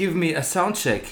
[0.00, 1.02] Give me a soundcheck.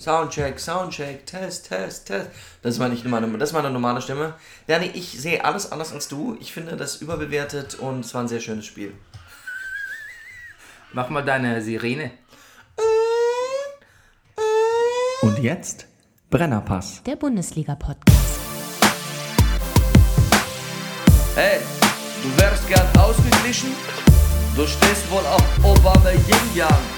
[0.00, 2.30] Soundcheck, Soundcheck, Test, Test, Test.
[2.62, 4.34] Das ist meine, meine, das ist meine normale Stimme.
[4.66, 6.36] Danny, ich sehe alles anders als du.
[6.40, 8.92] Ich finde das überbewertet und es war ein sehr schönes Spiel.
[10.92, 12.10] Mach mal deine Sirene.
[15.22, 15.86] Und jetzt
[16.28, 17.04] Brennerpass.
[17.04, 18.40] Der Bundesliga-Podcast.
[21.36, 21.60] Hey,
[22.24, 23.70] du wärst gern ausgeglichen?
[24.56, 26.97] Du stehst wohl auf Obama Yin Yang.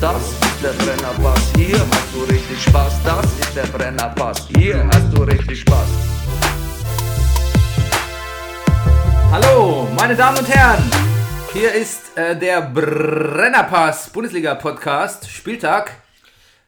[0.00, 3.02] Das ist der Brennerpass, hier hast du richtig Spaß.
[3.04, 5.88] Das ist der Brennerpass, hier hast du richtig Spaß.
[9.32, 10.88] Hallo, meine Damen und Herren.
[11.52, 15.90] Hier ist äh, der Brennerpass Bundesliga Podcast, Spieltag.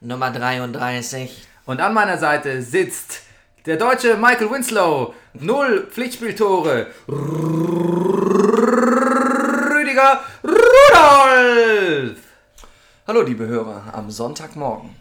[0.01, 1.47] Nummer 33.
[1.65, 3.21] Und an meiner Seite sitzt
[3.65, 5.13] der deutsche Michael Winslow.
[5.35, 6.87] Null Pflichtspieltore.
[9.77, 12.17] Rüdiger Rudolf.
[13.07, 14.95] Hallo, liebe Hörer, am Sonntagmorgen.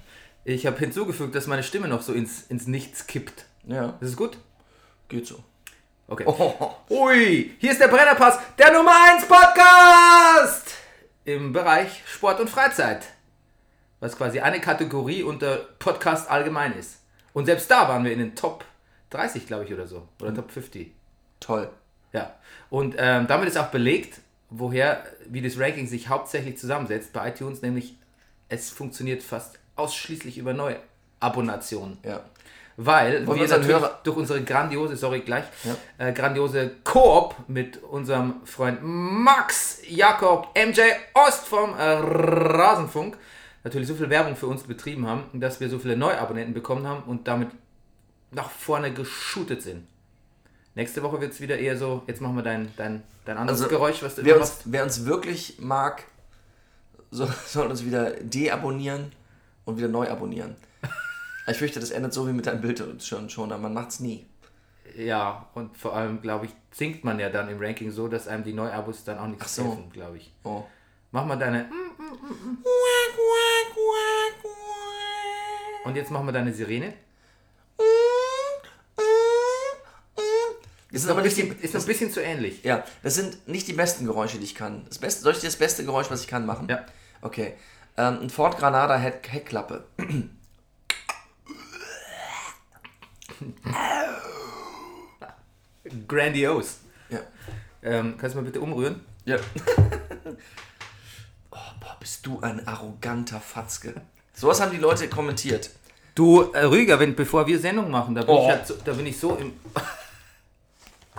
[0.45, 3.45] Ich habe hinzugefügt, dass meine Stimme noch so ins, ins Nichts kippt.
[3.65, 4.39] Ja, Ist es gut?
[5.09, 5.43] geht so.
[6.07, 6.25] Okay.
[6.27, 10.75] Oh, Ui, hier ist der Brennerpass, der Nummer 1 Podcast
[11.25, 13.07] im Bereich Sport und Freizeit.
[14.01, 17.01] Was quasi eine Kategorie unter Podcast allgemein ist.
[17.33, 18.65] Und selbst da waren wir in den Top
[19.11, 20.09] 30, glaube ich, oder so.
[20.21, 20.93] Oder Top 50.
[21.39, 21.69] toll.
[22.13, 22.35] Ja.
[22.71, 27.63] Und ähm, damit ist auch belegt, woher, wie das Ranking sich hauptsächlich zusammensetzt bei iTunes,
[27.63, 27.97] nämlich
[28.49, 31.99] es funktioniert fast ausschließlich über Neuabonnationen.
[32.05, 32.21] Ja.
[32.77, 35.77] Weil Wollen wir natürlich Hörer- durch unsere grandiose, sorry gleich, Ja.
[36.07, 40.81] äh, grandiose Koop mit unserem Freund Max Jakob MJ
[41.15, 43.19] Ost vom äh, Rasenfunk
[43.65, 47.03] natürlich so viel Werbung für uns betrieben haben, dass wir so viele Neuabonnenten bekommen haben
[47.03, 47.49] und damit
[48.31, 49.87] nach vorne geshootet sind.
[50.75, 53.75] Nächste Woche wird es wieder eher so, jetzt machen wir dein, dein, dein anderes Also,
[53.75, 56.05] Geräusch, was du Wer uns, wer uns wirklich mag,
[57.11, 59.13] so, soll uns wieder deabonnieren
[59.65, 60.57] und wieder neu abonnieren.
[61.47, 64.27] Ich fürchte, das endet so wie mit deinem Bild schon, schon aber man macht's nie.
[64.97, 68.45] Ja, und vor allem, glaube ich, sinkt man ja dann im Ranking so, dass einem
[68.45, 69.65] die Neuabos dann auch nichts so.
[69.65, 70.33] helfen, glaube ich.
[70.45, 70.65] Oh.
[71.13, 71.69] Mach mal deine.
[75.85, 76.95] Und jetzt machen wir deine Sirene.
[80.93, 82.65] Das Ist aber ein nicht die, bisschen, ist noch ein bisschen zu ähnlich.
[82.65, 84.85] ja, das sind nicht die besten Geräusche, die ich kann.
[84.89, 86.69] Das beste, soll ich dir das beste Geräusch, was ich kann, machen?
[86.69, 86.85] Ja.
[87.23, 87.55] Okay.
[87.97, 89.85] Ähm, ein Ford Granada Heck, Heckklappe.
[96.07, 96.79] Grandios.
[97.09, 97.21] Ja.
[97.83, 99.01] Ähm, kannst du mal bitte umrühren?
[99.25, 99.37] Ja.
[101.51, 103.95] oh, boah, bist du ein arroganter Fatzke.
[104.35, 105.71] Sowas haben die Leute kommentiert.
[106.15, 108.43] Du, äh, Rüger, wenn, bevor wir Sendung machen, da bin, Oh.
[108.45, 109.53] ich, halt so, da bin ich so im.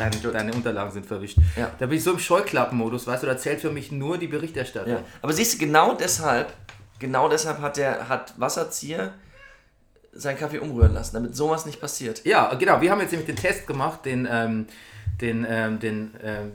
[0.09, 1.38] Deine, deine Unterlagen sind verwischt.
[1.56, 1.72] Ja.
[1.78, 4.94] Da bin ich so im Scheuklappenmodus, weißt du, da zählt für mich nur die Berichterstattung.
[4.94, 5.03] Ja.
[5.22, 6.53] Aber siehst du, genau deshalb,
[7.00, 9.13] genau deshalb hat der hat Wasserzieher
[10.13, 12.25] seinen Kaffee umrühren lassen, damit sowas nicht passiert.
[12.25, 12.81] Ja, genau.
[12.81, 14.66] Wir haben jetzt nämlich den Test gemacht, den, ähm,
[15.22, 16.51] den, ähm, den, ähm,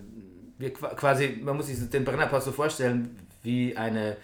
[0.58, 4.16] wir qua- quasi, man muss sich den Brennerpass so vorstellen, wie eine,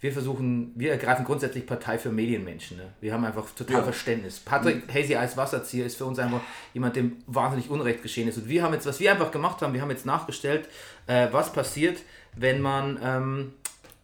[0.00, 2.78] wir versuchen, wir ergreifen grundsätzlich Partei für Medienmenschen.
[2.78, 2.84] Ne?
[3.00, 3.82] Wir haben einfach total Ja.
[3.82, 4.38] Verständnis.
[4.40, 6.40] Patrick Hazy als Wasserzieher ist für uns einfach
[6.72, 8.38] jemand, dem wahnsinnig Unrecht geschehen ist.
[8.38, 10.68] Und wir haben jetzt, was wir einfach gemacht haben, wir haben jetzt nachgestellt,
[11.06, 11.98] äh, was passiert,
[12.34, 13.52] wenn man ähm,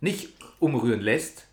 [0.02, 0.28] nicht
[0.58, 1.46] umrühren lässt,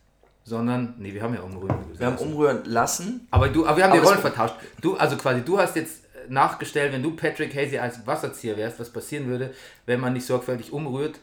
[0.44, 1.78] sondern, nee, wir haben ja umrühren.
[1.98, 3.26] Wir haben umrühren lassen.
[3.32, 4.56] Aber, du, aber wir haben Aber die Rollen vertauscht.
[4.82, 8.78] Du, also quasi, du hast jetzt äh, nachgestellt, wenn du Patrick Hazy als Wasserzieher wärst,
[8.78, 9.54] was passieren würde,
[9.86, 11.20] wenn man nicht sorgfältig umrührt,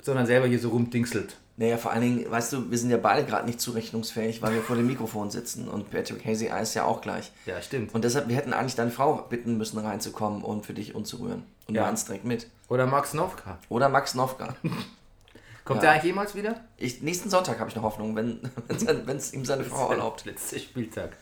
[0.00, 1.36] sondern selber hier so rumdingselt.
[1.56, 4.62] Naja, vor allen Dingen, weißt du, wir sind ja beide gerade nicht zurechnungsfähig, weil wir
[4.62, 7.32] vor dem Mikrofon sitzen und Patrick Hazy ist ja auch gleich.
[7.46, 7.92] Ja, stimmt.
[7.94, 11.42] Und deshalb, wir hätten eigentlich deine Frau bitten müssen, reinzukommen und für dich umzurühren.
[11.66, 11.90] Und Ja.
[11.90, 12.46] du direkt mit.
[12.68, 13.58] Oder Max Novka.
[13.70, 14.54] Oder Max Nowka.
[15.64, 15.88] Kommt Ja.
[15.88, 16.60] er eigentlich jemals wieder?
[16.76, 20.24] Ich, nächsten Sonntag habe ich noch Hoffnung, wenn wenn es ihm seine Frau erlaubt.
[20.26, 21.16] Letzter Spieltag.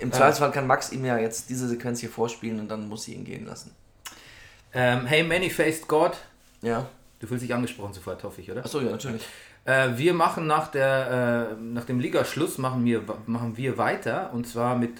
[0.00, 3.14] Im Zweifelsfall kann Max ihm ja jetzt diese Sequenz hier vorspielen und dann muss sie
[3.14, 3.70] ihn gehen lassen.
[4.72, 6.12] Ähm, hey, Many-Faced God.
[6.62, 6.88] Ja.
[7.20, 8.64] Du fühlst dich angesprochen sofort, hoffe ich, oder?
[8.64, 9.22] Achso, ja, natürlich.
[9.66, 14.48] Äh, wir machen nach, der, äh, nach dem Ligaschluss machen wir, machen wir weiter und
[14.48, 14.92] zwar mit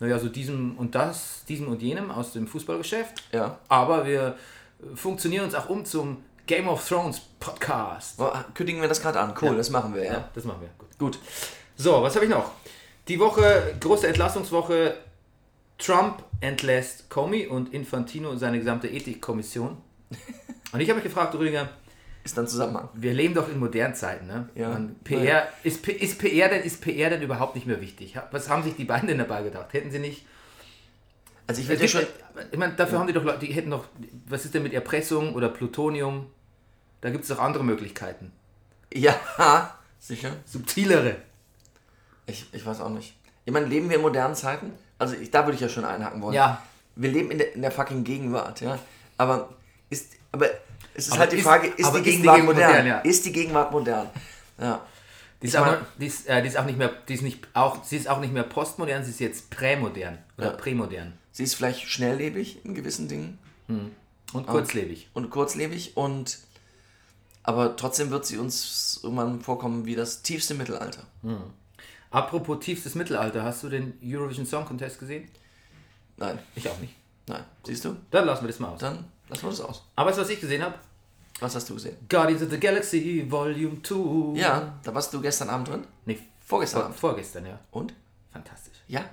[0.00, 3.24] naja, so diesem und das, diesem und jenem aus dem Fußballgeschäft.
[3.32, 3.58] Ja.
[3.68, 4.36] Aber wir
[4.94, 8.18] funktionieren uns auch um zum Game of Thrones Podcast.
[8.18, 9.34] Wo- Kündigen wir das gerade an.
[9.38, 9.54] Cool, Ja.
[9.56, 10.12] das machen wir, ja.
[10.14, 10.70] Ja, das machen wir.
[10.78, 10.98] Gut.
[10.98, 11.18] Gut.
[11.76, 12.52] So, was habe ich noch?
[13.08, 14.94] Die Woche, große Entlassungswoche.
[15.76, 19.76] Trump entlässt Comey und Infantino seine gesamte Ethikkommission.
[20.72, 21.68] Und ich habe mich gefragt, Rüdiger,
[22.24, 22.88] Ist dann Zusammenhang.
[22.94, 24.48] wir leben doch in modernen Zeiten, ne?
[24.54, 24.70] Ja.
[24.70, 28.18] Man, PR, ist, ist, PR denn, ist PR denn überhaupt nicht mehr wichtig?
[28.32, 29.72] Was haben sich die beiden denn dabei gedacht?
[29.72, 30.26] Hätten sie nicht.
[31.46, 32.06] Also ich würde ja schon.
[32.50, 33.84] ich meine, dafür haben die doch Leute, die hätten doch.
[34.26, 36.26] Was ist denn mit Erpressung oder Plutonium?
[37.00, 38.32] Da gibt es doch andere Möglichkeiten.
[38.92, 39.14] Ja,
[40.00, 40.32] sicher.
[40.44, 41.16] Subtilere.
[42.26, 43.14] Ich, ich weiß auch nicht.
[43.44, 44.72] Ich meine, leben wir in modernen Zeiten?
[44.98, 46.34] Also ich, da würde ich ja schon einhaken wollen.
[46.34, 46.62] Ja.
[46.96, 48.78] Wir leben in der, in der fucking Gegenwart, ja.
[49.18, 49.50] Aber
[50.32, 50.46] aber
[50.94, 52.68] es ist Aber halt die ist- Frage, ist die ist die Gegenwart modern?
[52.70, 52.98] modern, ja.
[53.00, 54.10] Ist die Gegenwart modern?
[54.58, 54.84] Ja.
[55.42, 57.22] Die ist, Ich auch, mein- die, ist, äh, die ist auch nicht mehr, die ist
[57.22, 60.52] nicht auch, sie ist auch nicht mehr postmodern, sie ist jetzt prämodern oder Ja.
[60.56, 63.38] prämodern Sie ist vielleicht schnelllebig in gewissen Dingen
[64.32, 65.10] und kurzlebig.
[65.12, 66.38] und kurzlebig und
[67.42, 71.02] aber trotzdem wird sie uns irgendwann vorkommen wie das tiefste Mittelalter.
[72.10, 75.28] Apropos tiefstes Mittelalter, hast du den Eurovision Song Contest gesehen?
[76.16, 76.94] Nein, Ich auch nicht.
[77.28, 77.44] Nein.
[77.64, 77.96] Siehst du?
[78.10, 78.80] Dann lassen wir das mal aus.
[78.80, 79.84] Dann lassen wir das aus.
[79.96, 80.74] Aber weißt du, was ich gesehen habe?
[81.40, 81.96] Was hast du gesehen?
[82.08, 84.38] Guardians of the Galaxy Volume 2.
[84.38, 85.84] Ja, da warst du gestern Abend drin.
[86.06, 86.98] Nee, Vorgestern vor, Abend.
[86.98, 87.58] vorgestern, ja.
[87.70, 87.92] Und?
[88.32, 88.76] Fantastisch.
[88.88, 89.04] Ja.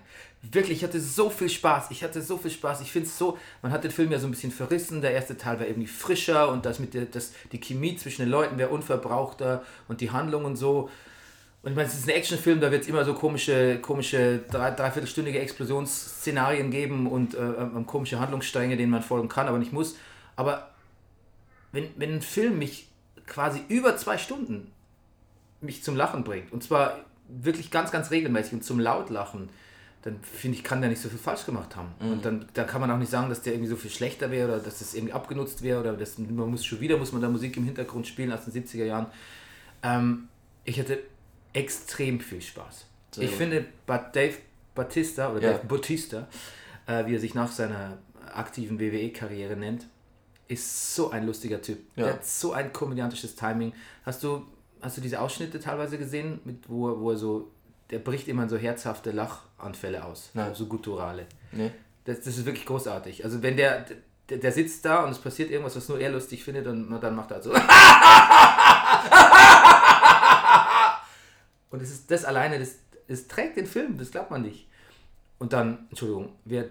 [0.41, 1.91] Wirklich, ich hatte so viel Spaß.
[1.91, 2.81] Ich hatte so viel Spaß.
[2.81, 5.01] Ich finde es so, man hat den Film ja so ein bisschen verrissen.
[5.01, 8.29] Der erste Teil war irgendwie frischer und das mit der, das, die Chemie zwischen den
[8.29, 10.89] Leuten wäre unverbrauchter und die Handlung und so.
[11.63, 14.71] Und ich meine, es ist ein Actionfilm, da wird es immer so komische, komische drei,
[14.71, 19.95] dreiviertelstündige Explosionsszenarien geben und äh, ähm, komische Handlungsstränge, denen man folgen kann, aber nicht muss.
[20.35, 20.71] Aber
[21.71, 22.89] wenn, wenn ein Film mich
[23.25, 24.71] quasi über zwei Stunden
[25.61, 26.99] mich zum Lachen bringt, und zwar
[27.29, 29.47] wirklich ganz, ganz regelmäßig und zum Lautlachen,
[30.01, 31.87] dann finde ich, kann der nicht so viel falsch gemacht haben.
[32.01, 34.49] Und dann, dann kann man auch nicht sagen, dass der irgendwie so viel schlechter wäre
[34.49, 37.29] oder dass das irgendwie abgenutzt wäre oder dass man muss schon wieder muss man da
[37.29, 39.05] Musik im Hintergrund spielen aus den 70er Jahren.
[39.81, 40.27] Ähm,
[40.65, 40.99] ich hatte
[41.53, 42.85] extrem viel Spaß.
[43.11, 43.37] Sehr ich gut.
[43.39, 44.33] finde, Dave
[44.75, 45.51] Batista oder Ja.
[45.53, 46.27] Dave Bautista,
[46.87, 47.97] äh, wie er sich nach seiner
[48.33, 49.85] aktiven WWE-Karriere nennt,
[50.47, 51.79] ist so ein lustiger Typ.
[51.95, 52.05] Ja.
[52.05, 53.73] Der hat so ein komödiantisches Timing.
[54.05, 54.45] Hast du,
[54.81, 57.51] hast du diese Ausschnitte teilweise gesehen, mit, wo, er- wo er so,
[57.91, 60.53] der bricht immer so herzhafte Lachanfälle aus, Nein.
[60.55, 61.27] so gutturale.
[61.51, 61.71] Nee.
[62.05, 63.23] Das, das ist wirklich großartig.
[63.23, 63.85] Also wenn der,
[64.29, 66.97] der, der sitzt da und es passiert irgendwas, was nur er lustig findet und na,
[66.97, 67.53] dann macht er halt so.
[71.73, 72.75] und es ist das alleine, das,
[73.07, 74.67] das trägt den Film, das glaubt man nicht.
[75.39, 76.65] Und dann, Entschuldigung, wer,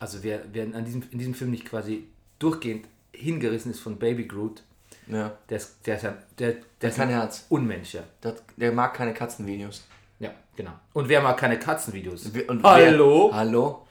[0.00, 2.08] also wer, wer an diesem, in diesem Film nicht quasi
[2.38, 4.62] durchgehend hingerissen ist von Baby Groot,
[5.06, 5.36] Ja.
[5.48, 7.44] der ist, der ist, ja- der, der ist kein ein Herz.
[7.50, 8.02] Unmensch, ja.
[8.22, 9.84] Der, der mag keine Katzenvideos.
[10.18, 10.72] Ja, genau.
[10.94, 12.26] Und wer mag keine Katzenvideos?
[12.48, 13.28] Und Hallo?
[13.30, 13.86] Wer, hallo?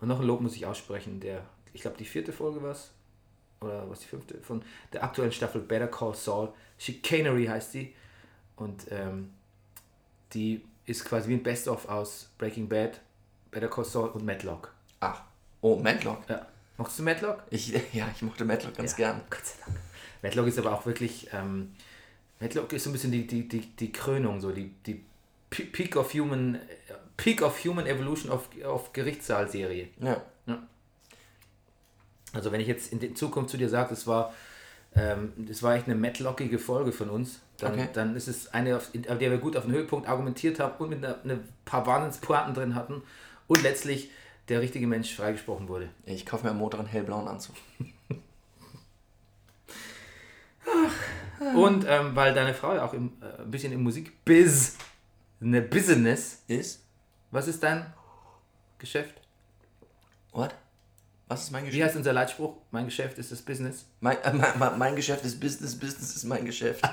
[0.00, 1.42] Und noch ein Lob muss ich aussprechen, der,
[1.72, 2.90] ich glaube, die vierte Folge war es,
[3.60, 4.62] oder was die fünfte, von
[4.92, 6.48] der aktuellen Staffel Better Call Saul.
[6.78, 7.94] Chicanery heißt die.
[8.56, 9.30] Und ähm,
[10.34, 13.00] die ist quasi wie ein Best-of aus Breaking Bad,
[13.50, 14.72] Better Call Saul und Matlock.
[15.00, 15.22] Ach.
[15.60, 16.28] Oh, Matlock.
[16.28, 16.46] Ja.
[16.76, 17.42] Mochtest du Matlock?
[17.50, 19.20] Ich, ja, ich mochte Matlock ganz Ja, gern.
[19.30, 19.78] Gott sei Dank.
[20.22, 21.72] Matlock ist aber auch wirklich, ähm,
[22.40, 25.04] Matlock ist so ein bisschen die, die, die, die Krönung, so die, die
[25.50, 26.58] Pe- Peak of Human,
[27.16, 29.88] Peak of Human Evolution auf, auf Gerichtssaal-Serie.
[30.00, 30.22] Ja.
[32.32, 34.32] Also wenn ich jetzt in Zukunft zu dir sage, das war,
[34.94, 37.88] ähm, das war echt eine matlockige Folge von uns, dann, Okay.
[37.92, 40.90] dann ist es eine, auf, in, der wir gut auf den Höhepunkt argumentiert haben und
[40.90, 43.02] mit einer, eine paar Wahnsinnspointen drin hatten
[43.46, 44.10] und letztlich
[44.48, 45.88] der richtige Mensch freigesprochen wurde.
[46.04, 47.54] Ich kaufe mir am Montag einen hellblauen Anzug.
[51.54, 54.76] Und ähm, weil deine Frau ja auch im, äh, ein bisschen im Musikbiz,
[55.40, 56.84] eine Business, Ist?
[57.30, 57.92] was ist dein
[58.78, 59.14] Geschäft?
[60.32, 60.54] What?
[61.32, 61.86] Was ist mein Wie Geschäft?
[61.86, 62.56] heißt unser Leitspruch?
[62.70, 63.86] Mein Geschäft ist das Business.
[64.00, 66.84] Mein, äh, mein, mein, Geschäft ist Business, Business ist mein Geschäft.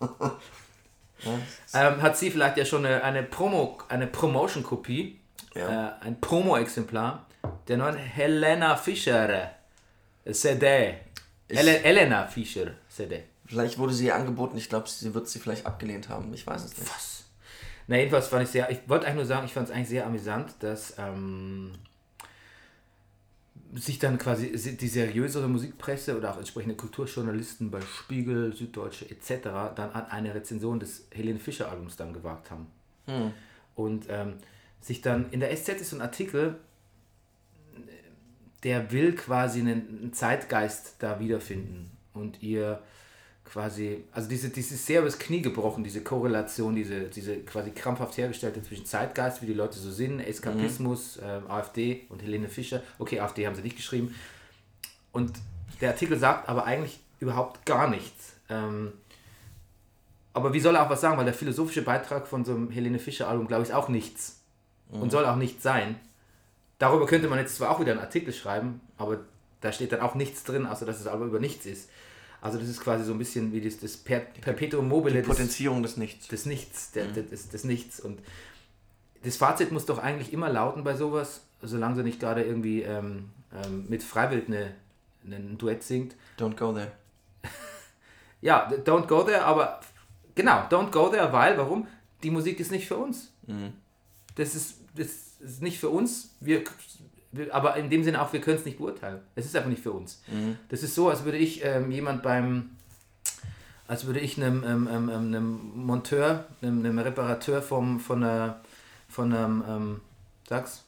[1.72, 5.18] Ähm, hat sie vielleicht ja schon eine, eine Promo, eine Promotion-Kopie,
[5.54, 5.98] Ja.
[6.00, 7.24] äh, ein Promo-Exemplar
[7.66, 9.52] der neuen Helena Fischer
[10.30, 10.94] CD.
[11.48, 13.22] Ele Elena Fischer CD.
[13.46, 16.32] Vielleicht wurde sie ihr angeboten, ich glaube, sie wird sie vielleicht abgelehnt haben.
[16.34, 16.90] Ich weiß es nicht.
[16.94, 17.24] Was?
[17.86, 20.06] Na, jedenfalls fand ich sehr, ich wollte eigentlich nur sagen, ich fand es eigentlich sehr
[20.06, 21.72] amüsant, dass ähm,
[23.74, 29.74] sich dann quasi die seriösere Musikpresse oder auch entsprechende Kulturjournalisten bei Spiegel, Süddeutsche etc.
[29.74, 32.66] dann an eine Rezension des Helene Fischer Albums dann gewagt haben.
[33.74, 34.34] Und ähm,
[34.80, 36.56] sich dann in der SZ ist so ein Artikel,
[38.62, 42.82] der will quasi einen, einen Zeitgeist da wiederfinden und ihr
[43.44, 48.62] quasi, also diese, dieses sehr übers Knie gebrochen, diese Korrelation, diese, diese quasi krampfhaft hergestellte
[48.62, 52.82] zwischen Zeitgeist, wie die Leute so sind, Eskapismus, äh, AfD und Helene Fischer.
[52.98, 54.14] Okay, AfD haben sie nicht geschrieben.
[55.12, 55.32] Und
[55.80, 58.34] der Artikel sagt aber eigentlich überhaupt gar nichts.
[58.48, 58.92] Ähm,
[60.32, 61.16] aber wie soll er auch was sagen?
[61.16, 64.40] Weil der philosophische Beitrag von so einem Helene Fischer-Album, glaube ich, ist auch nichts.
[64.90, 65.96] Und soll auch nichts sein.
[66.78, 69.20] Darüber könnte man jetzt zwar auch wieder einen Artikel schreiben, aber
[69.60, 71.88] da steht dann auch nichts drin, außer dass es aber über nichts ist.
[72.44, 75.82] Also das ist quasi so ein bisschen wie das, das per Perpetuum mobile des, Potenzierung
[75.82, 76.28] des Nichts.
[76.28, 78.00] des Nichts, der, des, des Nichts.
[78.00, 78.20] Und
[79.22, 83.30] das Fazit muss doch eigentlich immer lauten bei sowas, solange sie nicht gerade irgendwie ähm,
[83.50, 84.74] ähm, mit Freiwild eine,
[85.24, 86.16] ein Duett singt.
[86.38, 86.92] Don't go there.
[88.42, 89.80] Ja, don't go there, aber
[90.34, 91.86] genau, don't go there, weil, warum?
[92.22, 93.32] Die Musik ist nicht für uns.
[94.34, 95.08] Das, ist, das
[95.40, 96.62] ist nicht für uns, wir,
[97.50, 99.20] aber in dem Sinne auch, wir können es nicht beurteilen.
[99.34, 100.22] Es ist einfach nicht für uns.
[100.68, 102.70] Das ist so, als würde ich ähm, jemand beim,
[103.88, 108.60] als würde ich einem, ähm, ähm, ähm, einem Monteur, einem, einem Reparateur vom, von einer,
[109.08, 110.00] von einem, ähm,
[110.48, 110.84] sag's,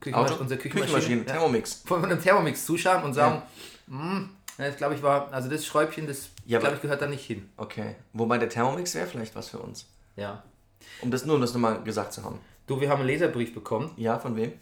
[0.00, 0.40] Küchenmasch, Auto?
[0.42, 1.82] unsere Küchenmaschine, ja, Thermomix.
[1.86, 3.42] von einem Thermomix zuschauen und sagen,
[3.88, 7.24] "Hm, das glaube ich war, also das Schräubchen, das Ja, glaube ich gehört da nicht
[7.24, 7.48] hin.
[7.56, 7.94] Okay.
[8.12, 9.86] Wobei der Thermomix wäre vielleicht was für uns.
[10.16, 10.42] Ja.
[11.02, 12.40] Um das nur, um das nochmal gesagt zu haben.
[12.66, 14.52] Du, wir haben einen Leserbrief bekommen Ja, von wem?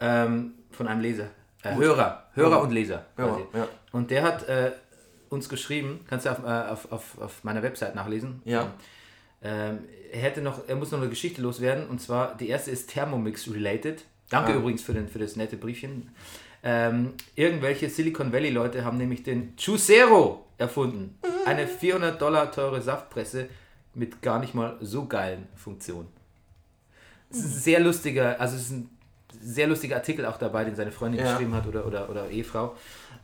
[0.00, 1.26] Ähm, von einem Leser.
[1.62, 2.24] Äh, Hörer.
[2.34, 3.06] Hörer und Leser.
[3.16, 3.42] Quasi.
[3.54, 3.68] ja.
[3.92, 4.72] Und der hat äh,
[5.28, 8.42] uns geschrieben, kannst du auf, äh, auf, auf, auf meiner Website nachlesen.
[8.44, 8.72] Ja.
[9.42, 9.80] Ähm,
[10.12, 13.50] er hätte noch, er muss noch eine Geschichte loswerden und zwar die erste ist Thermomix
[13.50, 14.04] related.
[14.30, 14.56] Danke Ah.
[14.56, 16.10] übrigens für, den, für das nette Briefchen.
[16.62, 21.18] Ähm, irgendwelche Silicon Valley Leute haben nämlich den Juicero erfunden.
[21.44, 23.48] Eine 400 Dollar teure Saftpresse
[23.92, 26.08] mit gar nicht mal so geilen Funktionen.
[27.30, 28.90] Es ist ein sehr lustiger, also es ist ein
[29.42, 31.30] sehr lustiger Artikel auch dabei, den seine Freundin Ja.
[31.32, 32.76] geschrieben hat oder, oder, oder Ehefrau.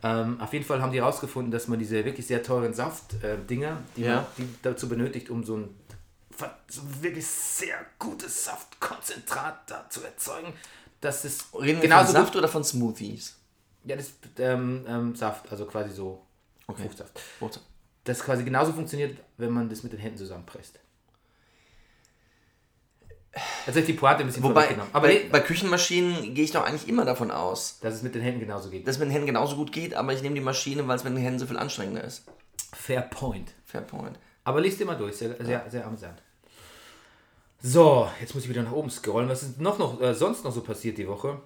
[0.03, 4.03] Ähm, auf jeden Fall haben die herausgefunden, dass man diese wirklich sehr teuren Saftdinger, die
[4.03, 4.17] Ja.
[4.17, 5.75] man die dazu benötigt, um so ein
[6.69, 10.55] so wirklich sehr gutes Saftkonzentrat da zu erzeugen,
[11.03, 13.37] dass es Reden wir genauso von Saft oder von Smoothies?
[13.85, 16.23] ja, das ähm, ähm, Saft, also quasi so
[16.67, 16.83] Okay.
[16.83, 17.21] Fruchtsaft.
[17.41, 17.61] Gut.
[18.05, 20.79] Das quasi genauso funktioniert, wenn man das mit den Händen zusammenpresst.
[23.67, 24.77] Habe ich die Pointe ein bisschen Wobei.
[24.93, 28.23] Aber bei, bei Küchenmaschinen gehe ich doch eigentlich immer davon aus, dass es mit den
[28.23, 28.87] Händen genauso geht.
[28.87, 31.05] dass es mit den Händen genauso gut geht, aber ich nehme die Maschine, weil es
[31.05, 32.25] mit den Händen so viel anstrengender ist.
[32.73, 33.53] Fair point.
[33.65, 34.19] Fair point.
[34.43, 36.21] Aber liest dir mal durch, sehr, sehr, sehr amüsant.
[37.63, 39.29] So, jetzt muss ich wieder nach oben scrollen.
[39.29, 41.41] Was ist noch, noch äh, sonst noch so passiert die Woche?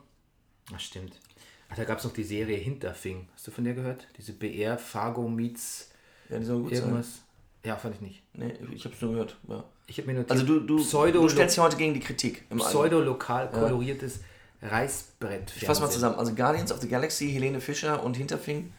[0.72, 1.20] Ach, stimmt.
[1.68, 3.28] Ach, da gab es noch die Serie Hinterfing.
[3.34, 4.06] Hast du von der gehört?
[4.16, 5.90] Diese BR, Fargo meets
[6.28, 7.23] Ja, die soll gut irgendwas.
[7.64, 8.22] Ja, fand ich nicht.
[8.34, 9.36] Nee, ich hab's nur gehört.
[9.48, 9.64] Ja.
[9.86, 12.44] Ich habe mir nur Also du, du, Pseudo, du stellst dich heute gegen die Kritik
[12.56, 14.20] pseudo-lokal koloriertes
[14.62, 15.52] Reißbrett.
[15.56, 16.16] Ich fass mal zusammen.
[16.18, 18.72] Also Guardians of the Galaxy, Helene Fischer und Hinterfing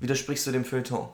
[0.00, 1.08] widersprichst du dem Feuilleton.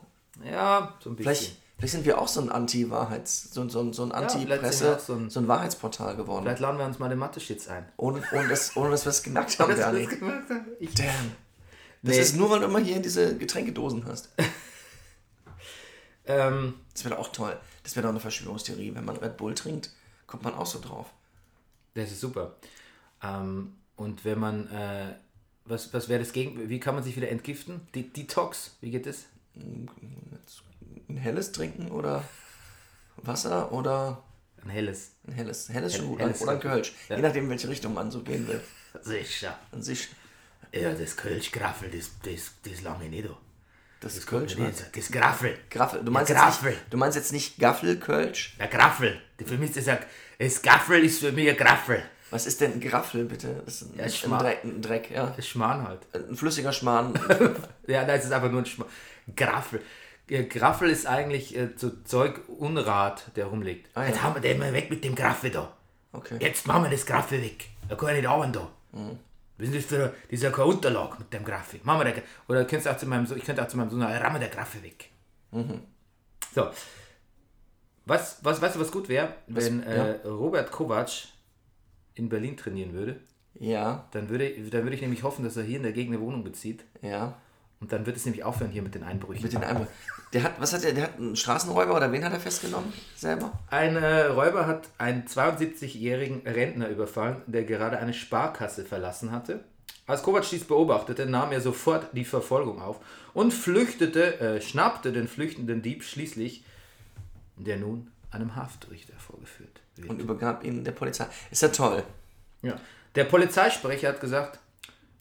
[0.44, 1.34] Ja, so ein bisschen.
[1.34, 5.14] Vielleicht, vielleicht sind wir auch so ein Anti-Wahrheits-, so, so, so ein Anti-Presse, auch so
[5.14, 6.44] ein- so ein Wahrheitsportal geworden.
[6.44, 7.86] Vielleicht laden wir uns mal den Mathe-Shits ein.
[7.96, 10.08] Ohne, ohne, dass, ohne dass wir es genackt haben, Bernie.
[10.96, 11.32] Damn.
[12.02, 12.20] Das Nee.
[12.20, 14.30] ist nur, weil du immer hier diese Getränkedosen hast.
[16.26, 17.56] ähm, Das wäre auch toll.
[17.82, 18.94] Das wäre doch eine Verschwörungstheorie.
[18.94, 19.90] Wenn man Red Bull trinkt,
[20.26, 21.06] kommt man auch so drauf.
[21.94, 22.56] Das ist super.
[23.22, 25.14] Ähm, und wenn man, äh,
[25.64, 27.86] was, was wäre das gegen, wie kann man sich wieder entgiften?
[27.94, 29.26] Die Detox, wie geht das?
[29.56, 29.88] Ein
[31.16, 32.24] helles trinken oder
[33.16, 34.22] Wasser oder
[34.62, 35.12] Ein helles.
[35.26, 35.68] ein helles.
[35.68, 36.20] Helles schon gut.
[36.20, 36.92] helles oder ein Kölsch.
[37.08, 37.16] Ja.
[37.16, 38.60] Je nachdem, in welche Richtung man so gehen will.
[39.02, 39.58] Sicher.
[39.70, 40.08] An sich.
[40.72, 43.28] Ja, das Kölsch-Graffel, das, das, das lange nicht.
[44.04, 44.08] Da.
[44.08, 44.70] Das ist Kölsch, ne?
[44.70, 45.58] Das, das Graffel.
[45.70, 46.04] Graffel.
[46.04, 46.70] Du meinst, Ja, jetzt Graffel.
[46.70, 48.56] nicht, du meinst jetzt nicht Gaffel-Kölsch?
[48.58, 49.20] Der Graffel.
[49.44, 49.98] Für mich ist das,
[50.38, 52.02] das Graffel ist für mich ein Graffel.
[52.30, 53.62] Was ist denn ein Graffel, bitte?
[53.64, 54.38] Das ist ein, Ja, ein.
[54.42, 55.32] Dreck, ein Dreck, ja.
[55.36, 56.00] Das Schmarrn halt.
[56.12, 57.14] Ein flüssiger Schmarrn.
[57.86, 58.90] Ja, nein, es ist einfach nur ein Schmarrn.
[59.36, 59.80] Graffel.
[60.48, 63.90] Graffel ist eigentlich äh, so Zeug Unrat, der rumliegt.
[63.94, 64.08] Ah, ja.
[64.08, 65.72] Jetzt haben wir den mal weg mit dem Graffel da.
[66.12, 66.38] Okay.
[66.40, 67.66] Jetzt machen wir das Graffel weg.
[67.88, 68.70] Da kann ich nicht arbeiten da.
[68.92, 69.18] Mhm.
[69.58, 71.80] Was ist das für das ist ja keine Unterlage mit dem Graffel.
[71.84, 73.90] Machen wir den, oder könntest du auch zu meinem Sohn, ich könnte auch zu meinem
[73.90, 75.10] Sohn sagen, ramme der Graffel weg.
[75.52, 75.80] Mhm.
[76.54, 76.68] So.
[78.06, 81.08] Was, was, weißt du, was gut wäre, wenn äh, Robert Kovac
[82.14, 83.20] in Berlin trainieren würde?
[83.58, 86.24] ja, Dann würde, dann würde ich nämlich hoffen, dass er hier in der Gegend eine
[86.24, 86.84] Wohnung bezieht.
[87.00, 87.36] ja.
[87.80, 89.42] Und dann wird es nämlich aufhören hier mit den Einbrüchen.
[89.42, 89.86] Mit den Einbruch.
[90.32, 90.92] Der hat, was hat der?
[90.92, 92.92] Der hat einen Straßenräuber oder wen hat er festgenommen?
[93.14, 93.52] Selber?
[93.70, 99.60] Ein äh, Räuber hat einen 72-jährigen Rentner überfallen, der gerade eine Sparkasse verlassen hatte.
[100.06, 103.00] Als Kovac dies beobachtete, nahm er sofort die Verfolgung auf
[103.32, 106.64] und flüchtete, äh, schnappte den flüchtenden Dieb schließlich,
[107.56, 110.10] der nun einem Haftrichter vorgeführt wird.
[110.10, 111.26] Und übergab ihn der Polizei.
[111.50, 112.02] Ist ja toll.
[112.62, 112.78] Ja.
[113.14, 114.58] Der Polizeisprecher hat gesagt,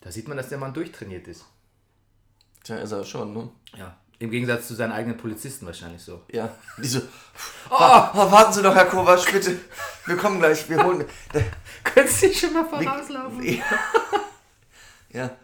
[0.00, 1.46] da sieht man, dass der Mann durchtrainiert ist.
[2.64, 3.48] Tja, ist er schon, ne?
[3.76, 3.96] Ja.
[4.18, 6.22] Im Gegensatz zu seinen eigenen Polizisten wahrscheinlich so.
[6.32, 6.48] Ja.
[6.78, 7.00] Die so,
[7.68, 9.58] oh, oh, warten Sie doch, Herr Kovac, bitte.
[10.06, 11.04] Wir kommen gleich, wir holen.
[11.84, 13.42] Können Sie schon mal vorauslaufen?
[13.42, 13.64] Ja.
[15.10, 15.36] ja.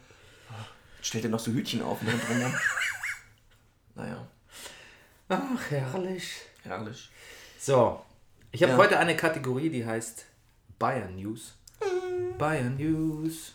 [1.02, 2.12] Stellt er noch so Hütchen auf ne.
[3.94, 4.26] Naja,
[5.28, 6.32] Ach, herrlich.
[6.62, 7.10] herrlich.
[7.58, 8.02] So,
[8.50, 8.78] ich habe Ja.
[8.78, 10.24] heute eine Kategorie, die heißt
[10.78, 11.54] Bayern News.
[12.38, 13.54] Bayern News.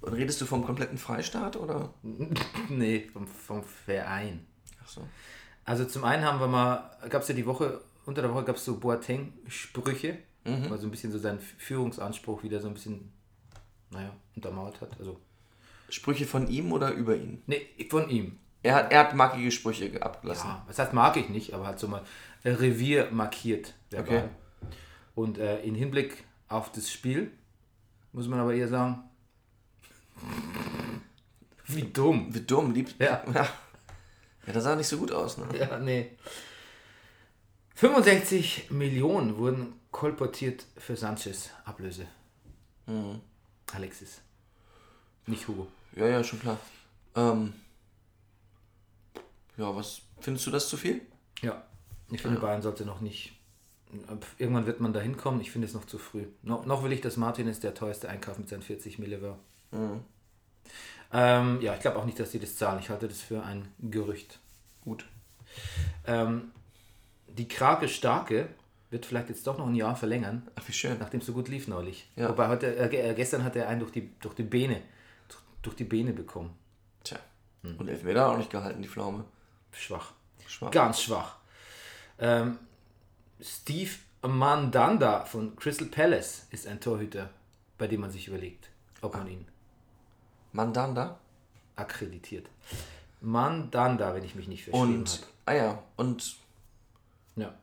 [0.00, 1.92] Und redest du vom kompletten Freistaat oder?
[2.68, 4.46] Nee, vom, vom Verein.
[4.82, 5.06] Ach so.
[5.64, 8.56] Also zum einen haben wir mal, gab es ja die Woche, unter der Woche gab
[8.56, 10.70] es so Boateng-Sprüche, Mhm.
[10.70, 13.12] weil so ein bisschen so seinen Führungsanspruch wieder so ein bisschen,
[13.90, 14.96] naja, untermauert hat.
[14.98, 15.20] Also,
[15.90, 17.42] Sprüche von ihm oder über ihn?
[17.46, 18.38] nee, von ihm.
[18.62, 20.48] Er hat, er hat markige Sprüche abgelassen.
[20.48, 22.02] Ja, das heißt, mag ich nicht, aber hat so mal
[22.44, 23.74] Revier markiert.
[23.94, 24.22] Okay.
[25.14, 27.30] Und äh, in Hinblick auf das Spiel
[28.12, 29.02] muss man aber eher sagen,
[31.66, 32.34] wie dumm.
[32.34, 32.94] Wie dumm, lieb.
[32.98, 33.22] Ja.
[33.34, 33.48] ja.
[34.46, 35.46] Ja, das sah nicht so gut aus, ne?
[35.58, 36.10] Ja, nee.
[37.74, 42.06] 65 Millionen wurden kolportiert für Sanchez Ablöse.
[42.86, 43.20] Mhm.
[43.72, 44.20] Alexis.
[45.26, 45.68] Nicht Hugo.
[45.94, 46.58] Ja, ja, schon klar.
[47.14, 47.52] Ähm,
[49.56, 51.02] ja, was findest du das zu viel?
[51.42, 51.62] Ja.
[52.10, 53.34] Ich finde, Bayern sollte noch nicht.
[54.38, 55.40] Irgendwann wird man da hinkommen.
[55.40, 56.26] Ich finde es noch zu früh.
[56.42, 59.38] No, noch will ich, dass Martinez der teuerste Einkauf mit seinen 40 Mille war.
[61.12, 62.80] Ähm, ja, ich glaube auch nicht, dass die das zahlen.
[62.80, 64.38] Ich halte das für ein Gerücht.
[64.82, 65.06] Gut.
[66.06, 66.52] Ähm,
[67.28, 68.48] die Krake Starke
[68.90, 70.48] wird vielleicht jetzt doch noch ein Jahr verlängern.
[70.54, 70.98] Ach, wie schön.
[70.98, 72.10] Nachdem es so gut lief neulich.
[72.16, 72.28] Ja.
[72.28, 74.82] Wobei heute, äh, äh, gestern hat er einen durch die, durch die Beine,
[75.28, 76.54] durch, durch die Beine bekommen.
[77.04, 77.18] Tja.
[77.62, 79.24] Und Elfmeter auch nicht gehalten, die Pflaume.
[79.72, 80.12] Schwach.
[80.46, 80.70] Schwach.
[80.70, 81.36] Ganz schwach.
[82.18, 82.58] Ähm,
[83.40, 83.90] Steve
[84.22, 87.30] Mandanda von Crystal Palace ist ein Torhüter,
[87.76, 88.68] bei dem man sich überlegt,
[89.00, 89.46] ob man ihn
[90.52, 91.18] Mandanda.
[91.76, 92.48] akkreditiert.
[93.20, 95.22] Mandanda, wenn ich mich nicht Und, habe.
[95.46, 96.36] ah ja, und
[97.36, 97.54] Ja.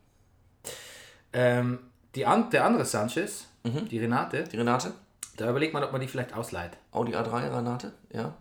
[1.33, 1.79] Ähm,
[2.15, 4.93] die an, der andere Sanchez, die Renate, die Renate?
[5.37, 6.77] da überlegt man, ob man die vielleicht ausleiht.
[6.91, 7.91] Audi A3 Renate?
[8.13, 8.35] Ja.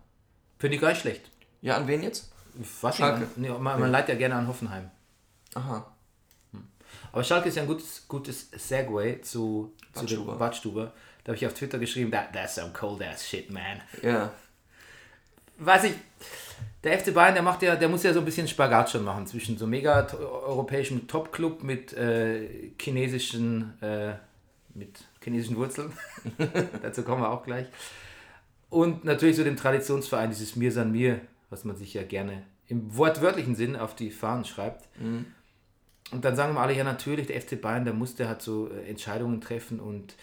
[0.59, 1.29] Finde ich gar nicht schlecht.
[1.61, 2.31] Ja, an wen jetzt?
[2.83, 3.27] Was Schalke.
[3.37, 4.91] Nee, man, man leiht ja gerne an Hoffenheim.
[5.55, 5.91] Aha.
[7.11, 10.93] Aber Schalke ist ja ein gutes, gutes Segway zu, zu dem Badstuber.
[11.25, 13.81] Da habe ich auf Twitter geschrieben, that, that's some cold ass shit, man.
[14.03, 14.33] Ja.
[15.59, 15.95] Weiß ich,
[16.83, 19.27] der FC Bayern, der macht ja, der muss ja so ein bisschen Spagat schon machen
[19.27, 24.15] zwischen so mega europäischem Top-Club mit äh, chinesischen, äh,
[24.75, 25.93] mit chinesischen Wurzeln.
[26.83, 27.67] Dazu kommen wir auch gleich.
[28.69, 32.97] Und natürlich so dem Traditionsverein, dieses Mir San Mir, was man sich ja gerne im
[32.97, 34.89] wortwörtlichen Sinn auf die Fahnen schreibt.
[36.11, 38.71] Und dann sagen wir alle, ja natürlich, der FC Bayern, der muss, der hat so
[38.71, 40.15] äh, Entscheidungen treffen und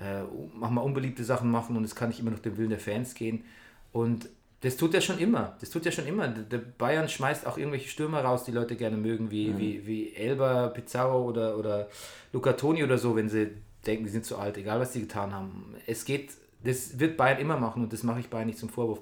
[0.00, 0.22] äh,
[0.54, 3.14] mach mal unbeliebte Sachen machen und es kann nicht immer nach dem Willen der Fans
[3.14, 3.44] gehen.
[3.92, 4.28] Und
[4.60, 5.56] das tut er schon immer.
[5.60, 6.28] Das tut er schon immer.
[6.28, 10.68] Der Bayern schmeißt auch irgendwelche Stürmer raus, die Leute gerne mögen, wie, wie, wie Elba,
[10.68, 11.88] Pizarro oder, oder
[12.32, 13.52] Luca Toni oder so, wenn sie
[13.86, 15.74] denken, die sind zu alt, egal was sie getan haben.
[15.86, 16.32] Es geht,
[16.64, 19.00] das wird Bayern immer machen und das mache ich Bayern nicht zum Vorwurf.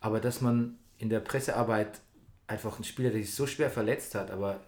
[0.00, 2.00] Aber dass man in der Pressearbeit
[2.46, 4.60] einfach einen Spieler, der sich so schwer verletzt hat, aber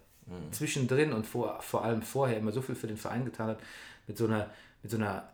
[0.51, 3.59] zwischendrin und vor, vor allem vorher immer so viel für den Verein getan hat,
[4.07, 4.49] mit so einer,
[4.81, 5.29] mit so einer,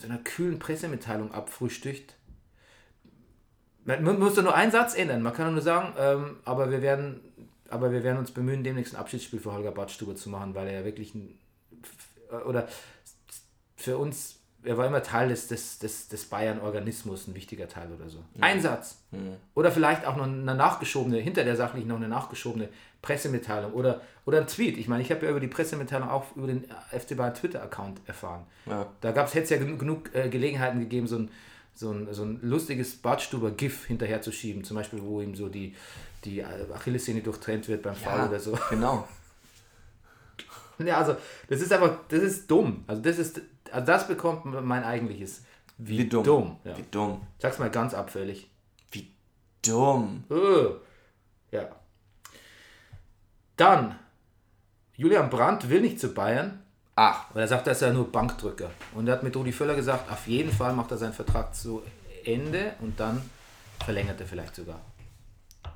[0.00, 2.14] so einer kühlen Pressemitteilung abfrühstückt.
[3.84, 5.22] Man man muss doch nur einen Satz ändern.
[5.22, 7.20] Man kann doch nur sagen, ähm, aber, wir werden,
[7.68, 10.80] aber wir werden uns bemühen, demnächst ein Abschiedsspiel für Holger Badstube zu machen, weil er
[10.80, 11.38] ja wirklich ein,
[12.46, 12.68] oder
[13.76, 18.08] für uns, er war immer Teil des, des, des, des Bayern-Organismus, ein wichtiger Teil oder
[18.08, 18.18] so.
[18.40, 19.02] Ein Satz.
[19.54, 22.68] Oder vielleicht auch noch eine nachgeschobene, hinter der sachlichen noch eine nachgeschobene
[23.02, 24.78] Pressemitteilung oder, oder ein Tweet.
[24.78, 28.46] Ich meine, ich habe ja über die Pressemitteilung auch über den FC Bayern Twitter-Account erfahren.
[28.66, 28.86] Ja.
[29.00, 31.30] Da hätte es ja genug, genug äh, Gelegenheiten gegeben, so ein,
[31.74, 34.62] so ein, so ein lustiges Badstuber-GIF hinterherzuschieben.
[34.62, 35.74] Zum Beispiel, wo ihm so die,
[36.24, 38.56] die Achillessehne durchtrennt wird beim Foul Ja, oder so.
[38.70, 39.06] Genau.
[40.78, 41.14] Ja, also
[41.48, 42.82] das ist einfach, das ist dumm.
[42.88, 45.42] Also das ist, also das bekommt mein eigentliches.
[45.78, 46.24] Wie, Wie dumm.
[46.24, 46.56] dumm.
[46.64, 46.76] Ja.
[46.76, 47.20] Wie dumm.
[47.38, 48.50] Sag's mal ganz abfällig.
[48.90, 49.12] Wie
[49.64, 50.24] dumm.
[50.30, 51.56] Äh.
[51.56, 51.68] Ja.
[53.62, 53.96] Dann,
[54.96, 56.58] Julian Brandt will nicht zu Bayern,
[56.96, 58.72] Ach, weil er sagt, er ist ja nur Bankdrücker.
[58.92, 61.80] Und er hat mit Rudi Völler gesagt, auf jeden Fall macht er seinen Vertrag zu
[62.24, 63.22] Ende und dann
[63.84, 64.80] verlängert er vielleicht sogar.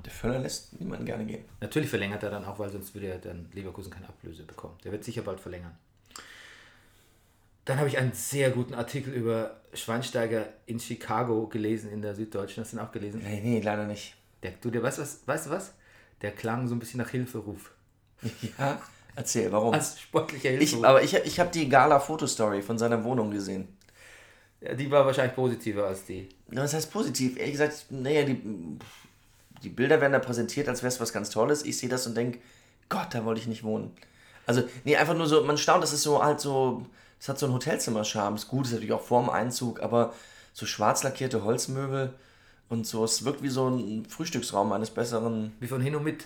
[0.03, 1.45] der Völler lässt niemanden gerne gehen.
[1.61, 4.77] Natürlich verlängert er dann auch, weil sonst würde er dann Leverkusen keine Ablöse bekommen.
[4.83, 5.77] Der wird sicher bald verlängern.
[7.63, 12.65] Dann habe ich einen sehr guten Artikel über Schweinsteiger in Chicago gelesen, in der Süddeutschen.
[12.65, 13.21] Hast du den auch gelesen?
[13.23, 14.13] Nee, nee, leider nicht.
[14.43, 15.73] Der, du, der, weißt, du was, weißt du was?
[16.21, 17.71] Der klang so ein bisschen nach Hilferuf.
[18.57, 18.81] Ja,
[19.15, 19.73] erzähl, warum?
[19.73, 20.85] Als sportlicher ich, Hilferuf.
[20.85, 23.67] aber ich, ich habe die Gala-Fotostory von seiner Wohnung gesehen.
[24.61, 26.29] ja, die war wahrscheinlich positiver als die.
[26.49, 27.37] Na, Was heißt positiv?
[27.37, 28.41] Ehrlich gesagt, naja, die,
[29.63, 31.63] die Bilder werden da präsentiert, als wäre es was ganz Tolles.
[31.65, 32.39] Ich sehe das und denke,
[32.89, 33.91] Gott, da wollte ich nicht wohnen.
[34.45, 36.85] Also, nee, einfach nur so, man staunt, das ist so halt so,
[37.19, 38.35] es hat so ein Hotelzimmer-Charme.
[38.35, 40.13] Ist gut, ist natürlich auch vorm Einzug, aber
[40.53, 42.13] so schwarz lackierte Holzmöbel
[42.69, 45.53] und so, es wirkt wie so ein Frühstücksraum eines besseren.
[45.59, 46.25] Wie von Hinomit.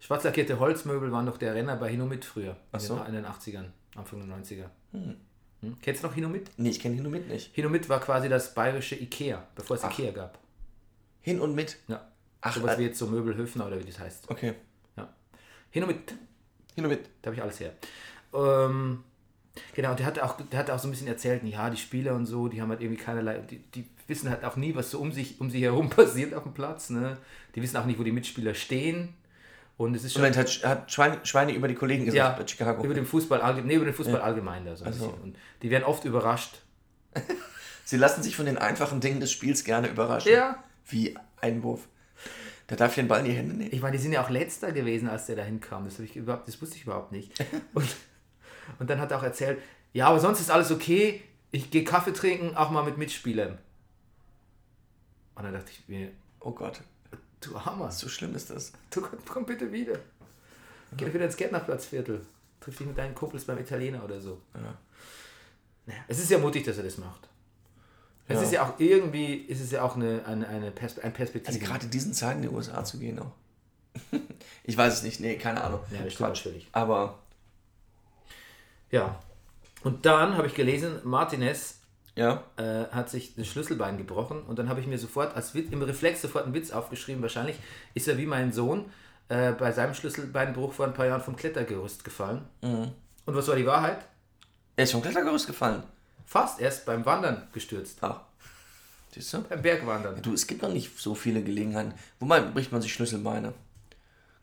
[0.00, 2.56] Schwarz lackierte Holzmöbel waren doch der Renner bei Hinomit früher.
[2.72, 2.96] In, so.
[2.96, 4.66] den, in den 80ern, Anfang der 90er.
[4.92, 5.16] Hm.
[5.80, 6.50] Kennst du noch Hinomit?
[6.58, 7.54] Nee, ich kenne hin und mit nicht.
[7.54, 10.38] Hinomit war quasi das bayerische Ikea, bevor es Ikea gab.
[11.22, 11.78] Hin und mit.
[11.88, 12.06] Ja.
[12.40, 14.30] Ach, Sowas äh, wie jetzt so Möbelhöfner oder wie das heißt.
[14.30, 14.54] Okay.
[14.96, 15.08] Ja.
[15.70, 16.14] Hinomit,
[16.74, 17.08] Hin und mit.
[17.22, 17.72] da habe ich alles her.
[18.34, 19.02] Ähm,
[19.74, 22.14] genau, und der hat, auch, der hat auch so ein bisschen erzählt, ja, die Spieler
[22.14, 25.00] und so, die haben halt irgendwie keinerlei, die, die wissen halt auch nie, was so
[25.00, 26.90] um sich, um sich herum passiert auf dem Platz.
[26.90, 27.16] Ne?
[27.54, 29.14] Die wissen auch nicht, wo die Mitspieler stehen.
[29.76, 30.22] Und es ist schon.
[30.22, 32.82] Moment, hat, hat Schweine, Schweine über die Kollegen gesagt ja, bei Chicago.
[32.82, 35.08] über den Fußball, allge- nee, über den Fußball allgemein da so ein Also.
[35.08, 35.22] bisschen.
[35.22, 36.62] Und die werden oft überrascht.
[37.84, 40.32] Sie lassen sich von den einfachen Dingen des Spiels gerne überraschen.
[40.32, 40.62] Ja.
[40.86, 41.86] Wie Einwurf.
[42.68, 43.70] Da darf ich den Ball in die Hände nehmen.
[43.72, 45.84] Ich meine, die sind ja auch letzter gewesen, als der da hinkam.
[45.84, 47.32] Das, hab ich überhaupt, das wusste ich überhaupt nicht.
[47.74, 47.86] Und,
[48.80, 49.60] und dann hat er auch erzählt,
[49.92, 51.22] ja, aber sonst ist alles okay.
[51.52, 53.58] Ich gehe Kaffee trinken, auch mal mit Mitspielern.
[55.36, 56.10] Und dann dachte ich mir,
[56.40, 56.80] Oh Gott,
[57.46, 58.72] du Hammer, so schlimm ist das.
[58.90, 59.98] du komm, bitte wieder.
[60.96, 62.24] Geh wieder ins Gärtnerplatzviertel.
[62.60, 64.40] Triff dich mit deinen Kumpels beim Italiener oder so.
[64.54, 67.28] Naja, es ist ja mutig, dass er das macht.
[68.28, 68.42] Es Ja.
[68.42, 71.54] ist ja auch irgendwie, ist es ja auch eine, eine, eine Pers ein Perspektive.
[71.56, 73.32] Also gerade in diesen Zeiten in die USA zu gehen auch.
[74.64, 75.80] ich weiß es nicht, nee, keine Ahnung.
[75.92, 76.68] Ja, das stimmt natürlich.
[76.72, 77.18] Aber
[78.90, 79.20] Ja.
[79.84, 81.75] Und dann habe ich gelesen, Martinez
[82.16, 85.70] ja, äh, hat sich das Schlüsselbein gebrochen und dann habe ich mir sofort als Witz,
[85.70, 87.22] im Reflex sofort einen Witz aufgeschrieben.
[87.22, 87.56] Wahrscheinlich
[87.94, 88.86] ist er wie mein Sohn
[89.28, 92.42] äh, bei seinem Schlüsselbeinbruch vor ein paar Jahren vom Klettergerüst gefallen.
[93.26, 93.98] Und was war die Wahrheit?
[94.76, 95.82] er ist vom Klettergerüst gefallen.
[96.26, 97.98] Fast erst beim Wandern gestürzt.
[98.02, 98.20] Ach,
[99.12, 99.42] siehst du?
[99.42, 100.20] Beim Bergwandern.
[100.22, 101.94] Du, es gibt noch nicht so viele Gelegenheiten.
[102.20, 103.54] Wobei bricht man sich Schlüsselbeine.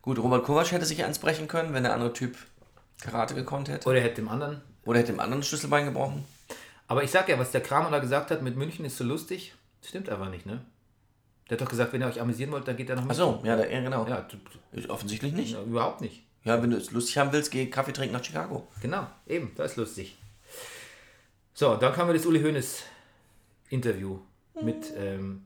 [0.01, 2.35] Gut, Robert Kovac hätte sich eins brechen können, wenn der andere Typ
[3.01, 3.87] Karate gekonnt hätte.
[3.87, 4.61] Oder er hätte dem anderen.
[4.85, 6.25] Oder hätte dem anderen Schlüsselbein gebrochen.
[6.93, 9.55] Aber ich sag ja, was der Kramer da gesagt hat, mit München ist so lustig,
[9.83, 10.63] stimmt einfach nicht, ne?
[11.49, 13.41] Der hat doch gesagt, wenn ihr euch amüsieren wollt, dann geht er nach Ach so,
[13.43, 14.05] ja, der, ja genau.
[14.07, 14.27] Ja,
[14.89, 15.53] Offensichtlich nicht.
[15.53, 16.21] ja, überhaupt nicht.
[16.43, 18.67] Ja, wenn du es lustig haben willst, geh Kaffee trinken nach Chicago.
[18.79, 20.15] Genau, eben, das ist lustig.
[21.55, 22.83] So, dann kam mir das Uli Hoeneß
[23.69, 24.19] Interview
[24.61, 25.45] mit, ähm,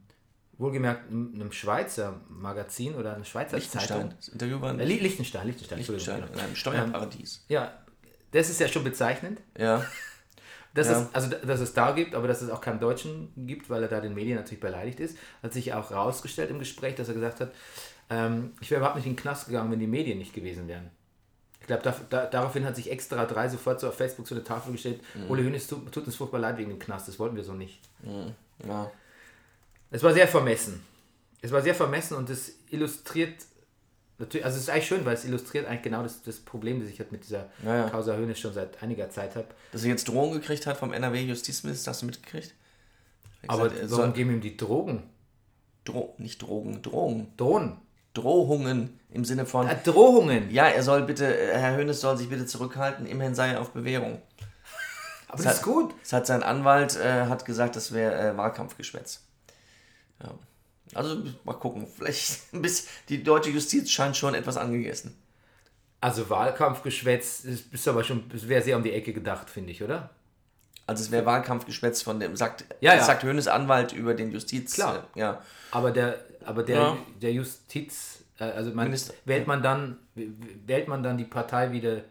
[0.57, 3.57] wohlgemerkt, einem einem Schweizer Magazin oder einer Schweizer.
[3.61, 4.13] Zeitung.
[4.17, 7.45] Das Interview war in Äh, Li- Liechtenstein, Liechtenstein, Liechtenstein, Entschuldigung, in einem Steuerparadies.
[7.47, 7.61] genau.
[7.61, 7.73] Ja,
[8.31, 9.85] das ist ja schon bezeichnend, Ja.
[10.77, 11.01] Dass, Ja.
[11.01, 13.89] es, also, dass es da gibt, aber dass es auch keinen Deutschen gibt, weil er
[13.89, 15.17] da den Medien natürlich beleidigt ist.
[15.43, 17.51] Hat sich auch rausgestellt im Gespräch, dass er gesagt hat,
[18.09, 20.89] ähm, ich wäre überhaupt nicht in den Knast gegangen, wenn die Medien nicht gewesen wären.
[21.59, 24.43] Ich glaube, da, da, daraufhin hat sich extra drei sofort so auf Facebook so eine
[24.45, 25.29] Tafel gestellt, Mhm.
[25.29, 27.81] Uli Hoeneß tut, tut uns furchtbar leid wegen dem Knast, das wollten wir so nicht.
[28.65, 28.91] ja.
[29.91, 30.83] Es war sehr vermessen.
[31.41, 33.35] Es war sehr vermessen und es illustriert,
[34.19, 36.89] natürlich, also es ist eigentlich schön, weil es illustriert eigentlich genau das, das Problem, das
[36.89, 37.89] ich halt mit dieser Ja, ja.
[37.89, 39.47] Causa Hoeneß schon seit einiger Zeit habe.
[39.71, 42.53] Dass er jetzt Drohungen gekriegt hat vom NRW-Justizminister, hast du mitgekriegt?
[43.43, 45.03] Er hat Aber gesagt, er warum soll geben ihm die Drogen?
[45.85, 47.31] Dro nicht Drogen, Drohungen.
[47.37, 47.77] Drohen.
[48.13, 50.49] Drohungen im Sinne von, Ah, Drohungen.
[50.49, 53.71] ja, er soll bitte, äh, Herr Hönes soll sich bitte zurückhalten, immerhin sei er auf
[53.71, 54.21] Bewährung.
[55.27, 55.93] Aber das ist gut.
[56.01, 59.21] Das hat sein Anwalt äh, hat gesagt, das wäre äh, Wahlkampfgeschwätz.
[60.23, 60.33] Ja.
[60.93, 65.15] Also mal gucken, vielleicht ein bisschen, die deutsche Justiz scheint schon etwas angegessen.
[65.99, 70.11] Also Wahlkampfgeschwätz, das ist aber schon, wäre sehr um die Ecke gedacht, finde ich, oder?
[70.85, 73.03] Also es wäre Wahlkampfgeschwätz von dem, sagt, Ja, ja.
[73.03, 74.75] sagt Hönes Anwalt über den Justiz.
[74.75, 75.07] Klar.
[75.15, 75.41] Äh, ja.
[75.71, 76.97] Aber der, aber der, Ja.
[77.21, 82.03] der Justiz, äh, also man, Minister- wählt man dann, wählt man dann die Partei wieder,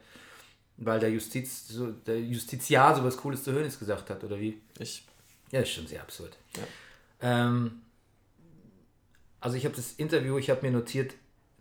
[0.77, 4.61] weil der Justiz, so, der Justiziar so was Cooles zu Hönes gesagt hat, oder wie?
[4.79, 5.07] Ich,
[5.53, 6.37] Ja, ist schon sehr absurd.
[7.23, 7.81] Ähm,
[9.47, 11.15] also ich habe das Interview, ich habe mir notiert,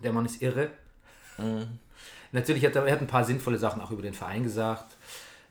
[0.04, 0.72] der Mann ist irre.
[2.32, 4.98] Natürlich hat er, er hat ein paar sinnvolle Sachen auch über den Verein gesagt.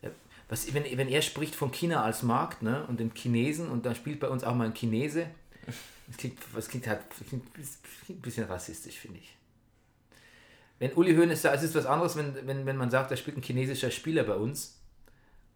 [0.02, 0.08] Äh,
[0.48, 3.94] Was, wenn, wenn er spricht von China als Markt ne, und den Chinesen und da
[3.94, 5.28] spielt bei uns auch mal ein Chinese,
[6.08, 9.36] das klingt, das klingt halt das klingt, ein bisschen rassistisch, finde ich.
[10.80, 13.36] Wenn Uli Hoeneß sagt, es ist was anderes, wenn, wenn, wenn man sagt, da spielt
[13.36, 14.80] ein chinesischer Spieler bei uns,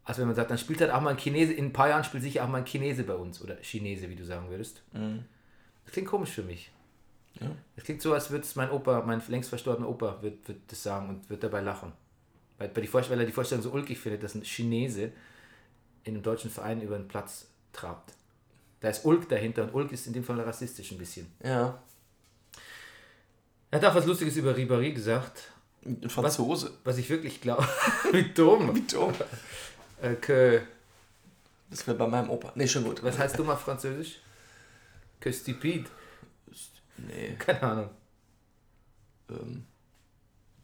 [0.05, 2.05] als wenn man sagt, dann spielt halt auch mal ein Chinese, in ein paar Jahren
[2.05, 4.81] spielt sicher auch mal ein Chinese bei uns oder Chinese, wie du sagen würdest.
[4.93, 5.01] Das
[5.91, 6.71] klingt komisch für mich.
[7.75, 10.83] Das klingt so, als würde es mein Opa, mein längst verstorbener Opa, wird, wird das
[10.83, 11.93] sagen und wird dabei lachen.
[12.57, 15.11] Weil, bei die Vorstellung, weil er die Vorstellung so ulkig findet, dass ein Chinese
[16.03, 18.13] in einem deutschen Verein über den Platz trabt.
[18.81, 21.27] Da ist Ulk dahinter und Ulk ist in dem Fall rassistisch ein bisschen.
[21.43, 21.81] Ja.
[23.71, 25.51] Er hat auch was Lustiges über Ribéry gesagt,
[25.85, 26.71] Ein Franzose.
[26.83, 27.65] was ich wirklich glaube.
[28.11, 28.75] Wie dumm.
[28.75, 29.13] Wie dumm.
[30.01, 30.61] Äh, que,
[31.69, 32.51] Das wäre bei meinem Opa.
[32.55, 33.01] Nee, schon gut.
[33.03, 34.19] was heißt dumm auf Französisch?
[35.19, 35.89] Que stupide.
[36.97, 37.35] Nee.
[37.39, 37.89] Keine Ahnung.
[39.29, 39.65] Ähm,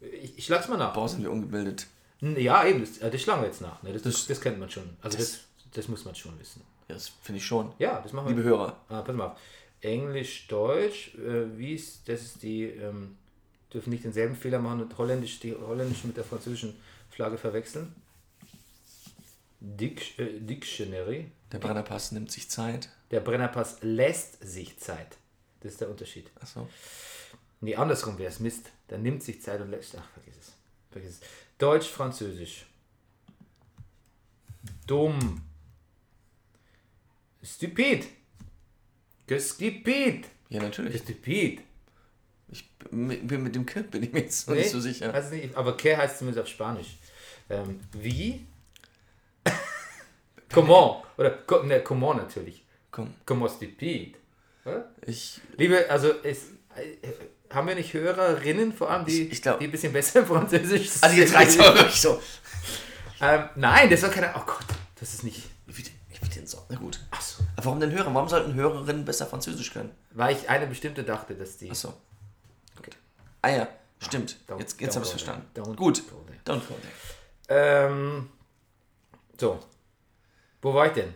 [0.02, 0.94] Ich, ich schlag's mal nach.
[0.94, 1.88] boah, sind wir ungebildet.
[2.22, 3.82] Ja, eben, das, äh, das schlagen wir jetzt nach.
[3.84, 3.94] Ne?
[3.94, 4.90] Das, das, Das- das kennt man schon.
[5.02, 5.42] Also das,
[5.74, 6.62] das muss man schon wissen.
[6.88, 7.72] Ja, das finde ich schon.
[7.80, 8.36] Ja, das machen wir.
[8.36, 8.80] Liebe Hörer.
[8.90, 9.40] Ah, pass mal auf.
[9.82, 13.18] Englisch, Deutsch, äh, wie ist, das ist die, ähm,
[13.74, 16.76] dürfen nicht denselben Fehler machen und Holländisch, die holländische mit der französischen
[17.12, 17.94] Flagge verwechseln.
[19.60, 21.32] Dic äh, Dictionary.
[21.52, 22.90] Der Brennerpass nimmt sich Zeit.
[23.12, 25.18] Der Brennerpass lässt sich Zeit.
[25.62, 26.30] Das ist der Unterschied.
[26.40, 26.68] Achso.
[27.62, 28.72] Nee, andersrum wäre es Mist.
[28.88, 29.96] Dann nimmt sich Zeit und lässt.
[29.98, 30.54] Ach, vergiss es.
[30.92, 31.20] Vergiss es.
[31.58, 32.66] Deutsch, Französisch.
[34.86, 35.42] Dumm.
[37.44, 38.08] Stupid.
[39.28, 40.28] Que stupid.
[40.50, 41.02] Ja, natürlich.
[41.02, 41.62] stupid.
[42.50, 45.12] Ich bin mit dem Kind bin ich mir jetzt noch Nee, nicht so sicher.
[45.32, 46.98] Nicht, aber que heißt zumindest auf Spanisch.
[47.50, 48.46] Ähm, wie?
[50.54, 51.04] Comment.
[51.18, 52.64] Oder ne, comment natürlich.
[53.26, 54.16] Como stupid.
[55.06, 55.40] Ich.
[55.58, 59.66] Liebe, also es, äh, haben wir nicht Hörerinnen, vor allem die, Ich- ich glaub- die
[59.66, 61.04] ein bisschen besser im Französisch sind?
[61.04, 62.20] Also jetzt reicht's aber wirklich so.
[63.22, 64.34] ähm, Nein, das war keine.
[64.36, 64.66] Oh Gott,
[65.00, 65.44] das ist nicht.
[65.68, 66.66] Wie denn, wie denn so?
[66.70, 67.00] Na gut.
[67.12, 67.44] Achso.
[67.56, 68.14] Aber warum denn Hörer?
[68.14, 69.92] Warum sollten Hörerinnen besser Französisch können?
[70.12, 71.70] Weil ich eine bestimmte dachte, dass die.
[71.70, 71.94] Achso.
[72.80, 72.92] Okay.
[73.42, 73.68] Ah ja,
[74.00, 74.38] stimmt.
[74.48, 75.46] Don't- Jetzt, jetzt don't habe ich go verstanden.
[75.56, 76.02] Don't Gut.
[76.46, 76.62] Don't
[77.48, 77.88] there.
[77.88, 78.30] Ähm,
[79.40, 79.60] so.
[80.66, 81.14] Wo war ich denn?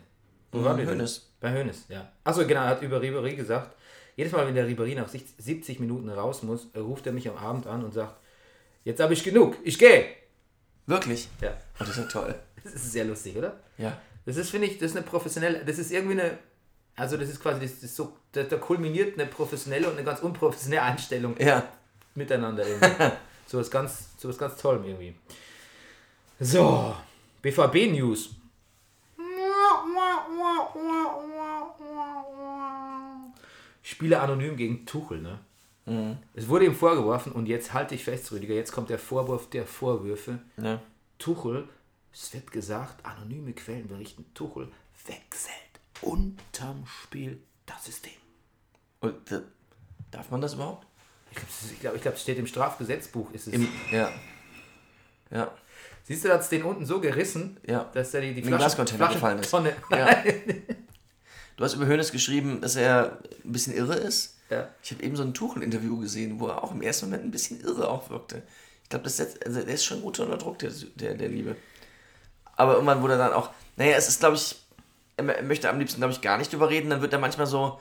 [0.52, 0.86] Wo waren wir?
[0.86, 1.28] Hönes.
[1.40, 2.08] Bei Hönes, ja.
[2.24, 3.76] Achso, genau, er hat über Ribéry gesagt,
[4.16, 7.36] jedes Mal, wenn der Ribéry nach 60 70 Minuten raus muss, ruft er mich am
[7.36, 8.16] Abend an und sagt,
[8.84, 10.06] jetzt habe ich genug, ich gehe.
[10.86, 11.30] Wirklich?
[11.42, 12.36] Ja, Oh, das ist ja toll.
[12.64, 13.60] das ist sehr lustig, oder?
[13.80, 13.98] Ja.
[14.28, 16.38] Das ist, finde ich, das ist eine professionelle, das ist irgendwie eine,
[16.96, 20.20] also das ist quasi, das ist so, da, da kulminiert eine professionelle und eine ganz
[20.20, 21.68] unprofessionelle Einstellung Ja.
[22.14, 23.16] miteinander irgendwie.
[23.48, 25.16] so was ganz, so was ganz Tollem irgendwie.
[26.40, 26.96] So,
[27.42, 28.36] BVB News.
[33.82, 35.40] Spieler anonym gegen Tuchel, ne?
[36.36, 39.66] Es wurde ihm vorgeworfen und jetzt halte ich fest, Rüdiger, jetzt kommt der Vorwurf der
[39.66, 40.38] Vorwürfe.
[40.58, 40.80] ja.
[41.18, 41.68] Tuchel,
[42.14, 44.68] es wird gesagt, anonyme Quellen berichten, Tuchel
[45.08, 45.56] wechselt
[46.02, 48.14] unterm Spiel das System.
[49.02, 49.16] Und,
[50.12, 50.86] darf man das überhaupt?
[51.32, 53.32] Ich glaube, ich glaub, ich glaub, es steht im Strafgesetzbuch.
[53.32, 53.54] Ist es.
[53.54, 54.12] Im, ja.
[55.32, 55.52] Ja.
[56.04, 57.90] Siehst du, da hat es den unten so gerissen, Ja.
[57.94, 59.50] dass er die, die den Glascontainer gefallen ist.
[59.52, 59.74] Tonne.
[59.92, 60.24] Ja.
[61.60, 64.38] Du hast über Hönes geschrieben, dass er ein bisschen irre ist.
[64.50, 64.70] Ja.
[64.82, 67.60] Ich habe eben so ein Tuchel-Interview gesehen, wo er auch im ersten Moment ein bisschen
[67.60, 68.44] irre auch wirkte.
[68.84, 71.58] Ich glaube, das also der ist schon gut unter Druck, der, der, der Liebe.
[72.56, 74.56] Aber irgendwann wurde er dann auch, naja, es ist, glaube ich,
[75.18, 76.92] er mö- möchte am liebsten, glaube ich, gar nicht drüber reden.
[76.92, 77.78] Dann wird er manchmal so,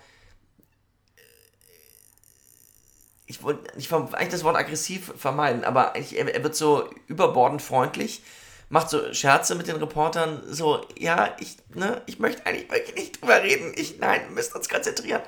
[3.27, 6.91] ich wollte ich wollte eigentlich das Wort aggressiv vermeiden, aber eigentlich, er, er wird so
[7.07, 8.25] überbordend freundlich,
[8.69, 13.21] macht so Scherze mit den Reportern, so, ja, ich, ne, ich möchte eigentlich wirklich nicht
[13.21, 15.23] drüber reden, ich, nein, wir müssen uns konzentrieren.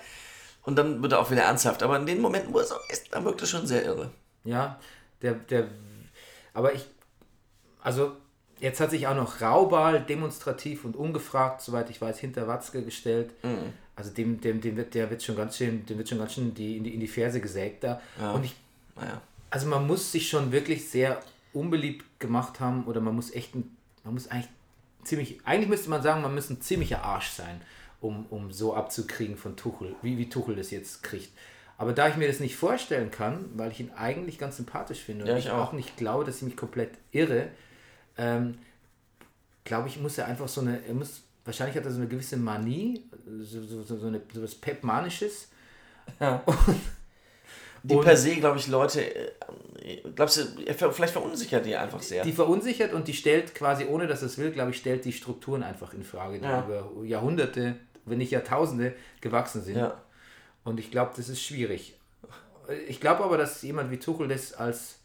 [0.62, 3.12] Und dann wird er auch wieder ernsthaft, aber in den Momenten, wo er so ist,
[3.12, 4.10] dann wirkt er schon sehr irre.
[4.44, 4.78] Ja,
[5.22, 5.68] der, der,
[6.52, 6.86] aber ich,
[7.82, 8.12] also
[8.58, 13.32] jetzt hat sich auch noch Raubal demonstrativ und ungefragt, soweit ich weiß, hinter Watzke gestellt.
[13.42, 13.72] Mhm.
[13.96, 16.54] Also dem, dem, dem wird, der wird schon ganz schön, dem wird schon ganz schön
[16.54, 18.00] die, in, die, in die Ferse gesägt da.
[18.34, 18.54] Und ich,
[18.96, 19.20] Naja.
[19.50, 21.20] also man muss sich schon wirklich sehr
[21.52, 24.48] unbeliebt gemacht haben oder man muss echt, ein, man muss eigentlich
[25.04, 27.60] ziemlich, eigentlich müsste man sagen, man muss ein ziemlicher Arsch sein,
[28.00, 31.30] um, um so abzukriegen von Tuchel, wie, wie Tuchel das jetzt kriegt.
[31.78, 35.24] Aber da ich mir das nicht vorstellen kann, weil ich ihn eigentlich ganz sympathisch finde
[35.24, 35.68] und Ja, ich ich auch.
[35.68, 35.72] auch.
[35.72, 37.48] nicht glaube, dass ich mich komplett irre,
[38.18, 38.58] ähm,
[39.64, 42.36] glaube ich, muss er einfach so eine, er muss, wahrscheinlich hat er so eine gewisse
[42.36, 43.04] Manie,
[43.40, 45.48] so, so, so, eine, so was Pep-Manisches.
[47.82, 49.30] Die Und- per se, glaube ich, Leute, äh,
[50.14, 50.42] glaubst du,
[50.92, 52.24] vielleicht verunsichert die einfach sehr.
[52.24, 55.62] Die verunsichert und die stellt quasi, ohne dass es will, glaube ich, stellt die Strukturen
[55.62, 56.64] einfach in Frage, die Ja.
[56.66, 59.76] über Jahrhunderte, wenn nicht Jahrtausende gewachsen sind.
[59.76, 60.00] ja.
[60.64, 61.98] Und ich glaube, das ist schwierig.
[62.86, 64.98] Ich glaube aber, dass jemand wie Tuchel das als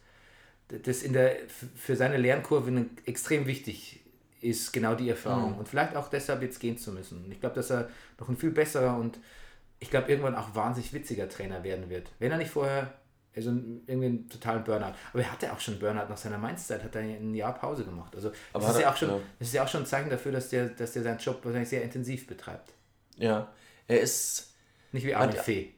[0.68, 1.38] das in der
[1.76, 4.02] für seine Lernkurve extrem wichtig
[4.42, 5.54] ist, genau die Erfahrung.
[5.54, 5.60] Mhm.
[5.60, 7.26] Und vielleicht auch deshalb jetzt gehen zu müssen.
[7.32, 9.18] Ich glaube, dass er noch ein viel besserer und
[9.86, 12.10] ich glaube irgendwann auch wahnsinnig witziger Trainer werden wird.
[12.20, 12.94] Wenn er nicht vorher
[13.36, 14.94] also irgendwie einen totalen Burnout.
[15.12, 18.16] Aber er hatte auch schon Burnout nach seiner Mainz-Zeit, hat er ein Jahr Pause gemacht.
[18.16, 19.20] Also Aber das ist, hat ja er- auch schon, ja.
[19.40, 21.68] das ist ja auch schon ein Zeichen dafür, dass der, dass der seinen Job wahrscheinlich
[21.70, 22.72] sehr intensiv betreibt.
[23.18, 23.52] Ja.
[23.88, 24.54] Er ist,
[24.94, 25.74] Nicht wie Armin Fee.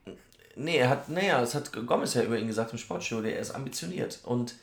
[0.56, 3.52] nee, er hat, naja, das hat Gomez ja über ihn gesagt im Sportstudio, er ist
[3.52, 4.20] ambitioniert.
[4.24, 4.54] Und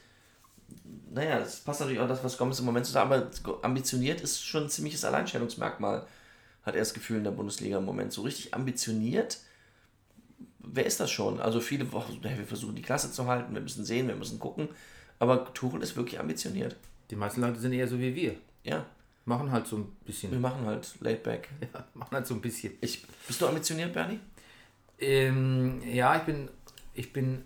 [1.11, 3.29] naja, das passt natürlich auch das, was Gomez im Moment so sagt, aber
[3.63, 6.07] ambitioniert ist schon ein ziemliches Alleinstellungsmerkmal,
[6.65, 8.13] hat er das Gefühl in der Bundesliga im Moment.
[8.13, 9.39] So richtig ambitioniert,
[10.59, 11.41] wer ist das schon?
[11.41, 14.69] Also viele, oh, wir versuchen die Klasse zu halten, wir müssen sehen, wir müssen gucken,
[15.19, 16.77] aber Tuchel ist wirklich ambitioniert.
[17.11, 18.37] Die meisten Leute sind eher so wie wir.
[18.65, 18.87] Ja,
[19.27, 20.41] Machen halt so ein wir bisschen.
[20.41, 21.49] machen halt laid back.
[21.61, 22.75] Ja, machen halt so ein bisschen.
[22.81, 24.21] Ich, bist du ambitioniert, Bernie?
[24.99, 26.49] Ähm, ja, ich bin,
[26.93, 27.45] ich bin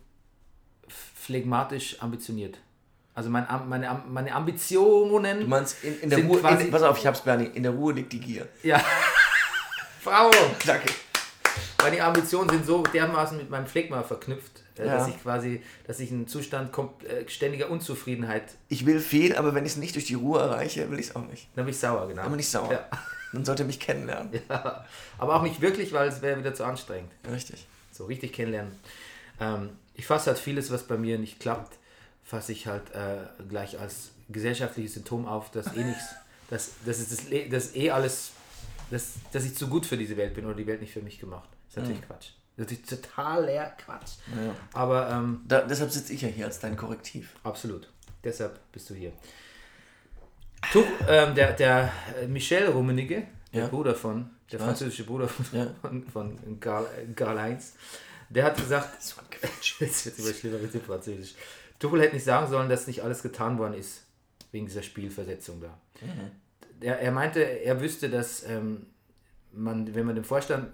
[0.89, 2.59] phlegmatisch ambitioniert.
[3.19, 5.41] Also mein, meine, meine Ambitionen.
[5.41, 7.65] Du meinst, in, in der Sind Ruhe, quasi- in, pass auf, ich hab's, Bernie, in
[7.65, 8.47] der Ruhe liegt die Gier.
[8.63, 8.81] Ja.
[10.05, 10.31] Bravo!
[10.65, 10.89] Danke.
[11.83, 14.99] Meine Ambitionen sind so dermaßen mit meinem Phlegma verknüpft, äh, Ja.
[14.99, 19.67] dass ich quasi, dass ich einen Zustand äh, ständiger Unzufriedenheit, Ich will viel, aber wenn
[19.67, 21.49] ich es nicht durch die Ruhe erreiche, will ich es auch nicht.
[21.57, 22.23] dann bin ich sauer, genau.
[22.23, 22.71] Aber nicht sauer.
[22.73, 22.87] Ja.
[23.33, 24.31] Dann sollte er mich kennenlernen.
[24.49, 24.85] Ja.
[25.19, 27.11] Aber auch nicht wirklich, weil es wäre wieder zu anstrengend.
[27.29, 27.67] Richtig.
[27.91, 28.79] So richtig kennenlernen.
[29.41, 31.77] Ähm, ich fasse halt vieles, was bei mir nicht klappt,
[32.29, 36.05] fasse ich halt äh, gleich als gesellschaftliches Symptom auf, dass eh nichts,
[36.51, 38.33] dass, dass, das, Le- dass eh alles,
[38.91, 41.19] dass, dass ich zu gut für diese Welt bin oder die Welt nicht für mich
[41.19, 41.49] gemacht.
[41.69, 42.29] Das ist natürlich Quatsch.
[42.59, 44.13] Das ist natürlich totaler Quatsch.
[44.37, 44.55] Ja.
[44.75, 47.31] Aber ähm, Da, deshalb sitze ich ja hier als dein Korrektiv.
[47.45, 47.89] Absolut.
[48.23, 49.13] Deshalb bist du hier.
[50.73, 53.69] Tu, ähm, der der äh, Michel Rummenigge, der Ja.
[53.69, 54.67] Bruder von, der weiß.
[54.67, 55.67] französische Bruder von, Ja.
[55.81, 57.75] von, von Karl, Karl Heinz,
[58.29, 59.17] der hat gesagt, das
[59.81, 61.35] wird immer schlimmer mit dem Französisch.
[61.79, 64.05] Tuchel hätte nicht sagen sollen, dass nicht alles getan worden ist,
[64.53, 65.79] wegen dieser Spielversetzung da.
[66.81, 68.87] Er, er meinte, er wüsste, dass ähm,
[69.53, 70.69] man, wenn man dem Vorstand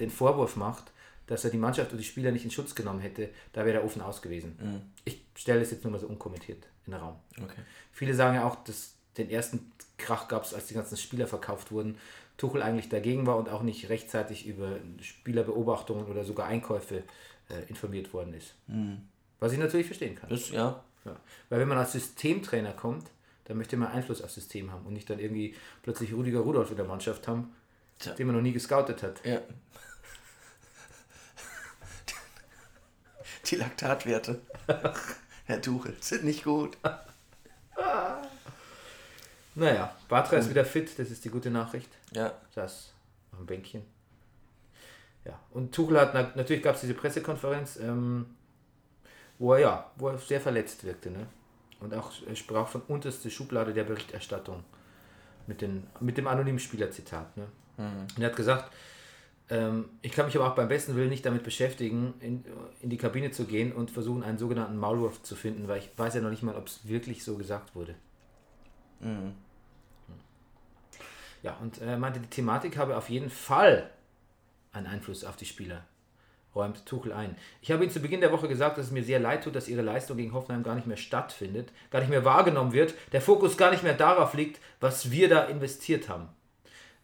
[0.00, 0.92] den Vorwurf macht,
[1.26, 3.84] dass er die Mannschaft und die Spieler nicht in Schutz genommen hätte, da wäre der
[3.84, 4.56] Ofen aus gewesen.
[5.04, 7.16] Ich stelle es jetzt nur mal so unkommentiert in den Raum.
[7.42, 7.62] Okay.
[7.92, 11.72] Viele sagen ja auch, dass den ersten Krach gab es, als die ganzen Spieler verkauft
[11.72, 11.96] wurden.
[12.36, 17.04] Tuchel eigentlich dagegen war und auch nicht rechtzeitig über Spielerbeobachtungen oder sogar Einkäufe
[17.48, 18.54] äh, informiert worden ist.
[19.40, 20.28] Was ich natürlich verstehen kann.
[20.30, 20.82] Das, ja.
[21.04, 21.16] Ja.
[21.50, 23.10] Weil wenn man als Systemtrainer kommt,
[23.44, 26.76] dann möchte man Einfluss aufs System haben und nicht dann irgendwie plötzlich Rudiger Rudolf in
[26.76, 27.54] der Mannschaft haben,
[27.98, 28.14] Tja.
[28.14, 29.24] den man noch nie gescoutet hat.
[29.24, 29.40] Ja.
[33.46, 34.40] Die Laktatwerte.
[35.44, 36.78] Herr Tuchel, sind nicht gut.
[39.54, 41.90] Naja, Bartra ist wieder fit, das ist die gute Nachricht.
[42.12, 42.32] Ja.
[42.56, 43.82] auf dem Bänkchen.
[45.24, 48.26] Ja, und Tuchel hat, na- natürlich gab es diese Pressekonferenz, ähm,
[49.44, 51.26] wo er ja, wo er sehr verletzt wirkte, ne?
[51.80, 54.64] Und auch er sprach von unterste Schublade der Berichterstattung
[55.46, 57.46] mit, den, mit dem anonymen Spielerzitat, ne?
[58.16, 58.72] Und er hat gesagt,
[59.50, 62.42] ähm, ich kann mich aber auch beim besten Willen nicht damit beschäftigen, in,
[62.80, 66.14] in die Kabine zu gehen und versuchen, einen sogenannten Maulwurf zu finden, weil ich weiß
[66.14, 67.94] ja noch nicht mal, ob es wirklich so gesagt wurde.
[71.42, 73.90] Ja, und er meinte, die Thematik habe auf jeden Fall
[74.72, 75.84] einen Einfluss auf die Spieler,
[76.54, 77.36] räumt Tuchel ein.
[77.60, 79.68] Ich habe ihm zu Beginn der Woche gesagt, dass es mir sehr leid tut, dass
[79.68, 83.56] ihre Leistung gegen Hoffenheim gar nicht mehr stattfindet, gar nicht mehr wahrgenommen wird, der Fokus
[83.56, 86.28] gar nicht mehr darauf liegt, was wir da investiert haben.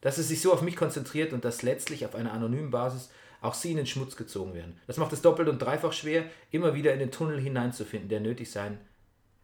[0.00, 3.10] Dass es sich so auf mich konzentriert und dass letztlich auf einer anonymen Basis
[3.42, 4.78] auch sie in den Schmutz gezogen werden.
[4.86, 8.50] Das macht es doppelt und dreifach schwer, immer wieder in den Tunnel hineinzufinden, der nötig
[8.50, 8.78] sein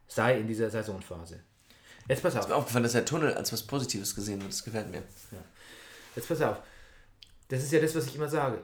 [0.07, 1.39] sei in dieser Saisonphase.
[2.07, 2.41] Jetzt pass auf.
[2.41, 4.51] Ist mir aufgefallen, dass der Tunnel als was Positives gesehen wird.
[4.51, 5.03] Das gefällt mir.
[6.15, 6.57] Jetzt pass auf.
[7.49, 8.61] Das ist ja das, was ich immer sage.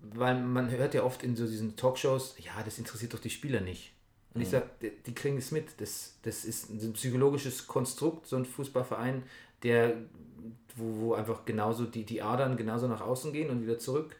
[0.00, 3.60] Weil man hört ja oft in so diesen Talkshows, ja, das interessiert doch die Spieler
[3.60, 3.92] nicht.
[4.34, 5.80] Und ich sage, die, die kriegen es mit.
[5.80, 9.24] Das, das ist ein psychologisches Konstrukt, so ein Fußballverein,
[9.64, 9.96] der,
[10.76, 14.14] wo, wo einfach genauso die, die Adern genauso nach außen gehen und wieder zurück.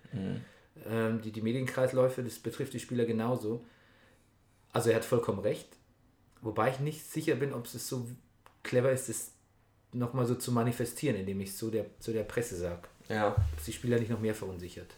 [0.89, 3.65] Ähm, die, die Medienkreisläufe, das betrifft die Spieler genauso.
[4.73, 5.69] Also er hat vollkommen recht.
[6.41, 8.09] Wobei ich nicht sicher bin, ob es so
[8.63, 9.33] clever ist, das
[9.93, 13.35] nochmal so zu manifestieren, indem ich es so der, zu der Presse sage Ja.
[13.55, 14.95] dass die Spieler nicht noch mehr verunsichert.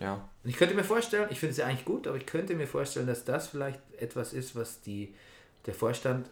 [0.00, 0.28] Ja.
[0.42, 2.66] Und ich könnte mir vorstellen, ich finde es ja eigentlich gut, aber ich könnte mir
[2.66, 5.14] vorstellen, dass das vielleicht etwas ist, was die,
[5.66, 6.28] der Vorstand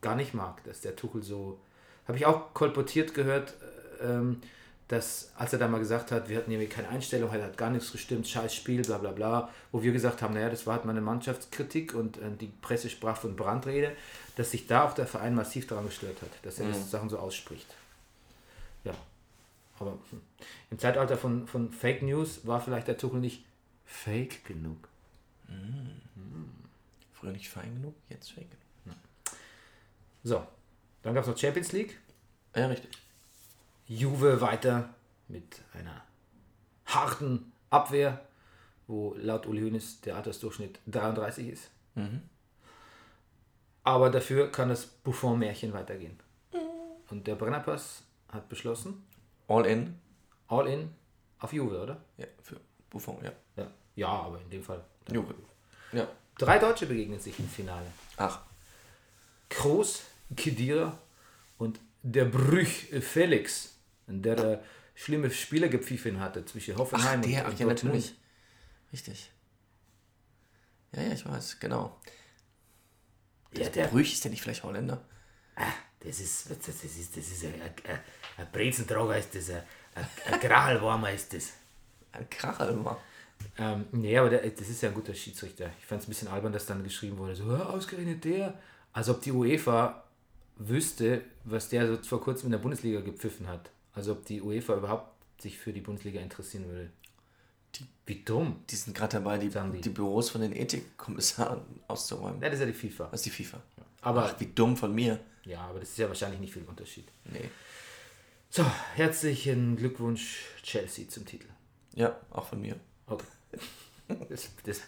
[0.00, 1.58] gar nicht mag, dass der Tuchel so,
[2.06, 3.54] habe ich auch kolportiert gehört,
[4.00, 4.40] äh, ähm,
[4.88, 7.92] dass als er da mal gesagt hat, wir hatten irgendwie keine Einstellung, hat gar nichts
[7.92, 10.90] gestimmt, scheiß Spiel, bla bla bla, wo wir gesagt haben, naja, das war halt mal
[10.90, 13.92] eine Mannschaftskritik und äh, die Presse sprach von Brandrede,
[14.36, 17.18] dass sich da auch der Verein massiv daran gestört hat, dass er das Sachen so
[17.18, 17.66] ausspricht.
[19.80, 20.20] Aber hm.
[20.70, 23.44] im Zeitalter von, von Fake News war vielleicht der Tuchel nicht
[23.84, 24.88] fake genug.
[27.12, 28.50] Früher nicht fein genug, jetzt fake
[28.84, 28.98] genug.
[30.22, 30.46] So,
[31.02, 31.98] dann gab es noch Champions League.
[32.54, 32.90] Ja, richtig.
[33.86, 34.94] Juve weiter
[35.28, 36.04] mit einer
[36.86, 38.26] harten Abwehr,
[38.86, 41.70] wo laut Uli Hoeneß der Altersdurchschnitt 33 ist.
[43.82, 46.18] Aber dafür kann das Buffon-Märchen weitergehen.
[47.08, 49.04] Und der Brennerpass hat beschlossen,
[49.50, 49.98] All in.
[50.46, 50.94] all in
[51.40, 52.00] auf Juve, oder?
[52.16, 53.32] Ja, für Buffon, ja.
[53.56, 54.84] Ja, ja aber in dem Fall.
[55.10, 55.34] Juve.
[55.92, 56.06] Ja.
[56.38, 57.86] Drei Deutsche begegnen sich im Finale.
[58.16, 58.42] Ach.
[59.48, 60.02] Kroos,
[60.36, 60.96] Kedira
[61.58, 63.76] und der Brüch Felix,
[64.06, 64.58] der äh,
[64.94, 67.94] schlimme Spiele gepfiffen hatte zwischen Hoffenheim Ach, der, und, ach, ja, Dortmund.
[67.94, 68.14] natürlich.
[68.92, 69.30] Richtig.
[70.92, 72.00] Ja, ja, ich weiß, genau.
[73.54, 75.04] Ja, der, Brüch ist der nicht vielleicht Holländer?
[76.00, 77.72] Das ist, das ist, das ist ein, ein,
[78.38, 79.62] ein Brezentrager ist das, ein,
[79.94, 81.52] ein, ein Grachelwarmer ist das.
[82.12, 83.00] Ein Krachel war.
[83.58, 85.70] Ähm, nee, aber der, das ist ja ein guter Schiedsrichter.
[85.78, 88.58] Ich fand es ein bisschen albern, dass dann geschrieben wurde, so, "Ja, ausgerechnet der.
[88.92, 90.02] Als ob die UEFA
[90.56, 93.70] wüsste, was der so vor kurzem in der Bundesliga gepfiffen hat.
[93.94, 96.90] Also ob die UEFA überhaupt sich für die Bundesliga interessieren würde.
[98.04, 98.64] Wie dumm.
[98.68, 99.80] Die sind gerade dabei, die, die.
[99.80, 102.40] die Büros von den Ethikkommissaren auszuräumen.
[102.42, 103.04] Ja, das ist ja die FIFA.
[103.12, 103.60] Das ist die FIFA.
[104.00, 105.20] Aber, Ach, wie dumm von mir.
[105.44, 107.06] Ja, aber das ist ja wahrscheinlich nicht viel Unterschied.
[107.24, 107.48] Nee.
[108.50, 108.64] So,
[108.96, 111.46] herzlichen Glückwunsch Chelsea zum Titel.
[111.94, 112.76] Ja, auch von mir.
[113.06, 113.24] Okay.
[114.28, 114.80] Das, das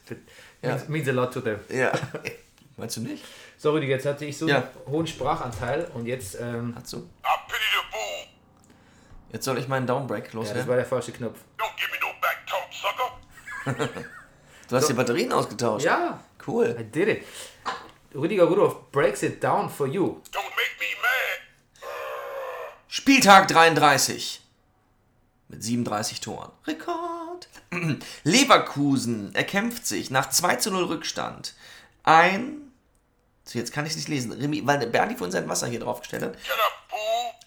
[0.62, 0.80] Ja.
[0.88, 1.61] means, a lot to them.
[1.68, 1.92] Ja.
[2.76, 3.22] Meinst du nicht?
[3.59, 4.57] So, Rüdiger, jetzt hatte ich so Ja.
[4.59, 6.98] einen hohen Sprachanteil und jetzt, ähm, so.
[6.98, 7.03] I
[7.48, 7.55] the
[7.92, 8.26] fool.
[9.32, 10.66] Jetzt soll ich meinen Downbreak ja, das loswerden.
[10.68, 11.38] war der falsche Knopf.
[11.59, 12.72] Don't give me no back talk,
[13.84, 13.88] sucker.
[14.68, 15.84] du hast die Batterien ausgetauscht.
[15.84, 16.74] Ja, I Cool.
[16.92, 17.22] did it.
[18.14, 20.20] Rüdiger Rudolph breaks it down for you.
[20.32, 20.41] Don't.
[22.95, 24.43] Spieltag 33.
[25.49, 26.53] Mit 37 Toren.
[26.66, 27.49] Rekord.
[28.22, 31.55] Leverkusen erkämpft sich nach 2 zu 0 Rückstand.
[32.03, 32.70] Ein.
[33.45, 34.32] So, jetzt kann ich es nicht lesen.
[34.32, 36.36] Remis, weil Bernie von sein Wasser hier draufgestellt hat.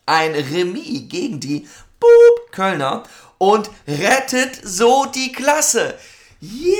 [0.07, 1.69] Ein Remis gegen die
[1.99, 3.03] Boop Kölner
[3.37, 5.93] und rettet so die Klasse.
[6.41, 6.71] Yeah!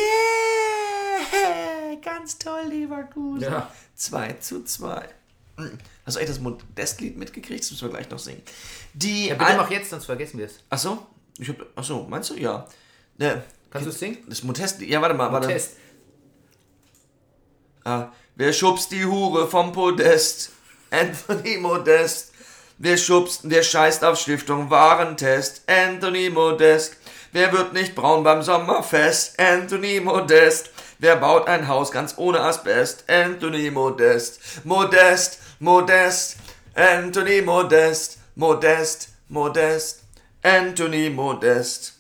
[2.02, 3.44] Ganz toll, Leverkusen.
[3.44, 3.72] Ja.
[3.94, 5.08] 2 zu 2.
[6.06, 7.62] Hast du echt das Modestlied mitgekriegt?
[7.64, 8.42] Das müssen wir gleich noch singen.
[8.94, 10.60] Die Ja, bitte Al- mach jetzt, sonst vergessen wir es.
[10.70, 11.06] Ach so,
[11.40, 12.36] ich hab, ach so, meinst du?
[12.36, 12.68] Ja.
[13.18, 14.18] Ne, Kannst du es singen?
[14.28, 15.48] das Modest, ja, warte mal, warte.
[15.48, 15.72] Test.
[17.84, 20.52] Ah, wer schubst die Hure vom Podest?
[20.92, 22.32] Anthony Modest.
[22.78, 25.64] Wer schubst, wer scheißt auf Stiftung Warentest?
[25.70, 26.98] Anthony Modest.
[27.32, 29.40] Wer wird nicht braun beim Sommerfest?
[29.40, 30.70] Anthony Modest.
[31.00, 33.10] Wer baut ein Haus ganz ohne Asbest?
[33.10, 34.40] Anthony Modest.
[34.66, 36.38] Modest, Modest.
[36.74, 38.20] Anthony Modest.
[38.36, 40.04] Modest, Modest.
[40.42, 41.94] Anthony Modest.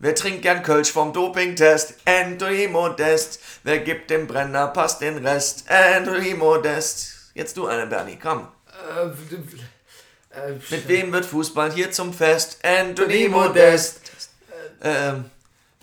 [0.00, 1.94] Wer trinkt gern Kölsch vom Dopingtest?
[2.04, 3.40] Anthony Modest.
[3.64, 5.68] Wer gibt dem Brenner, passt den Rest?
[5.68, 7.32] Anthony Modest.
[7.34, 8.48] Jetzt du eine, Bernie, komm.
[10.30, 12.58] Äh, Mit wem wird Fußball hier zum Fest?
[12.64, 14.00] Anthony Modest.
[14.82, 15.30] Ähm,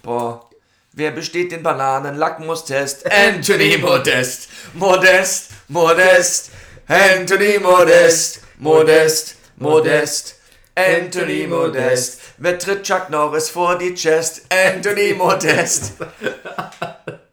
[0.01, 0.49] boah.
[0.97, 3.11] Wer besteht den Bananen-Lackmustest?
[3.11, 4.47] Anthony Modest.
[4.73, 6.51] Modest, Modest.
[6.87, 8.39] Anthony Modest.
[8.59, 10.35] Modest, Modest.
[10.73, 12.21] Anthony Modest.
[12.37, 14.43] Wer tritt Chuck Norris vor die Chest?
[14.49, 15.95] Anthony Modest.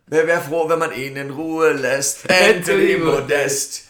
[0.06, 2.28] Wer wäre froh, wenn man ihn in Ruhe lässt?
[2.28, 3.84] Anthony Modest.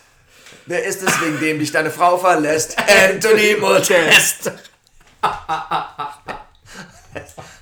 [0.66, 2.76] Wer ist es, wegen dem dich deine Frau verlässt?
[2.78, 4.52] Anthony Modest.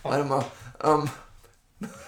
[0.03, 0.45] Warte mal.
[0.83, 1.09] Ähm.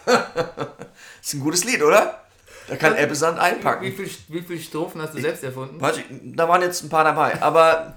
[1.23, 2.21] ist ein gutes Lied, oder?
[2.69, 3.93] Da kann Ebbesand wie, einpacken.
[3.93, 5.85] viel, wie viele Strophen hast du selbst erfunden?
[5.85, 7.97] Ich, da waren jetzt ein paar dabei, aber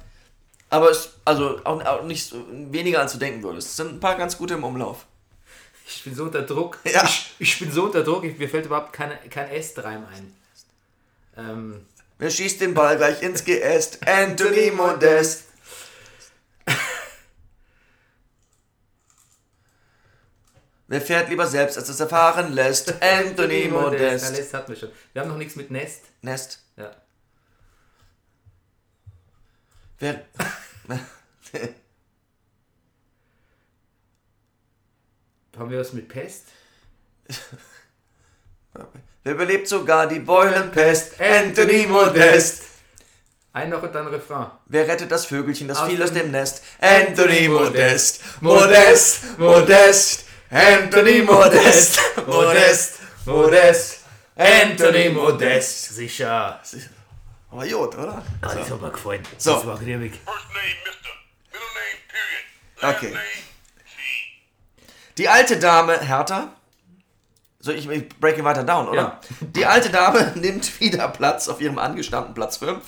[0.70, 3.70] aber es also auch, auch nicht weniger als du denken würdest.
[3.70, 5.06] Es sind ein paar ganz gute im Umlauf.
[5.88, 6.80] Ich bin so unter Druck.
[6.86, 7.04] Ja.
[7.04, 10.36] Ich, ich bin so unter Druck, ich, mir fällt überhaupt keine, kein S-Reim ein.
[11.38, 11.86] Ähm,
[12.18, 14.00] Wer schießt den Ball gleich ins Geäst?
[14.08, 15.46] Anthony Modest.
[20.88, 22.94] Wer fährt lieber selbst, als es erfahren lässt?
[23.02, 24.32] Anthony Modest.
[24.32, 24.92] Nest hatten wir schon.
[25.14, 26.02] Wir haben noch nichts mit Nest.
[26.22, 26.60] Nest.
[26.78, 26.92] Ja.
[30.00, 30.26] Wer.
[35.58, 36.48] Haben wir was mit Pest?
[39.24, 41.20] Wer überlebt sogar die Beulenpest?
[41.20, 42.64] Anthony Modest.
[43.54, 44.48] Ein noch und dann Refrain.
[44.66, 46.62] Wer rettet das Vögelchen, das Aus fiel aus dem- dem Nest?
[46.82, 48.20] Anthony Modest.
[48.42, 49.40] Modest.
[49.40, 50.25] Modest.
[50.56, 52.00] Anthony Modest.
[52.26, 53.00] Modest.
[53.26, 54.00] Modest.
[54.38, 55.96] Anthony Modest.
[55.96, 56.62] Sicher.
[57.52, 58.24] Aber Jod, oder?
[58.42, 59.22] Ah, das hat mir gefallen.
[59.38, 59.56] So.
[59.56, 60.14] Das war grimmig.
[60.14, 61.12] First name, Mr.
[61.52, 62.44] Middle name, period.
[62.82, 63.16] Last Okay.
[65.18, 66.54] Die alte Dame, Hertha.
[67.60, 68.98] So, ich, ich break ihn weiter down, oder?
[68.98, 69.22] Ja.
[69.42, 72.80] Die alte Dame nimmt wieder Platz auf ihrem angestammten Platz 5,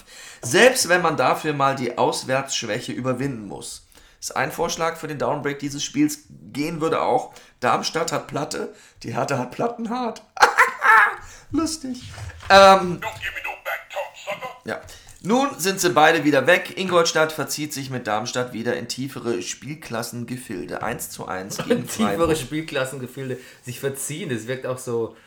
[0.42, 3.88] selbst wenn man dafür mal die Auswärtsschwäche überwinden muss.
[4.20, 6.20] Das ist ein Vorschlag für den Downbreak dieses Spiels.
[6.52, 7.34] Gehen würde auch.
[7.60, 10.22] Darmstadt hat Platte, die Hertha hat Plattenhart.
[11.52, 12.04] Lustig.
[12.50, 14.58] Ähm, Don't give me no back talk, sucker.
[14.66, 14.82] ja.
[15.24, 16.78] Nun sind sie beide wieder weg.
[16.78, 20.84] Ingolstadt verzieht sich mit Darmstadt wieder in tiefere Spielklassengefilde.
[20.84, 22.38] 1 zu 1 gegen Tiefere Freiburg.
[22.38, 24.30] Spielklassengefilde sich verziehen.
[24.30, 25.18] Das wirkt auch so.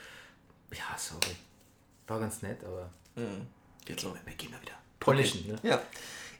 [0.72, 1.34] Ja, sorry.
[2.06, 2.90] War ganz nett, aber.
[3.84, 4.14] Geht so.
[4.24, 4.72] Wir gehen mal wieder.
[5.00, 5.56] Polischen, ne?
[5.62, 5.80] Ja.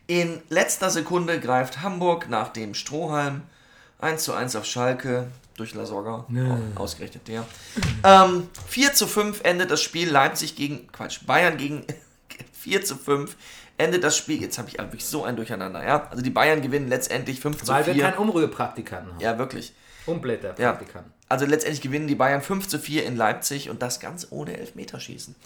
[0.07, 3.43] In letzter Sekunde greift Hamburg nach dem Strohhalm
[3.99, 5.31] 1 zu 1 auf Schalke
[5.61, 6.27] durch Lasogga.
[6.29, 7.47] Oh, ausgerechnet der.
[8.03, 10.11] Ähm, 4 zu 5 endet das Spiel.
[10.11, 11.85] Leipzig gegen, Quatsch, Bayern gegen
[12.53, 13.37] 4 zu 5
[13.77, 14.41] endet das Spiel.
[14.41, 16.09] Jetzt habe ich wirklich so ein Durcheinander, ja.
[16.11, 18.03] Also die Bayern gewinnen letztendlich 5 zu Weil wir 4.
[18.03, 19.21] keinen Umrührpraktikanten haben.
[19.21, 19.69] Ja, wirklich.
[19.69, 20.13] Ja.
[20.13, 21.13] Umblätterpraktikanten.
[21.29, 25.37] Also letztendlich gewinnen die Bayern 5 zu 4 in Leipzig und das ganz ohne Elfmeterschießen.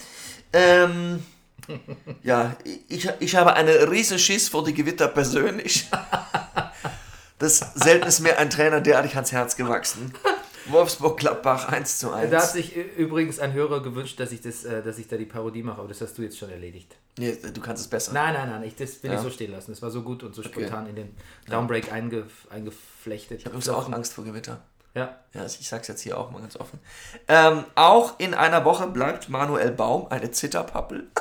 [0.53, 1.25] Ähm,
[2.23, 2.57] ja,
[2.89, 5.89] ich, ich habe eine riesen Schiss vor die Gewitter persönlich.
[7.39, 10.12] Das selten ist mir ein Trainer derartig ans Herz gewachsen.
[10.66, 12.30] Wolfsburg-Gladbach 1 zu 1.
[12.30, 15.26] Da hat sich übrigens ein Hörer gewünscht, dass ich, das, äh, dass ich da die
[15.26, 16.97] Parodie mache, aber das hast du jetzt schon erledigt.
[17.18, 18.12] Nee, du kannst es besser.
[18.12, 19.16] Nein, nein, nein, ich, das will Ja.
[19.18, 19.72] ich so stehen lassen.
[19.72, 21.16] Das war so gut und so spontan in den
[21.51, 23.41] Downbreak einge, eingeflechtet.
[23.41, 24.62] Ich habe übrigens auch Angst vor Gewitter.
[24.95, 25.18] Ja.
[25.35, 26.78] Ja, ich sag's jetzt hier auch mal ganz offen.
[27.28, 31.09] Ähm, auch in einer Woche bleibt Manuel Baum eine Zitterpappel.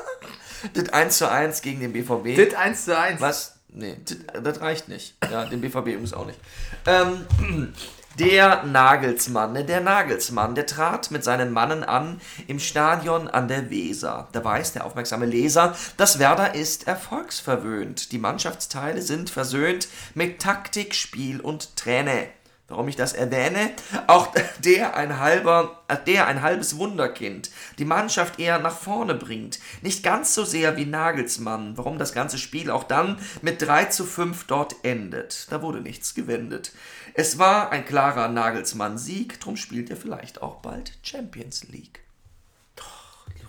[0.74, 2.38] Das 1 zu 1 gegen den BVB.
[2.38, 3.20] Dit 1 zu 1.
[3.20, 3.60] Was?
[3.76, 3.98] Nee,
[4.44, 5.16] das- reicht nicht.
[5.32, 6.40] Ja, den BVB übrigens auch nicht.
[6.86, 7.74] Ähm,
[8.20, 13.72] der Nagelsmann, ne, der Nagelsmann, der trat mit seinen Mannen an im Stadion an der
[13.72, 14.28] Weser.
[14.32, 18.12] Da weiß der aufmerksame Leser, dass Werder ist erfolgsverwöhnt.
[18.12, 22.28] Die Mannschaftsteile sind versöhnt mit Taktik, Spiel und Träne.
[22.74, 23.70] Warum ich das erwähne?
[24.08, 29.60] Auch der ein halber, äh, der ein halbes Wunderkind, die Mannschaft eher nach vorne bringt.
[29.84, 34.06] Nicht ganz so sehr wie Nagelsmann, warum das ganze Spiel auch dann mit 3 zu
[34.06, 35.52] 5 dort endet.
[35.52, 36.72] Da wurde nichts gewendet.
[37.14, 42.00] Es war ein klarer Nagelsmann-Sieg, drum spielt er vielleicht auch bald Champions League.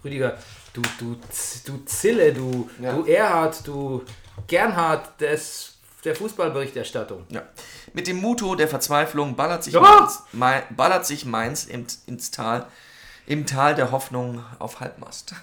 [0.05, 0.37] Rüdiger,
[0.75, 1.17] du, du,
[1.65, 2.93] du Zille, du, Ja.
[2.93, 4.05] du Erhard, du
[4.47, 5.74] Gernhard des,
[6.05, 7.25] der Fußballberichterstattung.
[7.31, 7.43] Ja.
[7.93, 9.81] Mit dem Muto der Verzweiflung ballert sich, Ja.
[9.81, 12.67] Mainz, Mai- ballert sich Mainz im, ins Tal,
[13.27, 15.35] im Tal der Hoffnung auf Halbmast.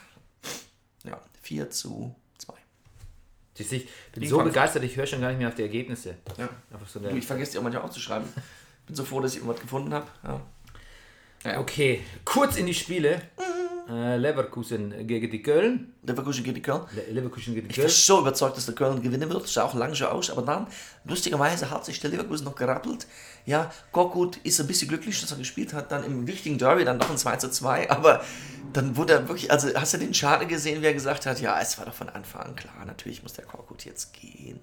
[1.03, 2.53] Ja, 4 zu 2.
[3.55, 6.15] Siehst du, Ich bin so begeistert, ich höre schon gar nicht mehr auf die Ergebnisse.
[6.37, 6.47] Ja.
[6.87, 8.27] So Du, ich vergesse die auch manchmal aufzuschreiben.
[8.87, 10.07] Bin so froh, dass ich irgendwas gefunden habe.
[11.43, 11.59] Ja.
[11.59, 13.13] okay, kurz in die Spiele.
[13.37, 13.41] Äh,
[14.17, 15.93] Leverkusen gegen die Köln.
[16.03, 16.81] Leverkusen gegen die Köln.
[16.93, 17.95] Le Leverkusen gegen die Ich war Köln.
[17.95, 19.47] so überzeugt, dass der Köln gewinnen wird.
[19.47, 20.29] Sah auch lange so aus.
[20.29, 20.67] Aber dann,
[21.05, 23.07] lustigerweise, hat sich der Leverkusen noch gerappelt.
[23.45, 25.91] Ja, Korkut ist ein bisschen glücklich, dass er gespielt hat.
[25.91, 27.89] Dann im wichtigen Derby dann noch ein 2 zu 2.
[27.89, 28.21] Aber
[28.73, 31.59] dann wurde er wirklich, also hast du den Schade gesehen, wie er gesagt hat, ja,
[31.59, 34.59] es war doch von Anfang an klar, natürlich muss der Korkut jetzt gehen.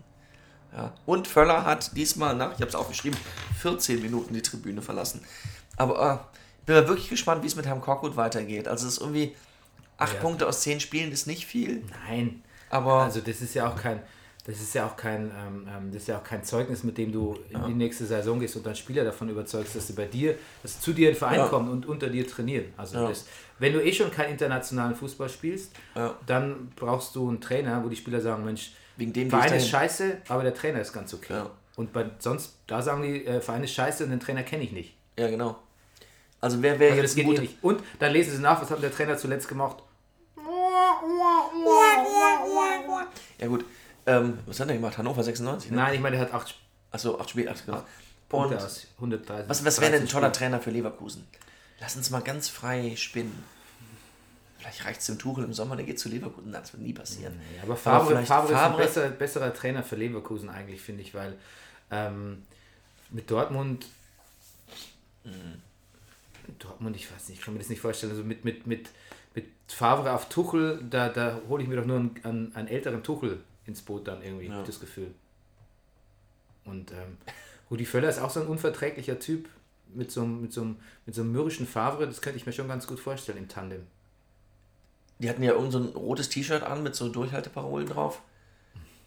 [0.72, 0.95] Ja.
[1.07, 3.18] Und Völler hat diesmal nach, ich habe es aufgeschrieben,
[3.61, 5.22] 14 Minuten die Tribüne verlassen.
[5.76, 6.38] Aber äh,
[6.68, 8.68] bin mal wirklich gespannt, wie es mit Herrn Korkut weitergeht.
[8.68, 9.34] Also es ist irgendwie,
[9.96, 10.20] acht Ja.
[10.20, 11.82] Punkte aus 10 Spielen ist nicht viel.
[12.06, 12.42] Nein.
[12.70, 14.02] Aber Also das ist ja auch kein,
[14.44, 17.10] das ist ja auch kein, ähm, ähm, das ist ja auch kein Zeugnis, mit dem
[17.12, 20.34] du in die nächste Saison gehst und deinen Spieler davon überzeugst, dass sie bei dir,
[20.62, 21.46] dass sie zu dir in den Verein Ja.
[21.48, 22.66] kommen und unter dir trainieren.
[22.76, 23.08] Also Ja.
[23.08, 23.26] das,
[23.58, 26.14] wenn du eh schon keinen internationalen Fußball spielst, Ja.
[26.26, 30.18] dann brauchst du einen Trainer, wo die Spieler sagen, Mensch, Wegen dem Verein ist scheiße,
[30.28, 31.32] aber der Trainer ist ganz okay.
[31.34, 31.50] Ja.
[31.76, 34.72] Und bei, sonst, da sagen die, äh, Verein ist scheiße und den Trainer kenne ich
[34.72, 34.96] nicht.
[35.16, 35.56] Ja, genau.
[36.41, 37.62] Also wer wäre Also das jetzt geht ein eh nicht.
[37.64, 39.78] Und dann lesen sie nach, was hat der Trainer zuletzt gemacht?
[43.39, 43.64] Ja gut.
[44.07, 44.97] Ähm, was hat er gemacht?
[44.99, 45.76] Hannover 96, ne?
[45.76, 46.55] Nein, ich meine, der hat acht
[46.91, 47.64] Achso, acht Spiele, acht.
[48.28, 49.49] Punkte Und aus 130.
[49.49, 50.51] was, was wäre denn ein 13 toller Spielen.
[50.51, 51.26] Trainer für Leverkusen?
[51.80, 53.45] Lass uns mal ganz frei spinnen.
[54.59, 56.51] Vielleicht reicht es dem Tuchel im Sommer, der geht zu Leverkusen.
[56.51, 57.39] Nein, das wird nie passieren.
[57.57, 61.03] Ja, aber Favre, vielleicht Favre, ist ein Favre- besser, besserer Trainer für Leverkusen eigentlich, finde
[61.03, 61.36] ich, weil
[61.91, 62.43] ähm,
[63.11, 63.86] mit Dortmund,
[66.59, 68.88] Dortmund, ich weiß nicht, ich kann mir das nicht vorstellen, also mit, mit, mit,
[69.34, 73.03] mit Favre auf Tuchel, da, da hole ich mir doch nur einen, einen, einen älteren
[73.03, 75.12] Tuchel ins Boot dann irgendwie, ich das Gefühl.
[76.64, 77.16] Und ähm,
[77.70, 79.49] Rudi Völler ist auch so ein unverträglicher Typ
[79.94, 80.64] mit so, einem- mit, so,
[81.07, 83.86] mit so einem mürrischen Favre, das könnte ich mir schon ganz gut vorstellen im Tandem.
[85.18, 88.22] Die hatten ja irgend so ein rotes T-Shirt an mit so Durchhalteparolen drauf.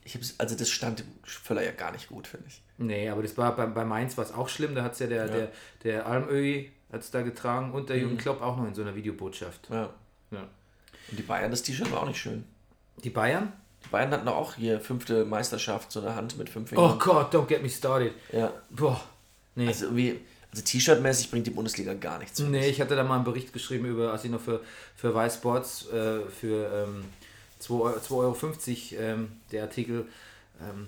[0.04, 2.62] Ich hab's, also das stand Völler ja gar nicht gut, finde ich.
[2.80, 4.74] Nee, aber das war bei, bei Mainz war es auch schlimm.
[4.74, 5.52] Da hat es ja der, der,
[5.84, 8.96] der Almöhi hat es da getragen und der Jürgen Klopp auch noch in so einer
[8.96, 9.68] Videobotschaft.
[9.70, 9.89] Ja.
[10.32, 10.48] Ja.
[11.10, 12.44] Und die Bayern, das T-Shirt war auch nicht schön.
[13.04, 13.52] Die Bayern?
[13.84, 17.00] Die Bayern hatten doch auch hier fünfte Meisterschaft, so eine Hand mit fünf Oh Fingern.
[17.00, 18.14] Gott, don't get me started.
[18.32, 18.54] Ja.
[18.70, 19.02] Boah.
[19.56, 19.68] Nee.
[19.68, 20.20] Also irgendwie,
[20.52, 22.39] also T-Shirt-mäßig bringt die Bundesliga gar nichts.
[22.39, 22.72] nee, ich.
[22.72, 24.62] ich hatte da mal einen Bericht geschrieben über, als ich noch für,
[24.96, 27.06] für Weiß Sports äh, für ähm,
[27.62, 30.06] 2,50 Euro, 2,50 Euro ähm, der Artikel.
[30.62, 30.88] Ähm,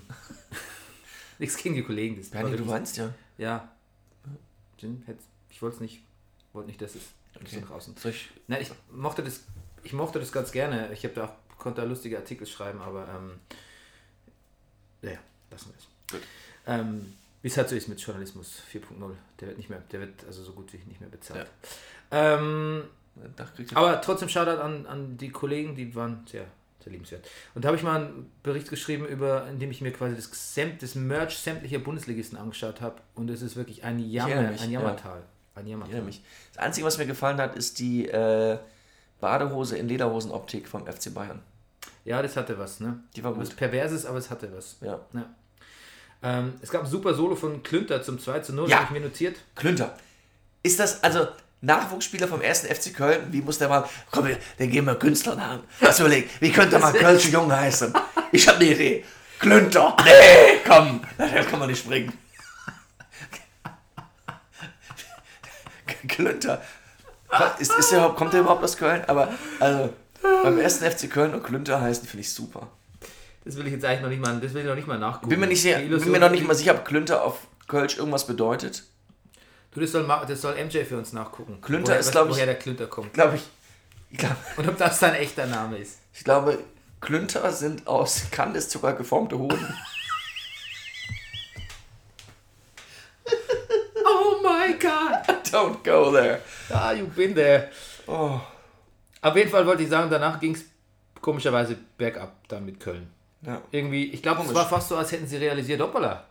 [1.38, 2.16] nichts gegen die Kollegen.
[2.16, 3.10] Das war Bernie, du meinst ja.
[3.38, 3.68] Ja.
[5.06, 6.02] Hätt's- Ich wollte es nicht,
[6.52, 7.02] wollte nicht, dass es
[7.36, 7.62] Okay.
[7.66, 7.96] draußen.
[7.96, 9.44] Soll ich, Nein, ich mochte das,
[9.82, 10.92] ich mochte das ganz gerne.
[10.92, 13.40] Ich habe da auch, konnte da lustige Artikel schreiben, aber ähm,
[15.02, 15.18] naja,
[15.50, 16.12] lassen wir es.
[16.12, 16.28] Gut.
[16.66, 17.12] Ähm,
[17.42, 19.14] wie es halt so ist mit Journalismus 4.0.
[19.40, 21.50] Der wird nicht mehr, der wird also so gut wie nicht mehr bezahlt.
[22.10, 22.84] Ähm,
[23.56, 26.46] kriegst du Aber trotzdem Shoutout an, an die Kollegen, die waren sehr,
[26.84, 27.26] sehr liebenswert.
[27.54, 30.30] Und da habe ich mal einen Bericht geschrieben, über, in dem ich mir quasi das,
[30.30, 32.96] Gesamt, das Merch sämtlicher Bundesligisten angeschaut habe.
[33.14, 34.80] Und es ist wirklich ein, Jammer, mich, ein ja.
[34.80, 35.22] Jammertal.
[35.54, 36.02] Ein Ich Jammertal.
[36.02, 36.22] mich.
[36.52, 38.58] Das Einzige, was mir gefallen hat, ist die äh,
[39.20, 41.40] Badehose in Lederhosenoptik vom FC Bayern.
[42.04, 43.00] Ja, das hatte was, ne?
[43.16, 43.56] Die war Was gut.
[43.58, 44.76] Perverses, aber es hatte was.
[44.82, 45.00] Ja.
[45.14, 45.34] Ja.
[46.22, 48.76] Ähm, es gab ein super Solo von Klünter zum 2 zu 0, Ja.
[48.76, 49.36] habe ich mir notiert.
[49.54, 49.96] Klünter.
[50.62, 51.26] Ist das, also
[51.64, 52.62] Nachwuchsspieler vom 1.
[52.62, 55.64] FC Köln, wie muss der mal, komm, den geben wir Künstlernamen.
[55.80, 57.92] Lass überlegen, wie könnte mal Kölsche Junge heißen?
[58.32, 59.04] Ich habe eine Idee.
[59.38, 59.96] Klünter.
[60.04, 62.12] Nee, komm, das kann man nicht bringen.
[66.08, 66.62] Klünter.
[67.58, 69.02] Ist, ist der, kommt der überhaupt aus Köln?
[69.06, 69.92] Aber also,
[70.42, 70.78] beim 1.
[70.78, 72.68] FC Köln und Klünter heißen, finde ich super.
[73.44, 75.28] Das will ich jetzt eigentlich noch nicht mal, das will ich noch nicht mal nachgucken.
[75.28, 78.26] Bin mir, nicht Die bin mir noch nicht mal sicher, ob Klünter auf Kölsch irgendwas
[78.26, 78.84] bedeutet.
[79.74, 81.60] Du, das soll, das soll MJ für uns nachgucken.
[81.60, 83.12] Klünter woher, ist, was- glaub ich- Woher der Klünter kommt.
[83.12, 83.42] Glaube ich.
[84.10, 85.98] Ich glaube, Und ob das sein echter Name ist.
[86.14, 86.58] ich glaube,
[87.00, 89.74] Klünter sind aus Kandiszucker geformte Hoden.
[94.06, 95.44] Oh my God!
[95.50, 96.40] Don't go there.
[96.70, 97.70] Ah, you been there.
[98.06, 98.38] Oh.
[99.22, 100.64] Auf jeden Fall wollte ich sagen, danach ging es
[101.20, 103.10] komischerweise bergab dann mit Köln.
[103.42, 103.62] Ja.
[103.70, 106.24] Irgendwie, ich glaube, es war fast so, als hätten sie realisiert, hoppala.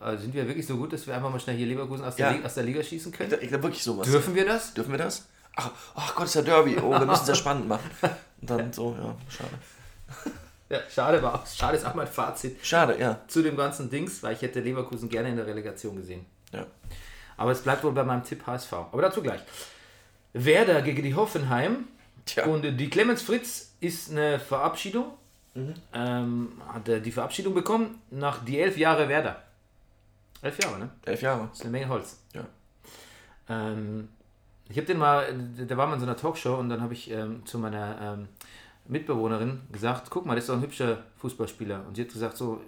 [0.00, 2.26] Also sind wir wirklich so gut, dass wir einfach mal schnell hier Leverkusen aus der,
[2.28, 2.32] Ja.
[2.32, 3.30] Liga, aus der Liga schießen Ich können?
[3.30, 4.08] glaube glaub wirklich sowas.
[4.08, 4.72] Dürfen wir das?
[4.74, 5.26] Dürfen wir das?
[5.56, 6.76] Ach, ach Gott, ist ja Derby.
[6.78, 7.90] Oh, wir müssen es ja spannend machen.
[8.40, 9.50] Und dann so, ja, schade.
[10.70, 13.20] Ja, schade war Schade ist auch mein Fazit Schade, ja.
[13.26, 16.24] zu dem ganzen Dings, weil ich hätte Leverkusen gerne in der Relegation gesehen.
[16.52, 16.64] ja.
[17.36, 18.70] Aber es bleibt wohl bei meinem Tipp HSV.
[18.72, 19.40] Aber dazu gleich.
[20.34, 21.88] Werder gegen die Hoffenheim.
[22.26, 22.44] Tja.
[22.44, 25.06] Und die Clemens Fritz ist eine Verabschiedung.
[25.54, 25.74] Mhm.
[25.94, 29.42] Ähm, hat er die Verabschiedung bekommen nach die elf Jahre Werder.
[30.42, 30.90] Elf Jahre, ne?
[31.04, 31.48] Elf Jahre.
[31.48, 32.18] Das ist eine Menge Holz.
[32.34, 32.46] Ja.
[33.48, 34.08] Ähm,
[34.68, 37.10] ich habe den mal, der war mal in so einer Talkshow und dann habe ich
[37.10, 38.28] ähm, zu meiner ähm,
[38.86, 41.84] Mitbewohnerin gesagt, guck mal, das ist doch ein hübscher Fußballspieler.
[41.86, 42.60] Und sie hat gesagt so,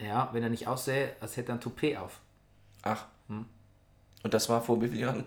[0.00, 2.20] ja, wenn er nicht aussähe, als hätte er ein Toupet auf.
[2.82, 3.06] Ach.
[3.28, 3.46] Hm.
[4.22, 5.24] Und das war vor wie vielen Jahren?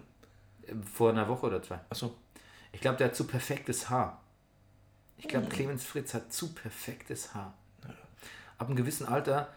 [0.67, 1.79] Ähm, Vor einer Woche oder zwei.
[1.89, 2.15] Achso.
[2.71, 4.21] Ich glaube, der hat zu perfektes Haar.
[5.17, 7.53] Ich glaube, Clemens Fritz hat zu perfektes Haar.
[8.57, 9.49] Ab einem gewissen Alter,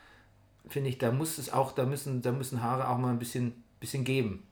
[0.66, 3.62] finde ich, da muss es auch, da müssen, da müssen Haare auch mal ein bisschen,
[3.80, 4.44] bisschen geben.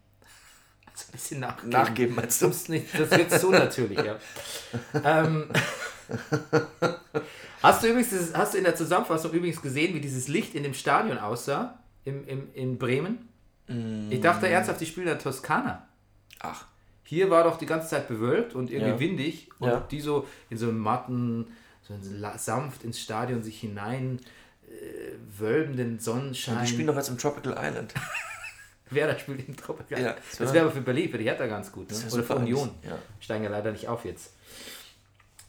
[0.93, 1.71] Also ein bisschen nachgeben.
[1.71, 2.47] Nachgeben, meinst du?
[2.47, 4.17] Sonst nicht, das wird so natürlich, ja.
[5.05, 5.49] ähm,
[7.63, 10.63] hast du übrigens, dieses, hast du in der Zusammenfassung übrigens gesehen, wie dieses Licht in
[10.63, 11.79] dem Stadion aussah?
[12.05, 13.29] Im, im, in Bremen?
[14.11, 15.89] Ich dachte ernsthaft, die spielen in der Toskana.
[16.39, 16.67] Ach.
[17.03, 19.01] Hier war doch die ganze Zeit bewölkt und irgendwie Ja.
[19.01, 19.81] windig und Ja.
[19.81, 21.49] die so in so einem matten,
[21.83, 21.95] so
[22.37, 24.21] sanft ins Stadion sich hinein
[25.39, 26.65] wölbenden Sonnenschein.
[26.65, 27.95] Die spielen doch jetzt im Tropical Island.
[28.91, 30.01] Werder spielt im Tropical.
[30.01, 31.91] Ja, das das wäre aber für Berlin, für die Hertha ganz gut.
[31.91, 31.97] Ne?
[32.13, 32.71] Oder für Union.
[32.85, 32.97] ja.
[33.21, 34.33] Steigen ja leider nicht auf jetzt.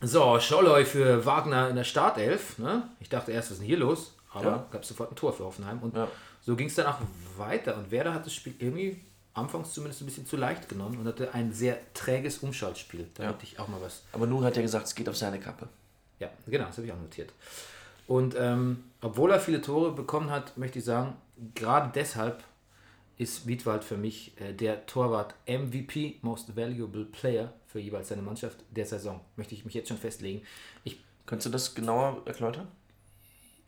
[0.02, 2.58] So, Scholloy für Wagner in der Startelf.
[2.60, 2.84] Ne?
[3.00, 4.14] Ich dachte erst, was ist denn hier los?
[4.32, 4.68] Aber Ja.
[4.72, 5.80] gab es sofort ein Tor für Hoffenheim.
[5.80, 5.96] Und
[6.42, 7.00] so ging es dann auch
[7.38, 7.76] weiter.
[7.78, 9.02] Und Werder hat das Spiel irgendwie
[9.34, 13.08] anfangs zumindest ein bisschen zu leicht genommen und hatte ein sehr träges Umschaltspiel.
[13.16, 14.04] Da hatte ich auch mal was.
[14.14, 15.68] Aber Nur hat ja gesagt, es geht auf seine Kappe.
[16.20, 17.32] Ja, genau, das habe ich auch notiert.
[18.08, 21.16] Und ähm, obwohl er viele Tore bekommen hat, möchte ich sagen,
[21.56, 22.44] gerade deshalb
[23.18, 28.64] ist Wiedwald für mich äh, der Torwart MVP, Most Valuable Player für jeweils seine Mannschaft
[28.70, 29.22] der Saison.
[29.36, 30.44] Möchte ich mich jetzt schon festlegen.
[30.84, 32.68] Ich, Könntest du das genauer erläutern?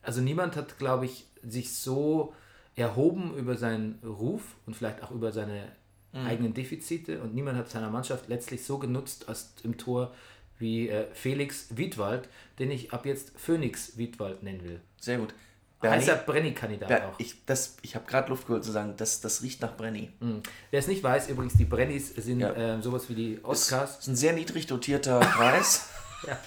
[0.02, 2.34] also niemand hat, glaube ich, sich so
[2.74, 5.72] erhoben über seinen Ruf und vielleicht auch über seine
[6.12, 10.14] eigenen Defizite und niemand hat seiner Mannschaft letztlich so genutzt als im Tor
[10.58, 12.28] wie äh, Felix Wiedwald,
[12.58, 14.80] den ich ab jetzt Phoenix Wiedwald nennen will.
[15.00, 15.34] Sehr gut.
[15.82, 17.18] Heißer Brenny-Kandidat Ber- auch.
[17.18, 20.10] ich das, ich habe gerade Luft geholt zu sagen, das, das riecht nach Brenny.
[20.70, 22.54] Wer es nicht weiß, übrigens, die Brennys sind Ja.
[22.54, 23.92] ähm, sowas wie die Oscars.
[23.96, 25.88] Das ist ein sehr niedrig dotierter Preis.
[26.28, 26.38] Ja.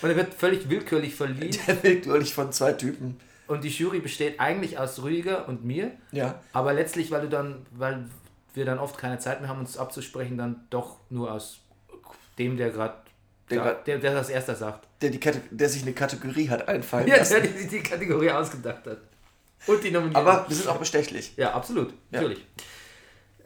[0.00, 1.54] Und er wird völlig willkürlich verliehen.
[1.66, 3.20] Der willkürlich von zwei Typen.
[3.46, 5.90] Und die Jury besteht eigentlich aus Rüdiger und mir.
[6.12, 6.40] Ja.
[6.54, 8.06] Aber letztlich, weil du dann, weil
[8.54, 11.60] wir dann oft keine Zeit mehr haben, uns abzusprechen, dann doch nur aus
[12.38, 12.94] dem, der gerade
[13.50, 14.86] Der der, grad- der, der das erste sagt.
[15.00, 15.20] Der, die
[15.50, 17.34] der sich eine Kategorie hat einfallen Ja, lassen.
[17.34, 18.98] der die, die Kategorie ausgedacht hat.
[19.66, 20.26] Und die Nominierung.
[20.26, 21.32] Aber wir sind auch bestechlich.
[21.36, 21.90] Ja, absolut.
[22.10, 22.20] Ja.
[22.20, 22.44] Natürlich.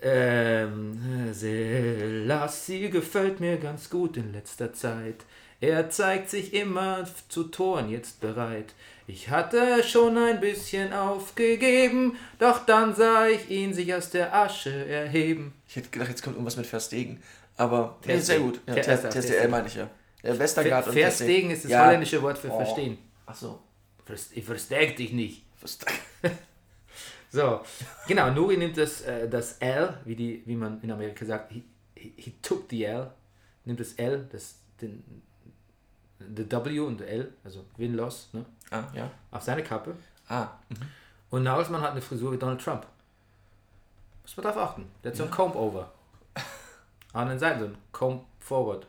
[0.04, 0.98] Ähm,
[1.32, 5.24] Selassie gefällt mir ganz gut in letzter Zeit.
[5.60, 8.74] Er zeigt sich immer zu Toren jetzt bereit.
[9.06, 14.70] Ich hatte schon ein bisschen aufgegeben, doch dann sah ich ihn sich aus der Asche
[14.86, 15.52] erheben.
[15.68, 17.22] Ich hätte gedacht, jetzt kommt irgendwas mit Verstegen.
[17.56, 18.60] Aber nee, sehr gut.
[18.66, 19.50] Ja, Ter- Ter- Ter- TSDL Terstegen.
[19.50, 19.90] meine ich ja.
[20.22, 21.86] Der Westergaard und Verstegen ist das Ja.
[21.86, 22.56] holländische Wort für Oh.
[22.56, 22.98] verstehen.
[23.26, 23.60] Ach so.
[24.34, 25.44] Ich versteg dich nicht.
[25.62, 25.86] Verste-
[27.30, 27.62] So,
[28.06, 31.62] genau, Nuri nimmt das, äh, das L, wie, die, wie man in Amerika sagt, he,
[31.94, 33.10] he, he took the L.
[33.64, 35.02] nimmt das L, das, den,
[36.18, 39.10] the W und the L, also Win-Loss, ne, Ah, ja.
[39.30, 39.94] auf seine Kappe.
[40.28, 40.48] Ah,
[41.30, 42.86] Und Nagelsmann hat eine Frisur wie Donald Trump.
[44.22, 44.84] Muss man darauf achten.
[45.02, 45.90] Der hat so ein Comb-Over.
[47.12, 48.86] An den Seiten so ein Comb-Forward.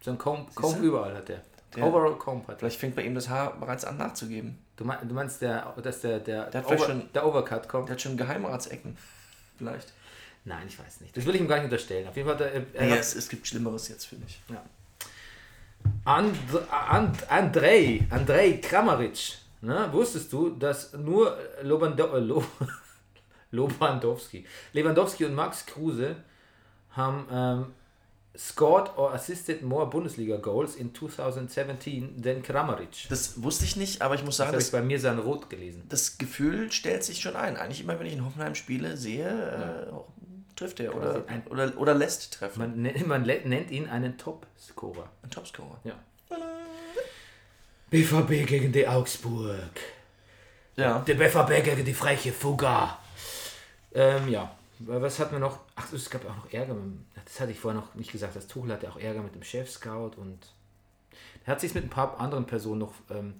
[0.00, 1.42] So ein Comb, Comb überall hat der.
[1.76, 2.58] Der- Overall Comb hat der.
[2.60, 4.58] vielleicht fängt bei ihm das Haar bereits an nachzugeben.
[4.76, 7.88] Du, mein, du meinst, der, dass der, der, Der Over, schon- der Overcut kommt?
[7.88, 8.96] Der hat schon Geheimratsecken.
[9.58, 9.92] Vielleicht.
[10.44, 11.14] Nein, ich weiß nicht.
[11.16, 12.08] Das will ich ihm gar nicht unterstellen.
[12.08, 14.40] Auf jeden Fall, der, er Ja, hat- es, es gibt Schlimmeres jetzt, finde ich.
[16.04, 16.36] And,
[16.70, 19.34] And, Andrei, Andrei Kramaric.
[19.60, 19.88] Ne?
[19.92, 22.42] Wusstest du, dass nur Lobando, äh, Lo,
[23.50, 26.16] Lewandowski, Lewandowski und Max Kruse
[26.98, 27.66] haben ähm,
[28.36, 33.08] scored or assisted more Bundesliga goals in 2017 than Kramaric.
[33.08, 35.48] Das wusste ich nicht, aber ich muss Das sagen, ich das, bei mir sein Rot
[35.48, 35.84] gelesen.
[35.88, 37.56] das Gefühl stellt sich schon ein.
[37.56, 39.26] Eigentlich immer, wenn ich in Hoffenheim spiele, sehe,
[39.90, 39.92] äh,
[40.56, 42.58] trifft er oder, ein- oder, oder lässt treffen.
[42.60, 45.08] Man, ne- man nennt ihn einen Top-Scorer.
[45.22, 45.78] Ein Topscorer.
[45.84, 45.94] Ja.
[47.90, 49.80] BVB gegen die Augsburg.
[50.76, 50.98] Ja.
[51.00, 52.98] Der BVB gegen die freche Fugger.
[53.94, 54.50] Ähm, ja.
[54.80, 55.58] Was hatten wir noch?
[55.80, 56.74] Ach, es gab auch noch Ärger.
[56.74, 58.34] Mit, dem- das hatte ich vorher noch nicht gesagt.
[58.36, 60.38] Das Tuchel hatte auch Ärger mit dem Chef-Scout und
[61.46, 63.34] er hat sich mit ein paar anderen Personen noch ähm,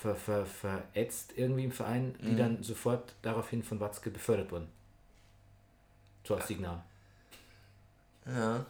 [0.00, 4.68] ver, ver, verätzt irgendwie im Verein, die dann sofort daraufhin von Watzke befördert wurden.
[6.24, 6.82] So als Signal.
[8.26, 8.64] ja.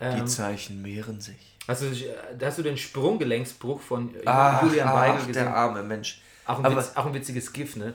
[0.00, 1.56] Die Ähm, Zeichen mehren sich.
[1.66, 5.32] hast, du, äh, hast du den Sprunggelenksbruch von äh, Ach, Julian Weigel gesehen?
[5.44, 6.22] der arme Mensch.
[6.46, 7.94] Auch ein, Witz, auch ein witziges GIF, ne?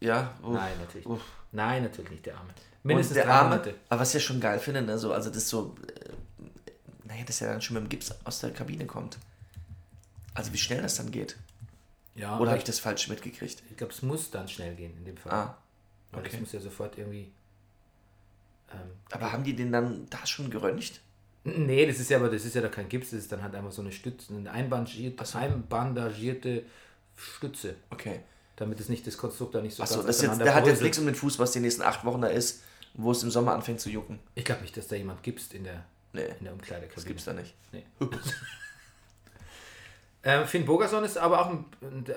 [0.00, 1.18] Ja, uff, Nein, natürlich uff.
[1.18, 1.52] nicht.
[1.52, 2.50] Nein, natürlich nicht, der Arme.
[2.82, 3.74] Mindestens der drei Arme, Monate.
[3.88, 6.10] aber was ich ja schon geil finde, ne, so, also das so, äh,
[7.06, 9.18] naja, dass er dann schon mit dem Gips aus der Kabine kommt.
[10.34, 11.36] Also wie schnell das dann geht.
[12.14, 13.62] Ja, Oder habe ich das falsch mitgekriegt?
[13.70, 15.32] Ich glaube, es muss dann schnell gehen in dem Fall.
[15.32, 15.58] Ah,
[16.12, 16.40] Weil das okay.
[16.40, 17.32] muss ja sofort irgendwie.
[18.72, 21.00] Ähm, aber haben die den dann da schon geröntgt?
[21.44, 23.54] nee, das ist ja aber das ist ja da kein Gips, das ist dann halt
[23.54, 26.64] einfach so eine Stütze, eine einbandagierte, einbandagierte
[27.16, 28.20] Stütze, Okay.
[28.58, 30.98] Damit es nicht das Konstrukt da nicht so Achso, ganz jetzt, der hat jetzt nichts
[30.98, 32.62] um den Fuß, was die nächsten acht Wochen da ist,
[32.94, 34.18] wo es im Sommer anfängt zu jucken.
[34.34, 36.94] Ich glaube nicht, dass da jemand gibst in der, Nee, in der Umkleidekabine.
[36.94, 37.54] das gibt's da nicht.
[37.72, 37.84] Nee.
[40.24, 41.64] ähm, Finn Bogerson ist aber auch ein,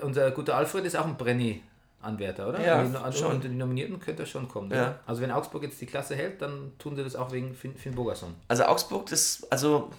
[0.02, 2.60] unser guter Alfred ist auch ein Brenny-Anwärter, oder?
[2.64, 3.36] Ja, die, also schon.
[3.36, 4.70] unter die Nominierten könnte er schon kommen.
[4.72, 4.98] Ja.
[5.06, 7.94] Also wenn Augsburg jetzt die Klasse hält, dann tun sie das auch wegen Finn, Finn
[7.94, 8.34] Bogerson.
[8.48, 9.90] Also Augsburg, das, also,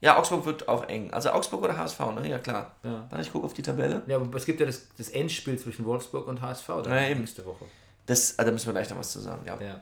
[0.00, 1.10] ja, Augsburg wird auch eng.
[1.12, 2.28] Also Augsburg oder HSV, ne?
[2.28, 2.76] Ja, klar.
[2.82, 3.06] Ja.
[3.08, 4.02] Warte, ich gucke auf die Tabelle.
[4.06, 7.20] Ja, aber es gibt ja das, das Endspiel zwischen Wolfsburg und HSV dann Ja, eben.
[7.20, 7.64] nächste Woche.
[8.06, 9.58] Das, also da müssen wir gleich noch was zu sagen, ja.
[9.60, 9.80] Ja.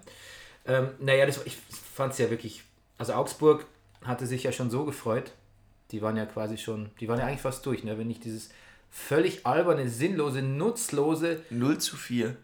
[0.66, 2.62] Ähm, naja, das, ich fand es ja wirklich.
[2.96, 3.66] Also Augsburg
[4.02, 5.32] hatte sich ja schon so gefreut.
[5.90, 7.98] Die waren ja quasi schon, die waren ja eigentlich fast durch, ne?
[7.98, 8.48] wenn nicht dieses
[8.90, 12.36] völlig alberne, sinnlose, nutzlose, 0 zu 4.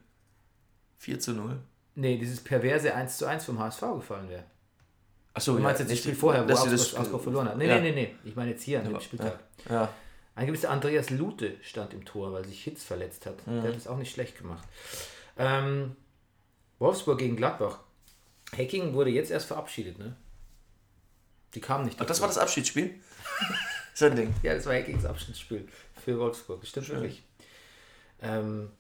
[0.99, 1.57] 4 zu 0.
[1.95, 4.45] nee, dieses perverse 1 zu 1 vom HSV gefallen wäre.
[5.41, 7.57] Achso, Du meinst jetzt das Spiel vorher, wo Augsburg, das, Augsburg verloren hat.
[7.57, 7.81] Nee, ja.
[7.81, 8.15] nee, nee, nee.
[8.25, 9.41] Ich meine jetzt hier an dem Spieltag.
[9.69, 9.93] Ja.
[10.35, 13.47] Ein gewisser Andreas Lute stand im Tor, weil sich Hitz verletzt hat.
[13.47, 13.63] Mhm.
[13.63, 14.67] Der hat es auch nicht schlecht gemacht.
[15.39, 15.97] Ähm,
[16.79, 17.81] Wolfsburg gegen Gladbach.
[18.57, 20.15] Hacking wurde jetzt erst verabschiedet, ne?
[21.55, 21.99] Die kamen nicht.
[22.01, 22.95] Ach, das war das Abschiedsspiel?
[23.95, 24.35] ist ein Ding.
[24.43, 25.67] Ja, das war Hackings Abschnittsspiel
[26.05, 26.61] für Wolfsburg.
[26.61, 27.23] Das stimmt wirklich.
[28.23, 28.71] Ähm,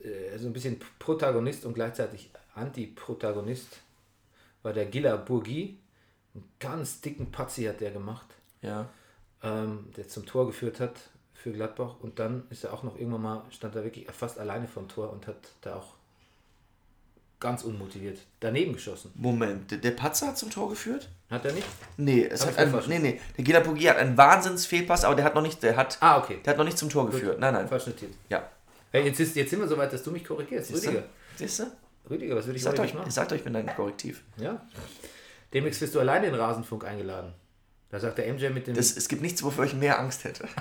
[0.00, 3.80] äh, so ein bisschen Protagonist und gleichzeitig Anti-Protagonist
[4.62, 5.78] war der Gila Burgi.
[6.34, 8.26] Einen ganz dicken Patzi hat der gemacht,
[8.62, 8.88] Ja.
[9.42, 10.94] ähm, der zum Tor geführt hat
[11.34, 11.96] für Gladbach.
[12.00, 15.10] Und dann ist er auch noch irgendwann mal, stand er wirklich fast alleine vom Tor
[15.12, 15.94] und hat da auch
[17.40, 19.12] ganz unmotiviert daneben geschossen.
[19.14, 21.08] Moment, der, der Patzer hat zum Tor geführt?
[21.30, 21.66] Hat er nicht?
[21.96, 23.20] Nee, es Hab hat ein, nee, nee.
[23.36, 26.40] Der Gila Pugi hat einen Wahnsinnsfehlpass, aber der hat noch nicht, der hat, Ah, okay.
[26.44, 27.38] der hat noch nicht zum Tor geführt.
[27.38, 27.68] Nein, nein.
[27.68, 28.12] Falsch notiert.
[28.28, 28.48] Ja.
[28.90, 30.72] Hey, jetzt, ist, jetzt sind wir so weit, dass du mich korrigierst.
[30.72, 31.04] Rüdiger.
[31.36, 31.64] Siehst du?
[32.10, 33.10] Rüdiger, was würde ich sagt euch, machen?
[33.10, 34.22] sagt euch, ich bin dein Korrektiv.
[34.36, 34.66] Ja.
[35.52, 37.34] Demnächst wirst du alleine in den Rasenfunk eingeladen.
[37.90, 38.74] Da sagt der MJ mit dem.
[38.74, 40.46] Das, es gibt nichts, wofür ich mehr Angst hätte.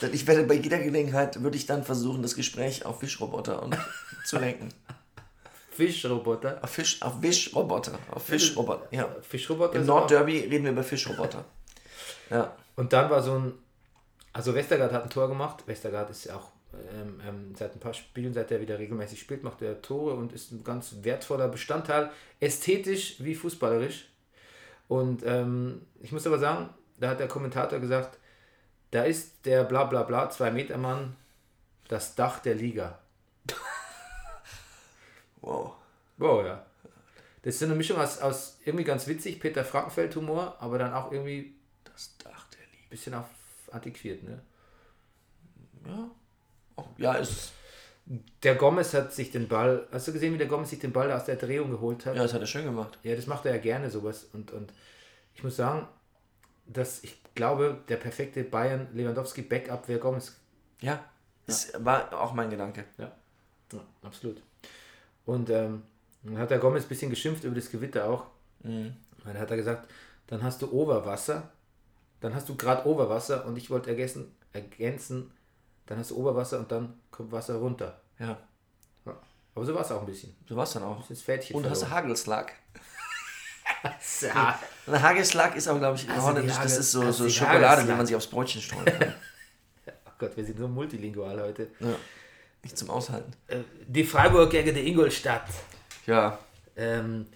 [0.00, 3.76] Denn ich werde bei jeder Gelegenheit, würde ich dann versuchen, das Gespräch auf Wischroboter und
[4.24, 4.68] zu lenken.
[5.72, 6.58] Fischroboter.
[6.62, 7.98] Auf Fisch, auf Wischroboter.
[8.10, 8.88] Auf Fischroboter.
[8.90, 9.08] Ja.
[9.22, 9.74] Fischroboter.
[9.76, 11.44] Im Nordderby reden wir über Fischroboter.
[12.30, 12.54] Ja.
[12.76, 13.54] Und dann war so ein.
[14.34, 15.66] Also Westergaard hat ein Tor gemacht.
[15.66, 19.42] Westergaard ist ja auch ähm, ähm, seit ein paar Spielen, seit er wieder regelmäßig spielt,
[19.42, 22.10] macht er Tore und ist ein ganz wertvoller Bestandteil,
[22.40, 24.08] ästhetisch wie fußballerisch.
[24.88, 28.18] Und ähm, ich muss aber sagen, da hat der Kommentator gesagt,
[28.90, 31.16] da ist der bla bla bla, zwei Meter Mann,
[31.88, 32.98] das Dach der Liga.
[35.40, 35.76] Wow.
[36.16, 36.66] Wow, ja.
[37.42, 41.12] Das ist so eine Mischung aus, aus irgendwie ganz witzig, Peter Frankenfeld-Humor, aber dann auch
[41.12, 41.54] irgendwie
[41.84, 43.26] Das Dach der ein bisschen auf
[43.70, 44.42] antiquiert, ne?
[45.86, 46.10] Ja.
[46.78, 47.52] Oh, ja, ist.
[48.42, 51.12] Der Gomez hat sich den Ball, hast du gesehen, wie der Gomez sich den Ball
[51.12, 52.16] aus der Drehung geholt hat?
[52.16, 52.98] Ja, das hat er schön gemacht.
[53.02, 54.28] Ja, das macht er ja gerne sowas.
[54.32, 54.72] Und, und
[55.34, 55.86] ich muss sagen,
[56.66, 60.36] dass ich glaube, der perfekte Bayern Lewandowski Backup wäre Gomez.
[60.80, 61.04] Ja,
[61.46, 62.84] das war auch mein Gedanke.
[62.96, 63.12] Ja,
[63.72, 64.40] ja absolut.
[65.26, 65.82] Und ähm,
[66.22, 68.26] dann hat der Gomez ein bisschen geschimpft über das Gewitter auch.
[68.62, 68.96] Mhm.
[69.24, 69.90] Dann hat er gesagt,
[70.28, 71.50] dann hast du Oberwasser,
[72.20, 75.30] dann hast du gerade Oberwasser und ich wollte ergänzen, ergänzen,
[75.88, 78.00] dann hast du Oberwasser und dann kommt Wasser runter.
[78.20, 78.38] Ja,
[79.06, 79.16] Ja.
[79.54, 80.36] Aber so war es auch ein bisschen.
[80.48, 81.04] so war es dann auch.
[81.08, 82.04] Das Fädchen Und hast du verloren.
[82.04, 82.52] Hagelslag.
[84.22, 84.58] ja.
[84.86, 87.30] Ein Hagelslag ist aber, glaube ich, Also die das Hagel- ist so, also so die
[87.32, 87.96] Schokolade, die Hagelslag.
[87.96, 89.14] man sich aufs Brötchen streuen kann.
[90.06, 91.68] Oh Gott, wir sind so multilingual heute.
[91.78, 91.94] ja.
[92.64, 93.30] Nicht zum Aushalten.
[93.46, 95.46] Äh, Die Freiburg gegen die Ingolstadt.
[96.06, 96.38] Ja,
[96.74, 97.26] Ähm,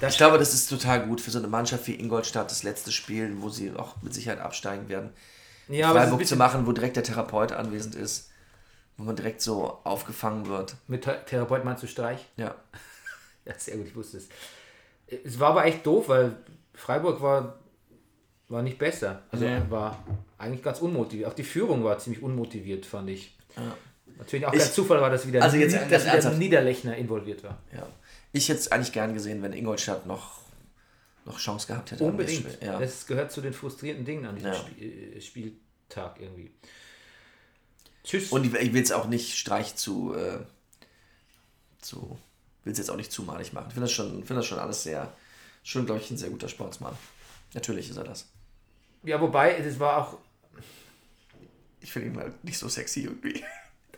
[0.00, 3.30] ich glaube, das ist total gut für so eine Mannschaft wie Ingolstadt, das letzte Spiel,
[3.42, 5.10] wo sie auch mit Sicherheit absteigen werden.
[5.68, 8.30] Ja, Freiburg zu machen, wo direkt der Therapeut anwesend ist,
[8.96, 10.76] wo man direkt so aufgefangen wird.
[10.88, 12.26] mit Thera- Therapeut meinst du Streich?
[12.36, 12.54] Ja,
[13.46, 14.28] Ja, sehr gut, ich wusste es.
[15.24, 16.36] Es war aber echt doof, weil
[16.72, 17.58] Freiburg war,
[18.48, 19.22] war nicht besser.
[19.30, 19.60] Also Nee.
[19.68, 20.02] war
[20.38, 21.28] eigentlich ganz unmotiviert.
[21.30, 23.36] Auch die Führung war ziemlich unmotiviert, fand ich.
[24.18, 26.30] Natürlich auch Ich- kein Zufall war, dass wieder, Also jetzt dass wieder.
[26.32, 27.58] Niederlechner involviert war.
[27.74, 27.86] ja.
[28.32, 30.38] Ich hätte es eigentlich gern gesehen, wenn Ingolstadt noch,
[31.24, 32.04] noch Chance gehabt hätte.
[32.04, 32.60] Unbedingt.
[32.62, 32.78] Ja.
[32.78, 34.58] Das gehört zu den frustrierenden Dingen an diesem Ja.
[34.58, 36.50] Spiel, äh, Spieltag irgendwie.
[38.04, 38.30] Tschüss.
[38.30, 40.40] Und ich, will es auch nicht Streich zu, äh,
[41.80, 42.18] zu
[42.64, 43.66] will es jetzt auch nicht zumalig machen.
[43.68, 45.12] Ich finde das, schon- finde das schon alles sehr,
[45.62, 46.96] schon, glaube ich, ein sehr guter Sportsmann.
[47.54, 48.26] Natürlich ist er das.
[49.04, 50.18] ja, wobei, es war auch,
[51.80, 53.42] Ich finde ihn halt nicht so sexy irgendwie.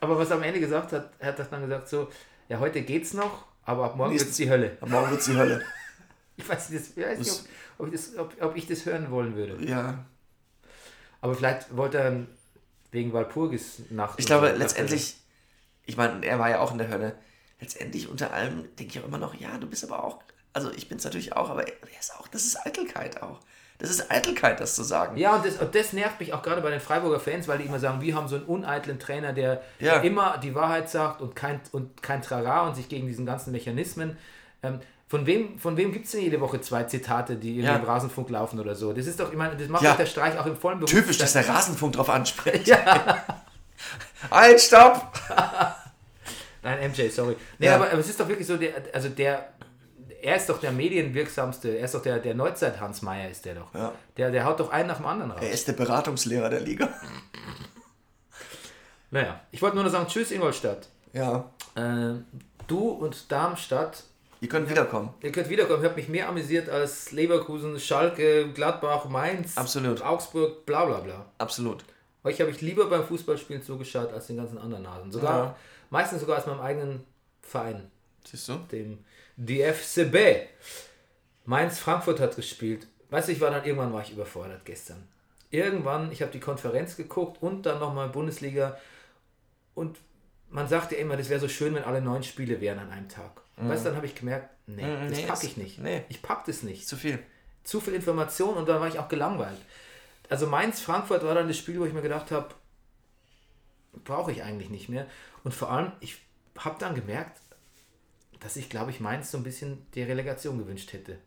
[0.01, 2.11] aber was er am Ende gesagt hat, er hat das dann gesagt so,
[2.49, 4.77] ja, heute geht's noch, aber ab morgen wird's die Hölle.
[4.81, 5.62] Am Morgen wird die Hölle.
[6.37, 7.30] Ich weiß nicht, ich weiß nicht
[7.78, 9.64] ob, ob, ich das, ob, ob ich das hören wollen würde.
[9.66, 10.05] Ja.
[11.20, 12.26] Aber vielleicht wollte er
[12.93, 14.18] wegen Walpurgis nach.
[14.18, 15.16] Ich glaube, letztendlich,
[15.84, 17.16] ich meine, er war ja auch in der Hölle.
[17.61, 20.18] Letztendlich unter allem denke ich auch immer noch, ja, du bist aber auch,
[20.53, 23.41] also ich bin es natürlich auch, aber er ist auch, das ist Eitelkeit auch.
[23.78, 25.18] Das ist Eitelkeit, das zu sagen.
[25.18, 27.64] Ja, und das, und das nervt mich auch gerade bei den Freiburger Fans, weil die
[27.64, 29.95] immer sagen, wir haben so einen uneitlen Trainer, der, Ja.
[29.97, 33.53] der immer die Wahrheit sagt und kein, und kein Trara und sich gegen diesen ganzen
[33.53, 34.16] Mechanismen.
[34.62, 37.76] Ähm, von wem, von wem gibt es denn jede Woche zwei Zitate, die irgendwie Ja.
[37.76, 38.92] im Rasenfunk laufen oder so?
[38.92, 39.90] Das ist doch, ich meine, das macht Ja.
[39.90, 40.90] doch der Streich auch im vollen Beruf.
[40.90, 42.66] Typisch, dass der Rasenfunk drauf anspricht.
[42.66, 43.24] Ja.
[44.30, 45.12] halt, stopp!
[46.62, 47.36] Nein, MJ, sorry.
[47.59, 47.76] Nee, Ja.
[47.76, 49.50] aber, aber es ist doch wirklich so, der, also der,
[50.22, 53.72] er ist doch der medienwirksamste, er ist doch der, der Neuzeit-Hans Meyer ist der doch.
[53.74, 53.92] Ja.
[54.16, 55.40] Der, der haut doch einen nach dem anderen raus.
[55.42, 56.88] Er ist der Beratungslehrer der Liga.
[59.12, 60.88] Naja, ich wollte nur noch sagen, tschüss Ingolstadt.
[61.12, 61.48] Ja.
[61.76, 62.14] Äh,
[62.66, 64.02] du und Darmstadt,
[64.41, 65.14] Ihr könnt wiederkommen.
[65.22, 65.80] ihr könnt wiederkommen.
[65.82, 70.03] Ich habe mich mehr amüsiert als Leverkusen, Schalke, Gladbach, Mainz, Absolut.
[70.03, 71.26] Augsburg, bla bla bla.
[71.39, 71.84] Absolut.
[72.24, 75.11] Euch habe ich lieber beim Fußballspielen zugeschaut als den ganzen anderen Nasen.
[75.12, 75.57] Sogar, Ja.
[75.91, 77.05] meistens sogar als meinem eigenen
[77.43, 77.91] Verein.
[78.24, 78.55] Siehst du?
[78.72, 78.99] dem
[79.37, 80.49] DFCB.
[81.45, 82.87] Mainz Frankfurt hat gespielt.
[83.11, 85.07] Weißt du, ich war dann irgendwann war ich überfordert gestern.
[85.51, 88.76] Irgendwann, ich habe die Konferenz geguckt und dann nochmal Bundesliga
[89.74, 89.97] und
[90.51, 93.09] man sagt ja immer, das wäre so schön, wenn alle neun Spiele wären an einem
[93.09, 93.43] Tag.
[93.57, 95.78] Weißt du, dann habe ich gemerkt, nee, Mhm, das nee, packe ich nicht.
[95.78, 96.04] nee.
[96.09, 96.86] Ich packe das nicht.
[96.86, 97.18] Zu viel.
[97.64, 99.59] Zu viel Information und dann war ich auch gelangweilt.
[100.28, 102.48] Also Mainz Frankfurt war dann das Spiel, wo ich mir gedacht habe,
[104.04, 105.07] brauche ich eigentlich nicht mehr.
[105.44, 106.20] Und vor allem, ich
[106.59, 107.40] habe dann gemerkt,
[108.40, 111.18] dass ich, glaube ich, Mainz so ein bisschen die Relegation gewünscht hätte.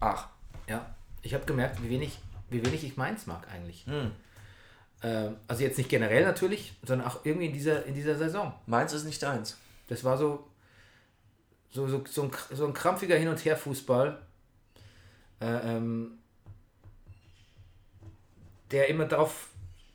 [0.00, 0.28] Ach.
[0.68, 2.18] Ja, ich habe gemerkt, wie wenig,
[2.50, 3.84] wie wenig ich Mainz mag eigentlich.
[3.86, 4.12] Hm.
[5.02, 8.54] Ähm, also jetzt nicht generell natürlich, sondern auch irgendwie in dieser, in dieser Saison.
[8.66, 9.58] Meins ist nicht deins.
[9.88, 10.48] Das war so,
[11.70, 14.20] so, so, so, ein, so ein krampfiger Hin- und Her-Fußball,
[15.40, 15.46] äh,
[15.76, 16.18] ähm,
[18.70, 19.48] der immer darauf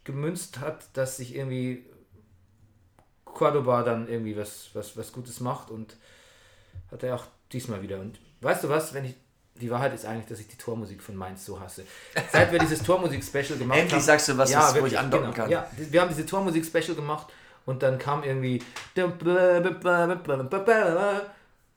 [0.03, 1.85] gemünzt hat, dass sich irgendwie
[3.25, 5.95] Cordoba dann irgendwie was, was, was Gutes macht und
[6.91, 7.99] hat er auch diesmal wieder.
[7.99, 9.15] Und weißt du was, wenn ich.
[9.61, 11.85] Die Wahrheit ist eigentlich, dass ich die Tormusik von Mainz so hasse.
[12.31, 14.01] Seit wir dieses Tormusik-Special gemacht Endlich haben.
[14.01, 15.35] sagst du was, ja, was- wo wirklich, ich andocken genau.
[15.43, 15.51] kann.
[15.51, 17.27] Ja, wir haben diese Tormusik-Special gemacht
[17.67, 18.63] und dann kam irgendwie.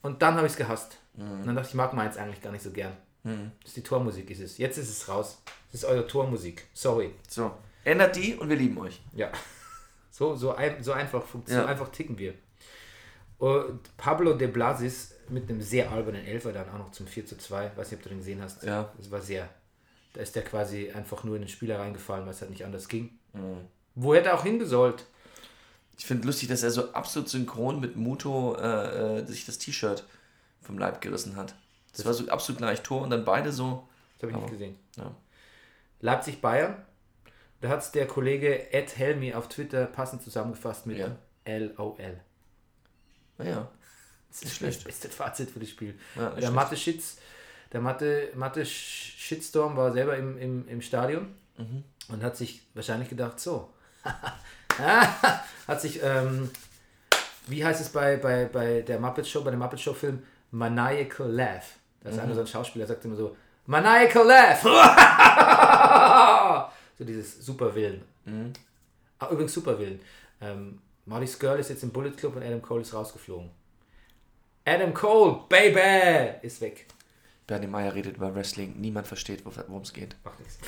[0.06, 0.98] Und dann habe ich es gehasst.
[1.14, 1.30] Mhm.
[1.40, 2.96] Und dann dachte ich, ich mag Mainz eigentlich gar nicht so gern.
[3.24, 4.56] Das ist die Tormusik, ist es.
[4.56, 5.42] Jetzt ist es raus.
[5.72, 6.68] Das ist eure Tormusik.
[6.72, 7.10] Sorry.
[7.28, 7.50] So.
[7.82, 9.00] Ändert die und wir lieben euch.
[9.14, 9.30] Ja.
[10.12, 11.66] So, so, ein, so, einfach, so Ja.
[11.66, 12.32] einfach ticken wir.
[13.36, 17.36] Und Pablo de Blasis mit einem sehr albernen Elfer dann auch noch zum 4 zu
[17.36, 17.72] 2.
[17.76, 18.62] Weiß nicht, ob du den gesehen hast.
[18.62, 18.90] Ja.
[18.96, 19.46] Das war sehr.
[20.14, 22.88] Da ist der quasi einfach nur in den Spieler reingefallen, weil es halt nicht anders
[22.88, 23.18] ging.
[23.34, 23.66] Mhm.
[23.94, 25.04] Wo hätte er auch hingesollt?
[25.98, 30.04] Ich finde lustig, dass er so absolut synchron mit Muto äh, äh, sich das T-Shirt
[30.62, 31.54] vom Leib gerissen hat.
[31.96, 33.88] Das war so absolut gleich Tor und dann beide so.
[34.14, 34.78] Das habe ich Aber- nicht gesehen.
[34.96, 35.14] Ja.
[36.00, 36.76] Leipzig-Bayern.
[37.62, 41.16] Da hat es der Kollege Ed Helmi auf Twitter passend zusammengefasst mit Ja.
[41.46, 42.20] LOL.
[43.38, 43.68] Naja.
[44.28, 45.98] Das ist das beste Fazit für das Spiel.
[46.16, 47.16] Ja, der Mathe Shits,
[47.72, 51.84] der Mathe, Mathe Shitstorm war selber im, im, im Stadion Mhm.
[52.08, 53.70] und hat sich wahrscheinlich gedacht, so.
[55.68, 56.50] hat sich, ähm,
[57.46, 61.30] wie heißt es bei, bei, bei der Muppet Show, bei dem Muppet Show Film, Maniacal
[61.30, 61.76] Laugh.
[62.02, 64.62] Da ist einer so ein Schauspieler, sagt immer so, Maniacal Laugh!
[66.98, 68.02] so dieses Superwillen.
[69.18, 70.00] Ah, übrigens Superwillen.
[70.40, 73.50] Ähm, Marty Skrull ist jetzt im Bullet Club und Adam Cole ist rausgeflogen.
[74.64, 76.86] Adam Cole, Baby, ist weg.
[77.46, 78.74] Bernie Meyer redet über Wrestling.
[78.80, 80.16] Niemand versteht, worum es geht.
[80.24, 80.58] Macht nichts.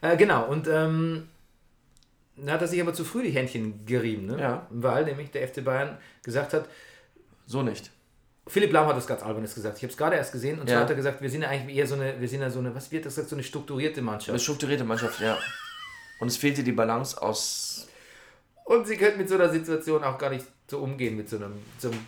[0.00, 1.28] Äh, genau, und ähm,
[2.40, 4.38] dann hat er sich aber zu früh die Händchen gerieben, ne?
[4.40, 4.66] Ja.
[4.70, 6.68] weil nämlich der FC Bayern gesagt hat,
[7.46, 7.90] So nicht.
[8.46, 9.76] Philipp Lahm hat das ganz albernes gesagt.
[9.78, 10.80] Ich habe es gerade erst gesehen und Ja.
[10.80, 12.74] hat er gesagt, wir sind ja eigentlich eher so eine, wir sind ja so eine,
[12.74, 14.40] was wird das gesagt, so eine strukturierte Eine Mannschaft.
[14.40, 15.38] strukturierte Mannschaft, ja.
[16.20, 17.86] Und es fehlte die Balance aus.
[18.64, 21.52] Und sie könnten mit so einer Situation auch gar nicht so umgehen, mit so einem,
[21.78, 22.00] so einem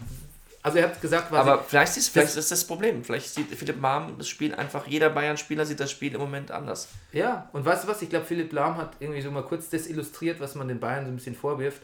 [0.63, 3.03] also er hat gesagt, was Aber vielleicht ist, vielleicht ist das Problem.
[3.03, 6.89] Vielleicht sieht Philipp Mahm das Spiel einfach, jeder Bayern-Spieler sieht das Spiel im Moment anders.
[7.13, 8.03] Ja, und weißt du was?
[8.03, 11.05] Ich glaube, Philipp Lahm hat irgendwie so mal kurz das illustriert, was man den Bayern
[11.07, 11.81] so ein bisschen vorwirft.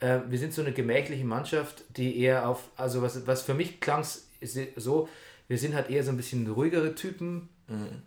[0.00, 3.80] Äh, wir sind so eine gemächliche Mannschaft, die eher auf, also was, was für mich
[3.80, 4.04] klang
[4.76, 5.08] so,
[5.46, 7.48] wir sind halt eher so ein bisschen ruhigere Typen,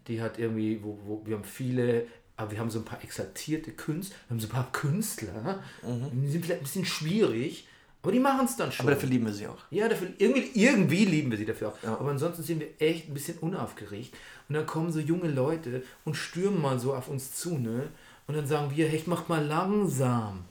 [0.08, 2.06] die hat irgendwie, wo, wo wir haben viele,
[2.38, 5.64] aber wir haben so ein paar exaltierte Künstler, wir haben so ein paar Künstler,
[6.12, 7.68] die sind vielleicht ein bisschen schwierig,
[8.06, 8.86] aber die machen es dann schon.
[8.86, 9.58] Aber dafür lieben wir sie auch.
[9.72, 11.84] Ja, dafür, irgendwie, irgendwie lieben wir sie dafür auch.
[11.99, 14.14] Aber ansonsten sind wir echt ein bisschen unaufgeregt.
[14.47, 17.89] Und dann kommen so junge Leute und stürmen mal so auf uns zu, ne?
[18.28, 20.45] Und dann sagen wir, hey, macht mal langsam.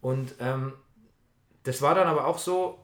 [0.00, 0.72] Und ähm,
[1.64, 2.78] das war dann aber auch so,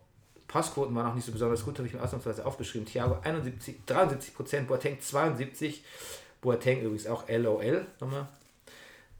[0.47, 2.87] Passquoten waren auch nicht so besonders gut, habe ich mir ausnahmsweise aufgeschrieben.
[2.87, 5.83] Thiago 71, 73 Prozent, Boateng 72,
[6.43, 8.29] Boateng übrigens auch LOL nochmal.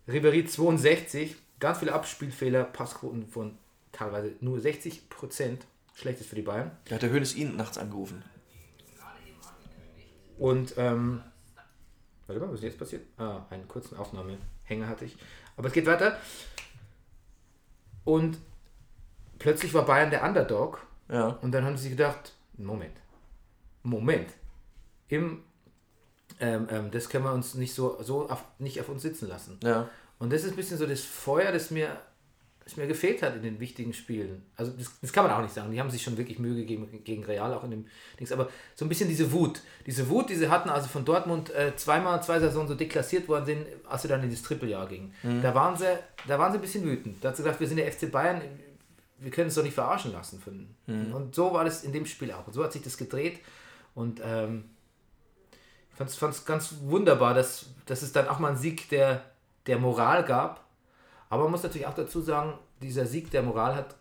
[0.07, 3.57] Ribéry 62, ganz viele Abspielfehler, Passquoten von
[3.93, 5.67] teilweise nur 60 Prozent.
[5.95, 6.71] Schlechtes für die Bayern.
[6.91, 8.25] Hat der Hönes ihn nachts angerufen.
[10.39, 11.23] Und, ähm,
[12.27, 13.03] warte mal, was ist jetzt passiert?
[13.19, 15.17] Ah, einen kurzen Aufnahmehänger hatte ich.
[15.57, 16.19] Aber es geht weiter.
[18.05, 18.39] Und
[19.39, 20.85] plötzlich war Bayern der Underdog.
[21.09, 21.29] Ja.
[21.43, 22.97] Und dann haben sie gedacht, Moment,
[23.83, 24.31] Moment.
[25.09, 25.43] Im,
[26.41, 29.61] ähm, ähm, das können wir uns nicht so, so auf, nicht auf uns sitzen lassen.
[29.63, 29.89] Ja.
[30.19, 32.01] Und das ist ein bisschen so das Feuer, das mir,
[32.65, 34.43] das mir gefehlt hat in den wichtigen Spielen.
[34.57, 35.73] Also das, das kann man auch nicht sagen.
[35.73, 37.87] Die haben sich schon wirklich Mühe gegeben gegen Real, auch in dem
[38.19, 38.31] Dings.
[38.33, 39.61] Aber so ein bisschen diese Wut.
[39.87, 43.47] Diese Wut, die sie hatten, also von Dortmund äh, zweimal, zwei Saisonen so deklassiert worden
[43.47, 45.13] sind, als sie dann in das Trippeljahr gingen.
[45.43, 45.99] Da, waren sie,
[46.29, 47.23] da waren sie ein bisschen wütend.
[47.23, 48.41] Da hat sie gesagt, wir sind der FC Bayern,
[49.19, 50.41] wir können es doch nicht verarschen lassen.
[50.41, 50.69] Von,
[51.13, 52.47] Und so war das in dem Spiel auch.
[52.47, 53.41] Und so hat sich das gedreht.
[53.95, 54.65] Und ähm,
[55.91, 59.25] ich fand es ganz wunderbar, dass, dass es dann auch mal einen Sieg der,
[59.67, 60.65] der Moral gab.
[61.33, 63.97] Aber man muss natürlich auch dazu sagen, dieser Sieg der Moral hat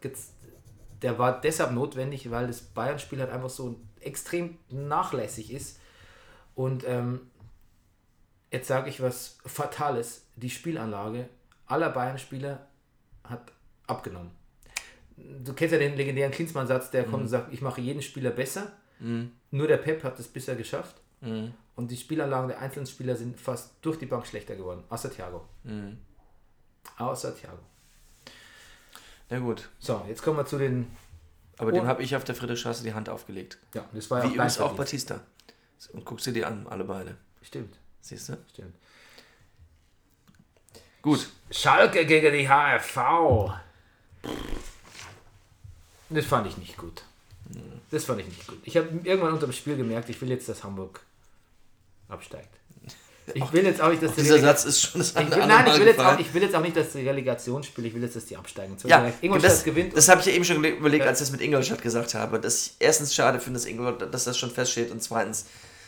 [1.02, 5.80] der war deshalb notwendig, weil das Bayern-Spiel halt einfach so extrem nachlässig ist.
[6.56, 7.22] Und ähm,
[8.52, 10.26] jetzt sage ich was Fatales.
[10.36, 11.30] Die Spielanlage
[11.68, 12.68] aller Bayern-Spieler
[13.24, 13.54] hat
[13.88, 14.32] abgenommen.
[15.16, 18.74] Du kennst ja den legendären Klinsmann-Satz, der kommt und sagt, ich mache jeden Spieler besser.
[19.52, 20.98] Nur der Pep hat es bisher geschafft.
[21.78, 24.84] Und die Spielanlagen der einzelnen Spieler sind fast durch die Bank schlechter geworden.
[24.90, 25.46] Außer Thiago.
[26.98, 27.58] Außer Thiago.
[29.30, 29.70] Na gut.
[29.80, 30.88] So, jetzt kommen wir zu den.
[31.58, 31.74] Aber Oh.
[31.74, 33.58] dem habe ich auf der Friedrichstraße die Hand aufgelegt.
[33.74, 34.76] Ja, das war ja Wie auch übrigens auch.
[34.76, 35.22] Batista.
[35.94, 37.16] Und guckst du dir an, alle beide.
[37.42, 38.38] Stimmt, Siehst du?
[38.52, 38.76] stimmt.
[41.02, 41.28] Gut.
[41.50, 43.54] Schalke gegen die HFV.
[46.10, 47.04] Das fand ich nicht gut.
[47.90, 48.60] Das fand ich nicht gut.
[48.64, 51.02] Ich habe irgendwann unter dem Spiel gemerkt, ich will jetzt, dass Hamburg
[52.08, 52.56] absteigt.
[53.34, 55.24] Ich will jetzt auch nicht, dass die Dieser Relega- Satz ist schon das ich will,
[55.24, 57.88] andere Nein, ich will, jetzt auch, ich will jetzt auch nicht, dass die Relegation spielt,
[57.88, 58.76] ich will jetzt, dass die absteigen.
[58.86, 59.96] Ja, Ingolstadt das, gewinnt.
[59.96, 62.40] das habe ich ja eben schon überlegt, als ich das mit Ingolstadt gesagt habe.
[62.40, 65.46] Dass ich erstens schade finde, dass, Ingolstadt, dass das schon feststeht und zweitens,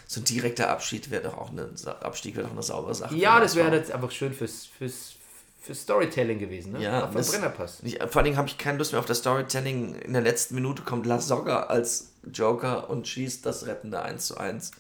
[0.08, 1.70] so ein direkter Abschied wäre doch auch eine,
[2.02, 3.16] Abstieg wäre doch eine saubere Sache.
[3.16, 5.14] ja, für das wäre jetzt einfach schön fürs, fürs,
[5.62, 6.74] fürs Storytelling gewesen.
[6.74, 6.84] Ne?
[6.84, 7.82] Ja, vom das- Brennerpass.
[7.84, 9.96] Nicht, vor allen Dingen habe ich keine Lust mehr auf das Storytelling.
[9.96, 14.38] In der letzten Minute kommt La Soga als Joker und schießt das rettende 1 zu
[14.38, 14.72] 1.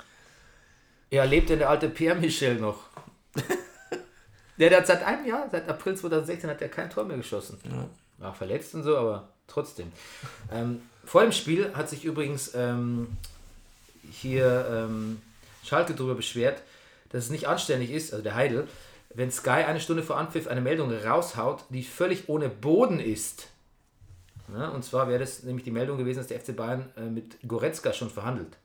[1.13, 2.87] Ja, lebt denn der alte Pierre Michel noch?
[4.57, 7.59] der, der hat seit einem Jahr, seit April 2016, hat er kein Tor mehr geschossen.
[8.19, 8.33] Ja.
[8.33, 9.91] verletzt und so, aber trotzdem.
[10.51, 13.15] Ähm, vor dem Spiel hat sich übrigens ähm,
[14.11, 15.21] hier ähm,
[15.63, 16.63] Schalke darüber beschwert,
[17.11, 18.67] dass es nicht anständig ist, also der Heidel,
[19.13, 23.49] wenn Sky eine Stunde vor Anpfiff eine Meldung raushaut, die völlig ohne Boden ist.
[24.51, 27.37] Ja, und zwar wäre das nämlich die Meldung gewesen, dass der FC Bayern äh, mit
[27.47, 28.57] Goretzka schon verhandelt.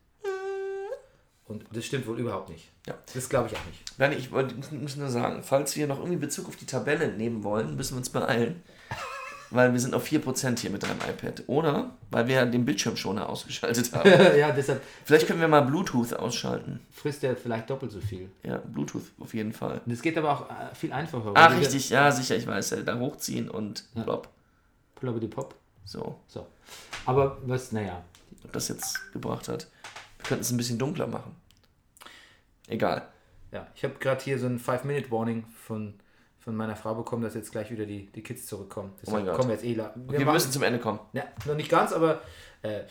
[1.49, 2.69] Und das stimmt wohl überhaupt nicht.
[2.87, 2.93] Ja.
[3.13, 3.83] Das glaube ich auch nicht.
[3.97, 7.75] Nein, ich muss nur sagen, falls wir noch irgendwie Bezug auf die Tabelle nehmen wollen,
[7.75, 8.63] müssen wir uns beeilen.
[9.51, 11.41] weil wir sind auf 4% hier mit deinem iPad.
[11.47, 14.07] Oder weil wir den Bildschirmschoner ausgeschaltet haben.
[14.37, 16.79] ja, deshalb Vielleicht können wir mal Bluetooth ausschalten.
[16.91, 18.29] frisst er vielleicht doppelt so viel.
[18.43, 19.81] Ja, Bluetooth auf jeden Fall.
[19.89, 21.31] Es geht aber auch äh, viel einfacher.
[21.33, 22.69] Ah, wir- richtig, ja, sicher, ich weiß.
[22.69, 24.29] Ja, da hochziehen und plopp.
[24.95, 25.55] Ploppity Pop.
[25.83, 26.45] So, So.
[27.07, 28.03] Aber was, naja.
[28.43, 29.65] ob das jetzt gebracht hat.
[30.29, 31.35] Wir könnten es ein bisschen dunkler machen.
[32.67, 33.07] Egal.
[33.51, 35.95] Ja, ich habe gerade hier so ein 5-Minute-Warning von,
[36.39, 38.93] von meiner Frau bekommen, dass jetzt gleich wieder die, die Kids zurückkommen.
[39.01, 39.35] Deshalb Oh mein Gott.
[39.37, 40.99] kommen wir jetzt eh la- Okay, wir müssen zum Ende kommen.
[41.13, 42.21] Ja, noch nicht ganz, aber
[42.61, 42.81] äh,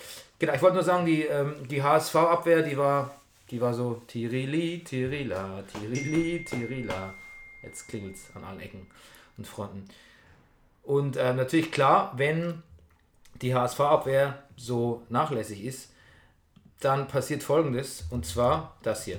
[0.41, 3.15] genau, ich wollte nur sagen, die, ähm, die HSV-Abwehr, die war,
[3.53, 7.15] die war so Tirili, Tirila, Tirili, Tirila.
[7.63, 8.85] Jetzt klingelt es an allen Ecken
[9.37, 9.85] und Fronten.
[10.83, 12.65] Und ähm, natürlich klar, wenn
[13.43, 15.93] die HSV-Abwehr so nachlässig ist,
[16.81, 19.19] dann passiert folgendes, und zwar das hier.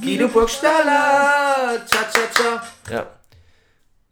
[0.00, 2.66] Guido Burgstaller, cha cha cha.
[2.90, 3.06] Ja.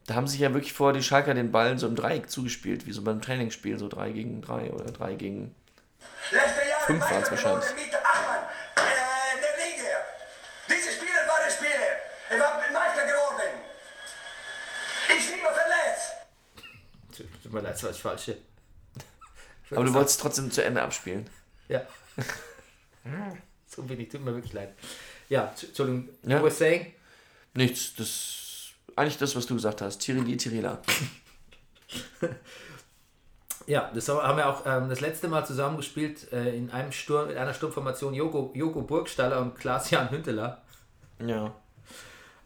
[0.06, 2.92] Da haben sich ja wirklich vor die Schalker den Ball so im Dreieck zugespielt, wie
[2.92, 5.54] so beim Trainingsspiel, so 3 gegen 3 oder 3 gegen.
[6.30, 7.64] Letzte Jahre Fünf waren's Meister wahrscheinlich.
[7.70, 8.42] geworden mit Achmann,
[8.76, 9.96] äh, der Liga.
[10.68, 11.88] Diese Spiele waren Spiele.
[12.30, 13.52] Ich war Meister geworden.
[15.08, 16.12] Ich bin nur verletzt.
[17.52, 18.38] Tut mir leid, das war das Falsche.
[19.72, 21.28] Aber du wolltest trotzdem zu Ende abspielen.
[21.68, 21.82] Ja.
[23.66, 24.74] so wenig, tut mir wirklich leid.
[25.28, 26.38] Ja, Entschuldigung, Ja.
[26.38, 26.94] you were saying?
[27.52, 28.38] Nichts, das.
[28.96, 29.98] Eigentlich das, was du gesagt hast.
[29.98, 30.80] Tirili, Tirila.
[33.66, 37.36] Ja, das haben wir auch ähm, das letzte Mal zusammengespielt äh, in einem Sturm, in
[37.36, 40.62] einer Sturmformation Joko, Joko Burgstaller und Klaas-Jan Hünteler.
[41.24, 41.54] Ja.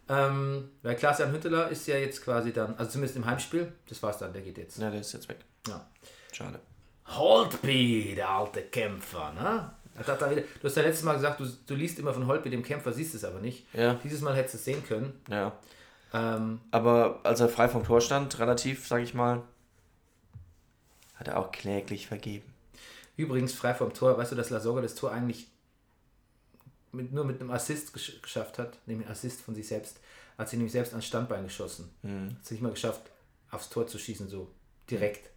[0.09, 4.19] Ähm, weil Klaas-Jan Hünteler ist ja jetzt quasi dann, also zumindest im Heimspiel, das war's
[4.19, 4.79] dann, der geht jetzt.
[4.79, 5.39] Ja, der ist jetzt weg.
[5.67, 5.85] Ja.
[6.33, 6.61] Schade.
[7.07, 9.73] Holtby, der alte Kämpfer, ne?
[9.95, 13.15] Du hast ja letztes Mal gesagt, du, du liest immer von Holtby, dem Kämpfer, siehst
[13.15, 13.67] es aber nicht.
[13.73, 13.95] Ja.
[14.05, 15.21] Dieses Mal hättest du es sehen können.
[15.31, 15.53] Ja.
[16.13, 19.43] Ähm, Aber als er frei vom Tor stand, relativ, sag ich mal,
[21.15, 22.53] hat er auch kläglich vergeben.
[23.17, 25.49] übrigens, frei vom Tor, weißt du, dass Lasogga das Tor eigentlich
[26.97, 30.01] mit, nur mit einem Assist gesch geschafft hat, nämlich Assist von sich selbst,
[30.39, 31.91] hat sie nämlich selbst ans Standbein geschossen.
[32.03, 33.11] Hat es nicht mal geschafft,
[33.51, 34.51] aufs Tor zu schießen, so
[34.91, 35.31] direkt.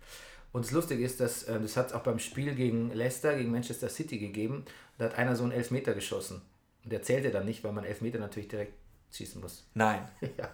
[0.52, 3.52] Und das Lustige ist, dass äh, das hat es auch beim Spiel gegen Leicester, gegen
[3.52, 4.66] Manchester City gegeben.
[4.98, 6.42] Da hat einer so einen Elfmeter geschossen.
[6.84, 8.74] Und der zählte dann nicht, weil man Elfmeter natürlich direkt
[9.12, 9.68] schießen muss.
[9.74, 10.08] Nein.
[10.38, 10.50] ja,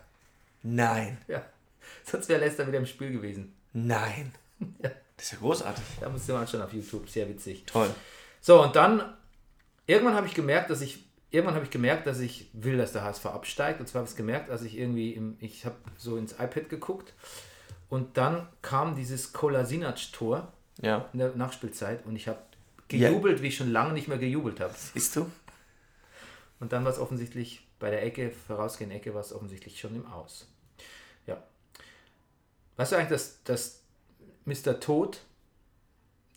[0.64, 1.18] Nein.
[1.28, 1.46] ja.
[2.04, 3.54] Sonst wäre Leicester wieder im Spiel gewesen.
[3.74, 4.34] Nein.
[4.82, 4.90] Ja.
[5.18, 5.84] Das ist ja großartig.
[6.00, 7.66] Da musst du mal anschauen auf YouTube, sehr witzig.
[7.66, 7.90] Toll.
[8.42, 9.02] So, und dann,
[9.88, 13.04] irgendwann habe ich gemerkt, dass ich, irgendwann habe ich gemerkt, dass ich will, dass der
[13.04, 13.80] HSV absteigt.
[13.80, 16.70] Und zwar habe ich es gemerkt, als ich irgendwie, im, ich habe so ins iPad
[16.70, 17.14] geguckt
[17.90, 21.10] und dann kam dieses Kolasinac-Tor Ja.
[21.14, 22.40] in der Nachspielzeit und ich habe
[22.88, 24.74] gejubelt, wie ich schon lange nicht mehr gejubelt habe.
[24.94, 25.30] Siehst du?
[26.60, 30.06] Und dann war es offensichtlich bei der Ecke, vorausgehenden Ecke, war es offensichtlich schon im
[30.08, 30.48] Aus.
[31.28, 31.44] Ja.
[32.78, 33.82] Weißt du eigentlich, dass, dass
[34.46, 34.80] Mr.
[34.80, 35.22] Tod,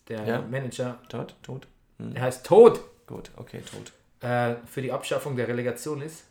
[0.07, 0.41] der Ja.
[0.41, 1.35] Manager, Tot?
[1.43, 1.67] Tot?
[2.13, 3.91] er heißt Tod, Gut, okay, tot.
[4.21, 6.25] äh, für die Abschaffung der Relegation ist?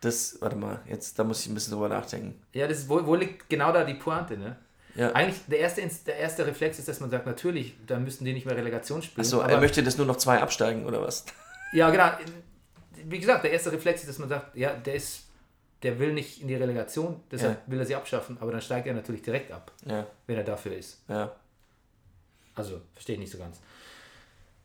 [0.00, 2.42] Das, warte mal, jetzt, da muss ich ein bisschen drüber nachdenken.
[2.52, 4.56] Ja, das ist, wo, wo liegt genau da die Pointe, ne?
[4.94, 5.12] Ja.
[5.12, 8.46] Eigentlich, der erste, der erste Reflex ist, dass man sagt, natürlich, dann müssten die nicht
[8.46, 9.24] mehr Relegation spielen.
[9.26, 11.24] Achso, er möchte, dass nur noch zwei absteigen, oder was?
[11.72, 12.08] Ja, genau.
[13.06, 15.24] Wie gesagt, der erste Reflex ist, dass man sagt, ja, der ist,
[15.82, 17.72] der will nicht in die Relegation, deshalb Ja.
[17.72, 20.76] will er sie abschaffen, aber dann steigt er natürlich direkt ab, Ja, wenn er dafür
[20.76, 21.02] ist.
[21.08, 21.34] ja.
[22.54, 23.58] Also, verstehe ich nicht so ganz.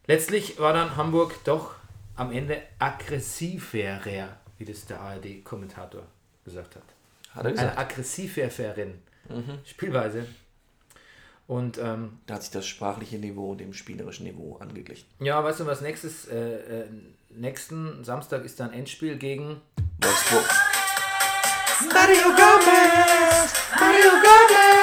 [0.09, 1.75] Letztlich war dann Hamburg doch
[2.15, 6.01] am Ende aggressiverer, wie das der ARD-Kommentator
[6.43, 6.81] gesagt hat.
[7.29, 7.77] Hat er Eine gesagt.
[7.77, 9.03] aggressiverin
[9.65, 10.25] Spielweise.
[11.45, 15.07] Und ähm, Da hat sich das sprachliche Niveau dem spielerischen Niveau angeglichen.
[15.19, 16.27] ja, weißt du was nächstes?
[16.27, 16.85] Äh, äh,
[17.29, 19.61] nächsten Samstag ist dann Endspiel gegen
[20.01, 20.49] Wolfsburg.
[21.93, 23.53] Mario Gomez!
[23.79, 24.78] Mario Gomez!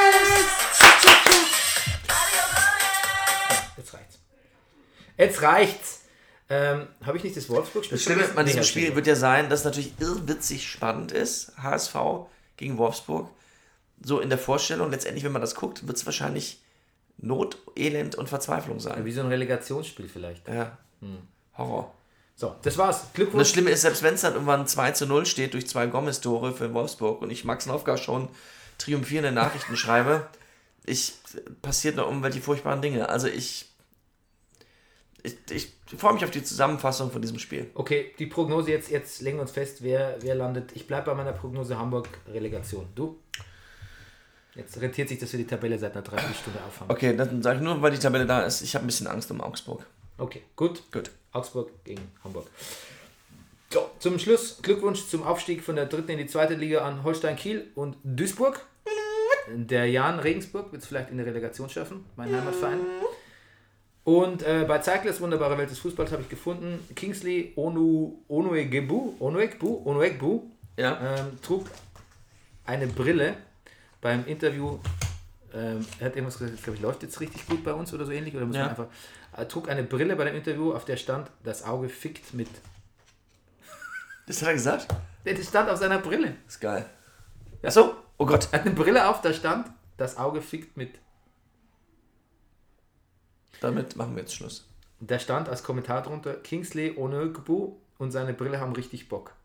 [5.17, 6.03] Jetzt reicht's.
[6.49, 9.65] Ähm, Habe ich nicht das Wolfsburg-Spiel Das Schlimme an diesem Spiel wird ja sein, dass
[9.65, 11.53] natürlich irrwitzig spannend ist.
[11.61, 11.97] HSV
[12.57, 13.31] gegen Wolfsburg.
[14.03, 16.63] So in der Vorstellung, letztendlich, wenn man das guckt, wird es wahrscheinlich
[17.19, 19.05] Not, Elend und Verzweiflung sein.
[19.05, 20.47] Wie so ein Relegationsspiel vielleicht.
[20.49, 20.79] Ja.
[21.57, 21.95] Horror.
[22.35, 22.97] So, das war's.
[22.97, 23.49] Und das Glückwunsch.
[23.49, 26.73] Schlimme ist, selbst wenn es dann irgendwann 2 zu 0 steht durch zwei Gomez-Tore für
[26.75, 28.29] Wolfsburg und ich Max Nowka schon
[28.79, 30.27] triumphierende Nachrichten schreibe,
[30.85, 31.15] ich
[31.63, 33.09] passiert noch irgendwelche furchtbaren Dinge.
[33.09, 33.71] Also ich,
[35.27, 37.71] ich, ich freue mich auf die Zusammenfassung von diesem Spiel.
[37.75, 40.73] Okay, die Prognose jetzt, jetzt legen wir uns fest, wer, wer landet.
[40.75, 42.87] Ich bleibe bei meiner Prognose Hamburg Relegation.
[42.95, 43.19] Du?
[44.55, 46.91] Jetzt rentiert sich, dass wir die Tabelle seit einer Dreiviertelstunde aufhaben.
[46.91, 48.63] Okay, dann sage ich nur, weil die Tabelle da ist.
[48.63, 49.85] Ich habe ein bisschen Angst um Augsburg.
[50.19, 50.83] Okay, gut.
[50.91, 51.11] Gut.
[51.33, 52.47] Augsburg gegen Hamburg.
[53.99, 57.67] Zum Schluss Glückwunsch zum Aufstieg von der dritten in die zweite Liga an Holstein Kiel
[57.75, 58.65] und Duisburg.
[59.49, 62.81] Der Jan Regensburg wird es vielleicht in der Relegation schaffen, mein Heimatverein.
[64.07, 69.83] Und äh, bei Zeiglers Wunderbare Welt des Fußballs habe ich gefunden, Kingsley Onu, Onuegbu, Onuegbu,
[69.85, 70.43] Onuegbu
[70.77, 71.17] Ja.
[71.19, 71.67] ähm, trug
[72.65, 73.35] eine Brille
[74.01, 74.79] beim Interview.
[75.53, 78.13] Ähm, er hat irgendwas gesagt, glaube ich, läuft jetzt richtig gut bei uns oder so
[78.13, 78.37] ähnlich.
[78.37, 78.63] Oder muss Ja.
[78.63, 78.87] man einfach.
[79.37, 82.49] Er trug eine Brille bei dem Interview, auf der stand, das Auge fickt mit.
[84.29, 84.87] Das hat er gesagt?
[85.25, 86.37] Das stand auf seiner Brille.
[86.47, 86.87] ist geil.
[87.61, 88.47] Achso, oh Gott.
[88.53, 89.67] Er hat eine Brille auf, da stand,
[89.97, 90.95] das Auge fickt mit.
[93.61, 94.67] Damit machen wir jetzt Schluss.
[95.01, 99.33] Da stand als Kommentar drunter, Kingsley Onogbu und seine Brille haben richtig Bock.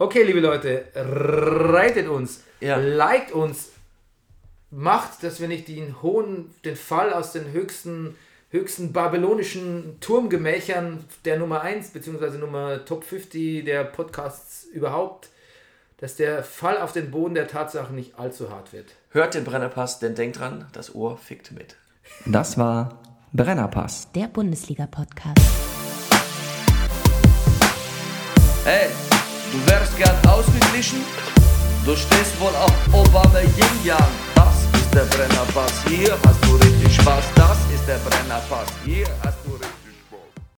[0.00, 2.76] Okay, liebe Leute, reitet uns, Ja.
[2.76, 3.70] liked uns,
[4.70, 8.14] macht, dass wir nicht den hohen, den Fall aus den höchsten,
[8.50, 15.30] höchsten babylonischen Turmgemächern der Nummer 1 beziehungsweise Nummer Top 50 der Podcasts überhaupt,
[15.96, 18.94] dass der Fall auf den Boden der Tatsachen nicht allzu hart wird.
[19.10, 21.76] Hört den Brennerpass, denn denkt dran, das Ohr fickt mit.
[22.26, 23.00] Das war
[23.32, 24.08] Brennerpass.
[24.14, 25.40] Der Bundesliga-Podcast.
[28.64, 28.88] Hey,
[29.50, 30.98] du wärst gern ausgeglichen?
[31.86, 34.12] Du stehst wohl auf Obama Yin Yang.
[34.34, 35.72] Das ist der Brennerpass.
[35.86, 37.24] Hier hast du richtig Spaß.
[37.34, 38.68] Das ist der Brennerpass.
[38.84, 39.37] Hier hast